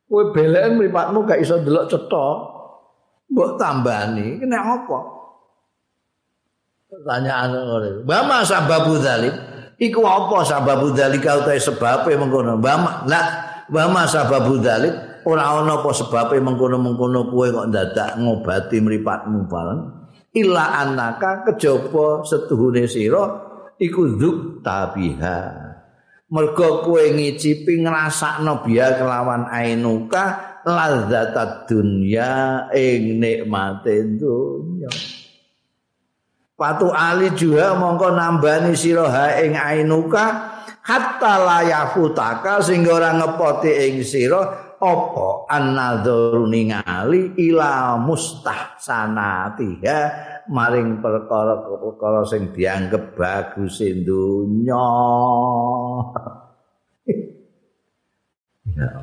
Kowe 0.07 0.31
beleken 0.31 0.79
mripatmu 0.79 1.27
gak 1.27 1.43
iso 1.43 1.59
delok 1.59 1.91
cetha. 1.91 2.27
Mbok 3.29 3.59
tambani 3.59 4.39
kena 4.39 4.57
apa? 4.79 4.99
Pertanyaan 6.89 7.53
ngene. 7.53 7.89
Bama 8.07 8.41
sababu 8.47 8.97
dzalik? 8.97 9.35
Iku 9.77 10.01
apa 10.01 10.47
sababu 10.47 10.95
dzalik 10.95 11.27
utahe 11.27 11.59
sebabe 11.59 12.15
mengkono? 12.15 12.55
Bama, 12.57 13.03
lah 13.05 13.27
bama 13.67 14.07
sababu 14.07 14.57
dzalik 14.57 15.21
ora 15.27 15.59
ana 15.59 15.83
apa 15.83 15.91
sebabe 15.91 16.39
mengkono-mengkono 16.39 17.27
kowe 17.29 17.47
kok 17.51 17.67
dadak 17.67 18.15
ngobati 18.15 18.79
mripatmu 18.79 19.45
bareng. 19.45 19.98
Illa 20.29 20.85
anaka 20.85 21.41
kejaba 21.49 22.21
setuhune 22.21 22.85
sira 22.85 23.25
iku 23.81 24.13
dzuk 24.13 24.61
tabiha. 24.61 25.69
Mergo 26.29 26.85
kowe 26.85 27.01
ngicipi 27.01 27.81
ngrasakno 27.81 28.61
biya 28.61 29.01
kelawan 29.01 29.49
ainuka 29.49 30.37
lazat 30.61 31.65
dunya 31.65 32.69
ing 32.69 33.17
nikmate 33.17 34.05
dunya. 34.13 34.93
Patu 36.53 36.93
ali 36.93 37.33
juga 37.33 37.73
mongko 37.73 38.13
nambani 38.13 38.77
sira 38.77 39.09
ha 39.09 39.25
ing 39.41 39.57
ainuka 39.57 40.25
hatta 40.85 41.33
layafutaka 41.41 42.61
sehingga 42.61 43.01
ora 43.01 43.11
ngepoti 43.17 43.71
ing 43.89 44.05
sira 44.05 44.68
apa 44.79 45.51
annadzaru 45.51 46.47
ningali 46.47 47.35
ila 47.35 47.99
mustahsanatiha 47.99 49.99
maring 50.47 51.03
perkara-perkara 51.03 52.23
sing 52.23 52.55
dianggep 52.55 53.19
bagus 53.19 53.83
donya. 53.83 54.87
Ya 58.69 59.01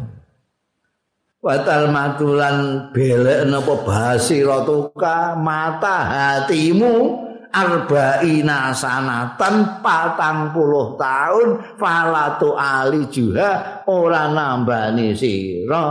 Watal 1.47 1.95
matulan 1.95 2.91
belek 2.91 3.47
napa 3.47 3.87
basiratuka 3.87 5.39
mata 5.39 6.03
hatimu 6.03 7.26
arba'ina 7.53 8.75
sanatan 8.75 9.83
patang 9.83 10.51
puluh 10.51 10.95
tahun 10.99 11.79
falatu 11.79 12.55
ali 12.59 13.07
juga 13.11 13.83
ora 13.87 14.31
nambani 14.31 15.15
sira 15.15 15.85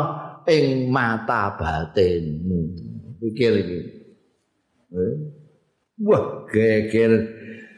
ing 0.45 0.91
mata 0.91 1.55
batinmu 1.57 2.61
pikir 3.21 3.53
iki. 3.61 3.79
Eh? 4.95 5.15
wah 6.03 6.43
geger. 6.49 7.13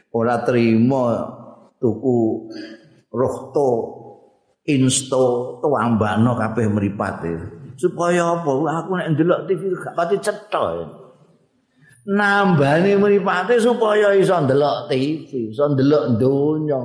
Ora 0.08 0.40
terima 0.40 1.28
tuku 1.76 2.48
rohto 3.12 3.70
insto 4.64 5.56
tuambano 5.60 6.32
kabeh 6.32 6.66
mripat 6.66 7.28
supaya 7.78 8.34
apa? 8.34 8.50
Aku 8.82 8.90
nek 8.98 9.14
ndelok 9.14 9.46
TV 9.46 9.70
gak 9.78 9.94
pati 9.94 10.16
cetha 10.18 10.64
nambani 12.08 12.96
mripate 12.96 13.60
supaya 13.60 14.16
iso 14.16 14.32
ndelok 14.40 14.88
TV, 14.88 15.52
iso 15.52 15.68
ndelok 15.68 16.04
donya. 16.16 16.80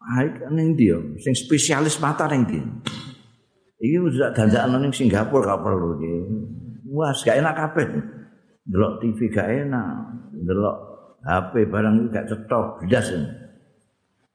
Aik 0.00 0.48
ning 0.50 0.74
dia, 0.74 0.96
sing 1.20 1.36
spesialis 1.36 2.00
mata 2.00 2.24
ning 2.32 2.48
dia. 2.48 2.64
Iki 3.80 3.96
udah 4.00 4.32
dandakan 4.32 4.80
ning 4.80 4.92
Singapura 4.92 5.54
gak 5.54 5.60
perlu 5.60 5.88
iki. 6.00 6.14
Wah, 6.90 7.12
gak 7.12 7.38
enak 7.38 7.54
kabeh. 7.54 7.88
Ndelok 8.66 8.92
TV 9.04 9.18
gak 9.28 9.48
enak, 9.68 9.92
ndelok 10.34 10.76
HP 11.22 11.52
barang 11.68 11.94
iki 12.00 12.08
gak 12.08 12.26
cetok 12.32 12.66
blas. 12.88 13.08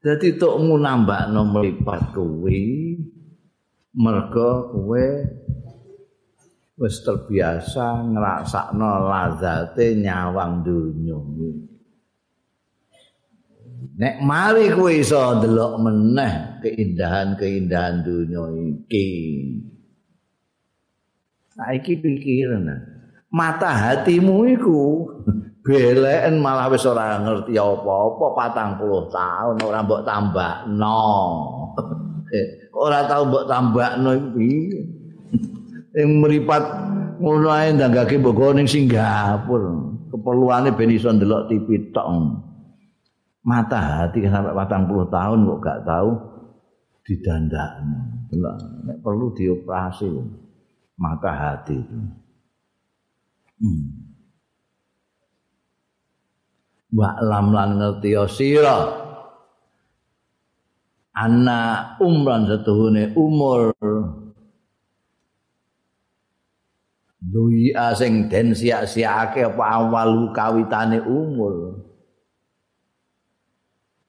Dadi 0.06 0.38
tokmu 0.38 0.77
nambahno 0.77 1.49
mripat 1.49 2.14
kuwi 2.14 2.93
mergo 3.97 4.69
kowe 4.69 5.06
wis 6.76 6.99
terbiasa 7.03 8.03
ngrasakno 8.11 9.07
lazate 9.07 9.95
nyawang 9.95 10.64
donya. 10.64 11.19
Nek 13.95 14.15
mari 14.19 14.76
kowe 14.76 14.91
iso 14.91 15.39
ndelok 15.39 15.73
meneh 15.80 16.60
keindahan-keindahan 16.60 18.03
donya 18.03 18.43
iki. 18.52 19.07
Saiki 21.56 22.03
pikiran 22.03 22.68
mata 23.31 23.72
hatimu 23.72 24.47
iku 24.56 25.07
beleken 25.64 26.39
malah 26.39 26.72
wis 26.72 26.88
ora 26.88 27.19
ngerti 27.19 27.60
apa-apa 27.60 28.26
patang 28.31 28.72
puluh 28.80 29.11
tahun 29.11 29.60
ora 29.60 29.80
mbok 29.84 30.07
tambah 30.07 30.69
no 30.72 31.03
ora 32.85 33.03
tau 33.10 33.27
mbok 33.27 33.43
tambah 33.49 33.99
no 33.99 34.11
iki 34.15 34.94
yang 35.95 36.19
meripat 36.19 36.63
ngono 37.23 37.47
ae 37.47 37.72
ndanggake 37.72 38.19
mboko 38.19 38.51
ning 38.51 38.67
Singapura. 38.67 39.95
Keperluane 40.11 40.76
ben 40.76 40.91
iso 40.91 41.09
ndelok 41.11 41.47
TV 41.47 41.67
tok. 41.95 42.07
Mata 43.45 43.80
hati 43.80 44.26
sampai 44.26 44.57
40 44.57 45.07
tahun 45.13 45.39
kok 45.45 45.59
gak 45.61 45.81
tahu 45.85 46.09
didandakno. 47.05 47.99
Nek 48.89 48.97
perlu 48.99 49.31
dioperasi 49.38 50.09
mata 50.99 51.31
hati 51.31 51.77
itu. 51.77 51.99
Hmm. 53.55 53.88
Wa 56.95 57.22
lan 57.23 57.69
ngerti 57.80 58.11
sira. 58.27 59.03
Anak 61.15 61.95
umran 62.03 62.43
setuhune 62.43 63.15
umur 63.15 63.72
Dui 67.26 67.73
asing 67.73 68.30
den 68.30 68.53
sia-siake 68.53 69.41
apa 69.41 69.64
awal 69.65 70.30
kawitane 70.30 71.02
umur. 71.02 71.81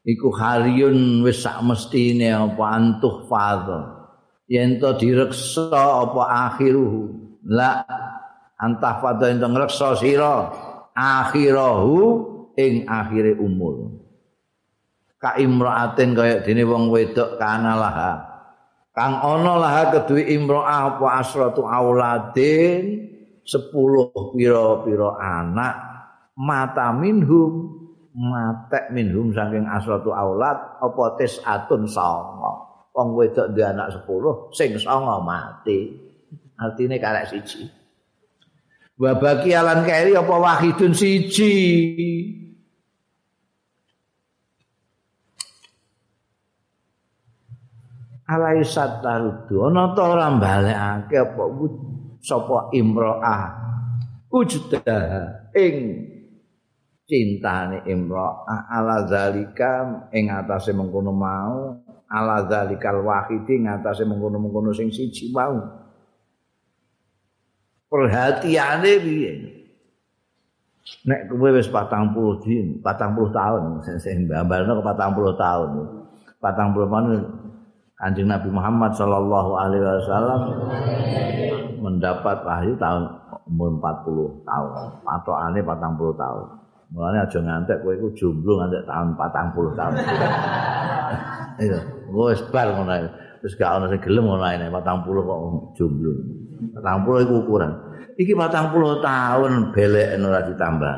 Iku 0.04 0.28
hariun 0.36 1.24
wis 1.24 1.40
sak 1.40 1.64
mestine 1.64 2.36
apa 2.36 2.64
antuh 2.76 3.24
fadha. 3.24 3.80
Yen 4.46 4.76
to 4.76 4.92
direksa 5.00 5.72
apa 5.72 6.52
akhiruhu. 6.52 7.16
La 7.48 7.82
antah 8.60 9.00
fadha 9.00 9.32
ento 9.32 9.48
ngreksa 9.48 9.96
sira 9.96 10.52
akhirahu 10.92 11.96
ing 12.52 12.84
akhire 12.84 13.32
umur. 13.40 13.96
Ka 15.16 15.40
imraatin 15.40 16.12
kaya 16.12 16.44
dene 16.44 16.68
wong 16.68 16.92
wedok 16.92 17.40
kana 17.40 17.72
laha. 17.80 18.36
kang 18.96 19.20
ana 19.20 19.60
lah 19.60 19.76
kedue 19.92 20.24
imro'ah 20.24 20.96
apa 20.96 21.20
asratu 21.20 21.68
auladin 21.68 23.05
sepuluh 23.46 24.10
pira-pira 24.34 25.14
anak 25.22 25.74
mata 26.34 26.90
minhum 26.90 27.70
matek 28.12 28.90
minhum 28.90 29.30
saking 29.30 29.64
asratu 29.70 30.10
aulad 30.10 30.82
apa 30.82 31.02
atun 31.46 31.86
songo 31.86 32.66
wong 32.96 33.12
wedok 33.14 33.52
duwe 33.54 33.70
anak 33.70 33.94
sepuluh 33.94 34.50
sing 34.50 34.74
songo 34.76 35.22
mati. 35.22 36.06
Artine 36.56 36.96
karek 36.96 37.28
siji. 37.28 37.68
Wa 38.96 39.12
baki 39.12 39.52
alan 39.52 39.84
kairi 39.84 40.16
apa 40.16 40.34
wahidun 40.40 40.96
siji? 40.96 41.52
Alaisat 48.24 49.04
tarudu 49.04 49.68
ana 49.68 49.92
ta 49.92 50.02
ora 50.16 50.32
balekake 50.32 51.14
apa 51.14 51.44
sapa 52.26 52.74
imroah? 52.74 53.42
Wujudha 54.26 54.98
ing 55.54 55.74
cintane 57.06 57.86
imroah. 57.86 58.66
Ala 58.66 59.06
zalika 59.06 60.10
ing 60.10 60.34
atase 60.34 60.74
mengkono 60.74 61.14
mau 61.14 61.86
ala 62.06 62.46
zalikal 62.46 63.02
wahidi 63.02 63.62
ing 63.62 63.66
atase 63.70 64.06
mengkono-mengkono 64.06 64.70
sing 64.74 64.90
siji 64.90 65.30
mau. 65.34 65.58
Perhatiane 67.86 68.92
piye? 68.98 69.32
Nek 71.06 71.30
kowe 71.30 71.50
wis 71.50 71.66
40 71.70 72.46
din 72.46 72.66
40 72.82 73.30
tahun 73.34 73.62
sing 74.02 74.26
mbambalno 74.26 74.82
40 74.82 75.34
tahun. 75.34 75.70
40 76.42 76.42
tahun 76.42 77.06
Kanjeng 77.96 78.28
Nabi 78.28 78.52
Muhammad 78.52 78.92
sallallahu 78.92 79.56
alaihi 79.56 79.80
wasallam 79.80 80.40
mendapat 81.80 82.44
wahyu 82.44 82.76
tahun 82.76 83.08
umur 83.48 83.80
40 83.80 84.44
tahun 84.44 84.70
atau 85.00 85.32
aneh 85.32 85.64
40 85.64 86.12
tahun. 86.20 86.46
Mulane 86.92 87.18
aja 87.24 87.38
ngantek 87.40 87.80
kowe 87.80 87.96
iku 87.96 88.08
jomblo 88.12 88.60
ngantek 88.60 88.84
tahun 88.84 89.06
40 89.16 89.80
tahun. 89.80 89.94
Iya, 91.56 91.80
wis 92.12 92.44
bar 92.52 92.68
ngono 92.68 92.92
ae. 92.92 93.08
Terus 93.40 93.56
gak 93.56 93.80
ono 93.80 93.88
sing 93.88 93.96
gelem 94.04 94.28
ngono 94.28 94.44
ae 94.44 94.60
40 94.60 94.76
kok 95.00 95.40
jomblo. 95.72 96.12
40 96.76 97.24
iku 97.24 97.34
ukuran. 97.48 97.72
Iki 98.20 98.36
40 98.36 99.00
tahun 99.00 99.52
belek 99.72 100.20
ora 100.20 100.40
ditambah. 100.44 100.96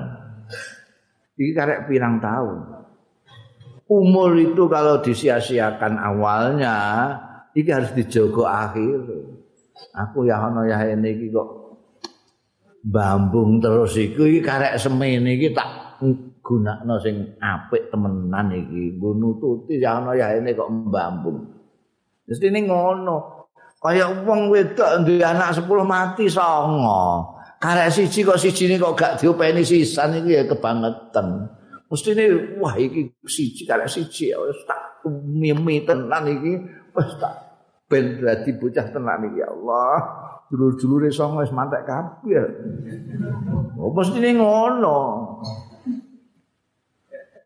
Iki 1.39 1.53
karek 1.55 1.87
pirang 1.87 2.19
tahun. 2.19 2.78
Umur 3.89 4.37
itu 4.37 4.69
kalau 4.69 5.01
disia-siakan 5.01 5.97
awalnya 5.97 6.77
iki 7.57 7.73
harus 7.73 7.91
dijogo 7.97 8.45
akhir. 8.45 9.01
Aku 9.97 10.29
ya 10.29 10.39
ono 10.47 10.69
ya 10.69 10.85
ini 10.93 11.17
iki 11.17 11.27
kok 11.33 11.49
bambung 12.85 13.59
terus 13.59 13.97
iku 13.99 14.29
iki 14.29 14.45
karek 14.45 14.77
semene 14.79 15.35
iki 15.35 15.57
tak 15.57 15.99
gunakno 16.45 17.01
sing 17.01 17.41
apik 17.41 17.89
temenan 17.89 18.53
iki. 18.53 18.95
Nggo 19.01 19.11
nututi 19.17 19.81
ya 19.81 19.99
ana 19.99 20.13
ya 20.15 20.37
ini 20.37 20.53
kok 20.53 20.69
mbambung. 20.69 21.49
Mesti 22.29 22.53
ning 22.53 22.69
ngono. 22.69 23.41
Kaya 23.79 24.11
wong 24.27 24.51
wedok 24.51 25.07
duwe 25.07 25.23
anak 25.23 25.55
10 25.55 25.65
mati 25.87 26.27
songo. 26.27 27.35
Karek 27.63 27.91
siji 27.95 28.27
kok 28.27 28.39
siji 28.39 28.75
kok 28.79 28.95
gak 28.95 29.23
diopeni 29.23 29.63
sisan 29.63 30.19
iki 30.19 30.35
ya 30.35 30.43
kebangetan 30.47 31.58
mesti 31.89 32.13
ini 32.13 32.25
wah 32.61 32.77
iki 32.77 33.17
siji 33.25 33.65
karek 33.65 33.89
siji 33.89 34.33
wis 34.37 34.61
tak 34.69 35.03
mimi 35.09 35.83
tenan 35.89 36.29
iki. 36.29 36.53
Wis 36.93 37.11
tak 37.17 37.35
ben 37.89 38.21
dadi 38.21 38.53
bocah 38.57 38.87
tenan 38.93 39.33
iki 39.33 39.41
ya 39.41 39.49
Allah. 39.49 39.97
Dulur-dulure 40.49 41.09
songo 41.13 41.45
wis 41.45 41.53
mantek 41.53 41.85
kabeh. 41.89 42.45
Oh 43.81 43.93
mesti 43.93 44.21
ini 44.21 44.37
ngono. 44.37 44.99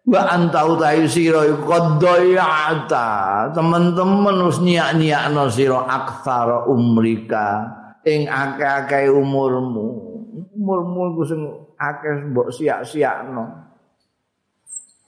Wa 0.03 0.23
antau 0.35 0.75
tayu 0.75 1.07
sira 1.07 1.47
qadayata. 1.47 3.09
Teman-teman 3.55 4.51
wis 4.51 4.59
nyiak-nyiakno 4.59 5.47
sira 5.47 5.87
aksara 5.87 6.67
umrika 6.67 7.79
ing 8.03 8.27
akeh-akeh 8.27 9.07
umurmu. 9.15 10.11
Umurmu 10.59 11.15
iku 11.15 11.23
sing 11.23 11.41
akeh 11.79 12.35
mbok 12.35 12.51
siak-siakno. 12.51 13.72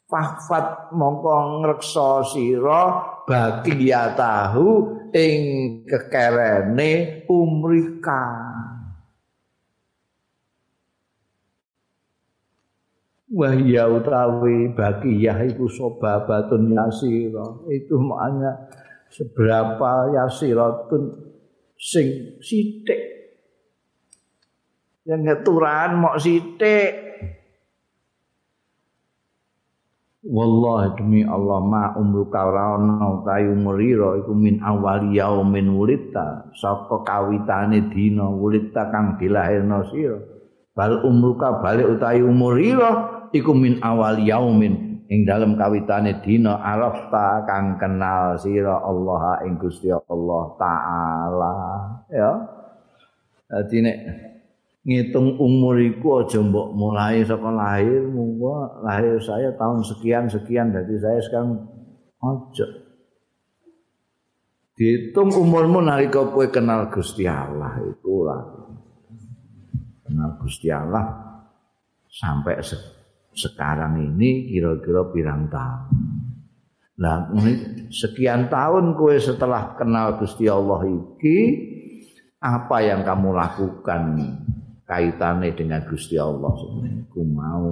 Fahfat 0.04 0.92
mongko 0.92 1.64
ngreksa 1.64 2.22
sira 2.28 2.82
bagi 3.24 3.88
ya 3.88 4.12
tahu 4.12 4.92
ing 5.16 5.40
kekerene 5.88 7.24
umrika. 7.24 8.24
Wahya 13.34 13.90
utawi 13.90 14.70
bagi 14.76 15.24
ya 15.24 15.40
iku 15.42 15.66
sobabatun 15.66 16.70
yasira. 16.70 17.66
Itu 17.72 17.98
makanya 17.98 18.70
seberapa 19.10 20.14
yasiratun 20.14 21.02
sing 21.74 22.38
sithik 22.38 23.00
yang 25.04 25.20
ngeturan 25.26 26.00
mok 26.00 26.16
sithik 26.22 27.13
Wallahi 30.24 30.96
demi 30.96 31.20
Allah 31.20 31.60
ma 31.60 31.92
umru 32.00 32.32
karono 32.32 33.20
tayu 33.28 33.52
merira 33.60 34.16
iku 34.16 34.32
min 34.32 34.56
awali 34.56 35.20
yaumin 35.20 35.68
wulita 35.76 36.48
saka 36.56 37.04
kawitane 37.04 37.92
dina 37.92 38.32
wulita 38.32 38.88
kang 38.88 39.20
dilahirno 39.20 39.84
sira. 39.92 40.16
Bal 40.72 41.04
umruka 41.04 41.60
balik 41.60 42.00
utayu 42.00 42.32
merira 42.32 43.28
iku 43.36 43.52
min 43.52 43.84
awali 43.84 44.32
yaumin 44.32 45.04
ing 45.12 45.28
dalem 45.28 45.60
kawitane 45.60 46.24
dina 46.24 46.56
arafta 46.56 47.44
kang 47.44 47.76
kenal 47.76 48.40
sira 48.40 48.80
Allah 48.80 49.44
ing 49.44 49.60
Gusti 49.60 49.92
Allah 49.92 50.44
taala. 50.56 51.56
Ya. 52.08 52.32
Dadi 53.44 53.76
nek 53.84 53.98
ngitung 54.84 55.40
umur 55.40 55.80
iku 55.80 56.22
aja 56.22 56.44
mbok 56.44 56.76
mulai 56.76 57.24
saka 57.24 57.48
lahir 57.48 58.04
munggo 58.04 58.84
lahir 58.84 59.16
saya 59.18 59.50
tahun 59.56 59.80
sekian 59.80 60.28
sekian. 60.28 60.76
Dadi 60.76 60.94
saya 61.00 61.18
sekarang 61.24 61.64
aja 62.20 62.68
dihitung 64.74 65.30
umurmu 65.32 65.80
nalika 65.80 66.26
kowe 66.28 66.46
kenal 66.50 66.90
Gusti 66.90 67.24
Allah 67.24 67.78
itulah. 67.80 68.42
Kenal 70.04 70.30
Gusti 70.42 70.68
Allah 70.68 71.04
sampai 72.10 72.60
sekarang 73.34 73.98
ini 73.98 74.52
kira-kira 74.52 75.10
pirang 75.10 75.50
tahun. 75.50 75.90
Nah, 76.94 77.26
sekian 77.90 78.46
tahun 78.46 78.94
kue 78.94 79.18
setelah 79.18 79.74
kenal 79.74 80.14
Gusti 80.22 80.46
Allah 80.46 80.86
iki 80.86 81.38
apa 82.38 82.76
yang 82.84 83.02
kamu 83.02 83.34
lakukan 83.34 84.02
kaitannya 84.84 85.52
dengan 85.56 85.80
Gusti 85.88 86.16
Allah 86.20 86.52
sebenarnya? 86.56 87.02
Ku 87.08 87.20
mau 87.24 87.68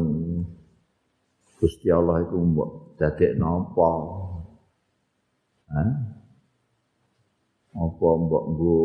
Gusti 1.60 1.88
Allah 1.92 2.24
itu 2.24 2.36
mbok 2.36 2.98
dadek 2.98 3.38
nopo? 3.38 3.90
Hah? 5.72 5.92
Apa 7.72 8.08
mbok 8.20 8.44
nggo 8.52 8.80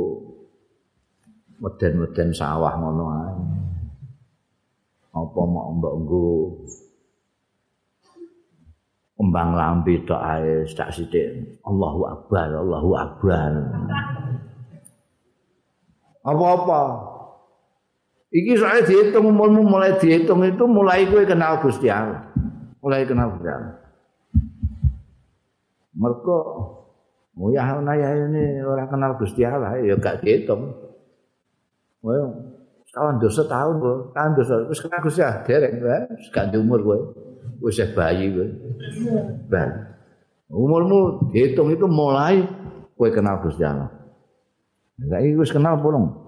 meden-meden 1.57 2.29
sawah 2.31 2.73
ngono 2.77 3.05
ae? 3.11 3.33
apa 5.17 5.41
mau 5.49 5.73
mbok 5.73 5.93
nggo 6.05 6.27
kembang 9.17 9.49
lambi 9.57 9.97
tok 10.05 10.21
ae 10.21 10.61
sak 10.69 10.93
sithik 10.93 11.57
Allahu 11.65 12.05
akbar 12.05 12.53
Allahu 12.53 12.91
akbar 12.93 13.51
apa-apa 16.21 16.81
iki 18.31 18.59
soalnya 18.59 18.83
dihitung 18.87 19.25
umurmu 19.31 19.63
mulai 19.63 19.95
dihitung 19.95 20.43
itu 20.43 20.63
mulai 20.67 21.07
gue 21.07 21.23
kenal 21.23 21.59
Gusti 21.63 21.87
Allah. 21.87 22.27
Mulai 22.83 23.07
kenal 23.07 23.35
Gusti 23.35 23.49
Allah. 23.49 23.75
Mereka 25.97 26.37
Oh 27.37 27.53
ya, 27.53 27.69
ini 27.69 28.65
orang 28.65 28.89
kenal 28.89 29.13
Gusti 29.13 29.45
Allah, 29.45 29.77
ya 29.77 29.93
gak 30.01 30.25
dihitung. 30.25 30.73
Well, 32.01 32.33
kawan 32.89 33.21
dosa 33.21 33.45
tahun 33.45 33.77
kok 33.77 33.97
kawan 34.17 34.33
dosa 34.33 34.53
terus 34.65 34.81
kena 34.81 34.97
gus 35.05 35.17
ya 35.21 35.29
derek 35.45 35.77
wis 36.17 36.33
gak 36.33 36.49
umur 36.57 36.81
kowe. 36.81 36.97
Wis 37.61 37.77
bayi 37.93 38.33
kowe. 38.33 38.47
Ben 39.53 39.69
umurmu 40.49 41.29
dihitung 41.29 41.69
itu 41.69 41.85
mulai 41.85 42.41
kowe 42.97 43.09
kenal 43.13 43.37
Gusti 43.45 43.61
Allah. 43.61 43.93
Enggak 44.97 45.19
iki 45.29 45.37
wis 45.37 45.53
kenal 45.53 45.77
pulung 45.77 46.26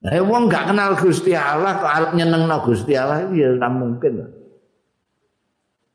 Nah, 0.00 0.16
wong 0.24 0.48
gak 0.48 0.72
kenal 0.72 0.96
Gusti 0.96 1.36
Allah 1.36 1.76
kok 1.76 1.92
arep 1.92 2.10
nyenengno 2.16 2.56
Gusti 2.64 2.96
Allah 2.96 3.28
ya 3.28 3.52
ora 3.52 3.68
mungkin. 3.68 4.12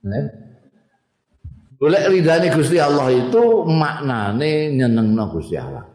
Nah. 0.06 0.26
Boleh 1.82 2.06
ridani 2.14 2.54
Gusti 2.54 2.78
Allah 2.78 3.10
itu 3.10 3.66
maknane 3.66 4.78
nyenengno 4.78 5.26
Gusti 5.34 5.58
Allah. 5.58 5.90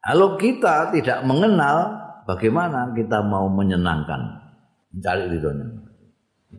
Kalau 0.00 0.38
kita 0.38 0.94
tidak 0.94 1.26
mengenal 1.26 1.98
bagaimana 2.30 2.94
kita 2.94 3.18
mau 3.20 3.50
menyenangkan 3.50 4.22
mencari 4.94 5.34
ridhonya. 5.34 5.66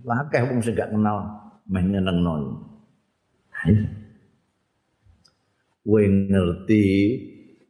Lakeh 0.04 0.52
wong 0.52 0.60
sing 0.60 0.76
gak 0.76 0.92
kenal 0.92 1.32
menyenengno. 1.72 2.60
Kowe 5.82 6.04
ngerti 6.06 6.86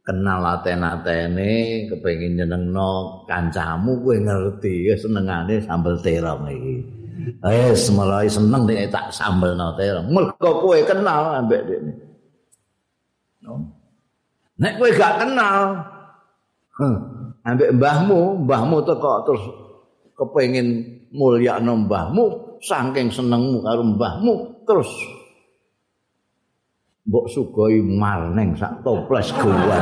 kenal 0.02 0.42
aten-atene 0.58 1.86
kepengin 1.86 2.42
nyenengno 2.42 3.22
kancamu 3.30 4.02
kowe 4.02 4.18
ngerti 4.18 4.90
ya 4.90 4.94
senengane 4.98 5.62
sambel 5.62 5.94
terong 6.02 6.50
iki. 6.50 6.76
Eh 7.46 7.70
mulai 7.94 8.26
seneng 8.26 8.66
nek 8.66 8.90
tak 8.90 9.14
sambelno 9.14 9.78
terong. 9.78 10.10
Mergo 10.10 10.50
kowe 10.58 10.78
kenal 10.82 11.38
ambek 11.38 11.62
dekne. 11.70 11.92
No. 13.46 13.62
Nek 14.58 14.78
kowe 14.78 14.90
gak 14.94 15.22
kenal, 15.22 15.86
huh, 16.78 16.96
ambek 17.46 17.70
mbahmu, 17.74 18.46
mbahmu 18.46 18.76
teko 18.86 19.26
terus 19.26 19.44
kepengin 20.18 20.98
mulyakno 21.14 21.86
mbahmu, 21.86 22.58
saking 22.62 23.10
senengmu 23.10 23.62
karo 23.62 23.82
mbahmu, 23.86 24.62
terus 24.66 24.90
mbok 27.08 27.26
sugoi 27.30 27.82
marneng 27.82 28.54
sak 28.54 28.82
toples 28.86 29.28
gua. 29.38 29.76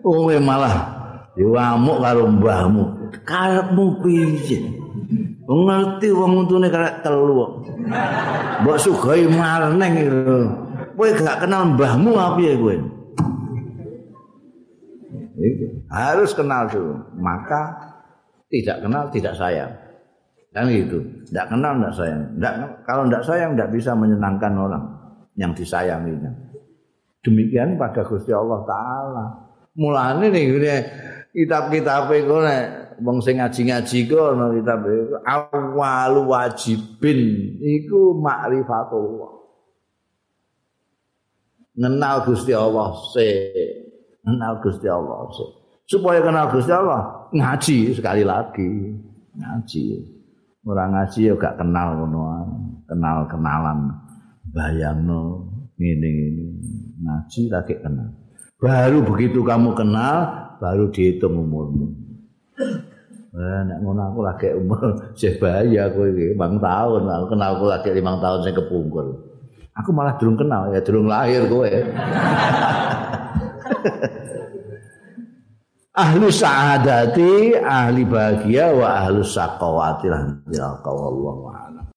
Kowe 0.00 0.36
malah 0.42 0.74
diwamuk 1.38 1.98
karo 2.02 2.24
mbahmu. 2.26 2.84
Karepmu 3.26 3.84
piye? 4.02 4.80
ngerti 5.50 6.14
wong 6.14 6.46
untune 6.46 6.70
karek 6.70 7.02
telu 7.02 7.34
mbok 8.62 8.78
sugoi 8.78 9.26
marneng 9.26 9.98
itu 9.98 10.38
kowe 10.94 11.08
gak 11.10 11.42
kenal 11.42 11.74
mbahmu 11.74 12.14
apa 12.14 12.38
ya 12.38 12.54
kowe 12.54 12.76
harus 15.90 16.30
kenal 16.38 16.70
dulu 16.70 16.94
maka 17.18 17.62
tidak 18.46 18.78
kenal 18.78 19.10
tidak 19.10 19.34
sayang 19.34 19.74
kan 20.50 20.66
gitu 20.66 20.98
tidak 21.30 21.46
kenal 21.50 21.72
tidak 21.78 21.94
sayang 21.94 22.22
tidak, 22.34 22.54
kalau 22.86 23.02
tidak 23.06 23.22
sayang 23.26 23.50
tidak 23.54 23.70
bisa 23.70 23.90
menyenangkan 23.94 24.52
orang 24.58 24.84
yang 25.38 25.52
disayanginya 25.54 26.32
demikian 27.22 27.78
pada 27.78 28.02
Gusti 28.02 28.34
Allah 28.34 28.60
Taala 28.66 29.26
mulane 29.78 30.26
nih 30.30 30.46
kitab-kitab 31.30 32.10
itu 32.12 32.36
wong 33.00 33.18
sing 33.22 33.38
ngaji-ngaji 33.38 33.98
ku 34.10 34.18
ana 34.18 34.50
kitab 34.52 34.82
awal 35.24 36.26
wajibin 36.26 37.54
iku 37.62 38.18
makrifatullah 38.18 39.40
Kenal 41.80 42.28
Gusti 42.28 42.52
Allah 42.52 42.92
sik. 43.16 43.56
Kenal 44.20 44.60
Gusti 44.60 44.84
Allah 44.84 45.32
sik. 45.32 45.50
Supaya 45.88 46.20
kenal 46.20 46.52
Gusti 46.52 46.70
Allah, 46.70 47.26
ngaji 47.32 47.78
sekali 47.96 48.22
lagi. 48.22 49.00
Ngaji. 49.34 49.86
Ora 50.70 50.86
ngaji 50.86 51.26
ya 51.26 51.34
gak 51.34 51.58
kenal 51.58 51.98
ngono 51.98 52.46
Kenal-kenalan. 52.86 53.90
Bayangno 54.54 55.50
ngene-ngene. 55.78 56.46
Ngaji 57.02 57.42
lagi 57.50 57.74
kenal. 57.78 58.14
Baru 58.58 59.02
begitu 59.06 59.42
kamu 59.46 59.74
kenal, 59.78 60.30
baru 60.58 60.90
dihitung 60.90 61.38
umurmu. 61.38 61.86
Eh, 63.30 63.60
nek 63.62 63.78
ngono 63.78 64.10
aku 64.10 64.20
lagi 64.26 64.50
umur 64.58 64.98
sih 65.18 65.38
bayi 65.38 65.78
aku 65.78 66.10
iki, 66.10 66.34
5 66.34 66.58
tahun. 66.58 67.02
Aku 67.06 67.26
kenal 67.30 67.50
aku 67.58 67.66
lagi 67.70 67.88
5 67.94 68.22
tahun 68.22 68.38
sing 68.42 68.54
kepungkur. 68.58 69.06
Aku 69.78 69.90
malah 69.94 70.18
durung 70.18 70.34
kenal 70.34 70.74
ya, 70.74 70.82
durung 70.82 71.06
lahir 71.06 71.46
kowe. 71.46 71.70
ahli 76.00 76.26
sa'adati, 76.32 77.56
ahli 77.60 78.02
bahagia 78.08 78.72
wa 78.72 79.04
ahli 79.04 79.20
saqawati 79.20 80.06
lah. 80.08 80.22
Ya 80.48 80.80
Allah. 80.80 81.79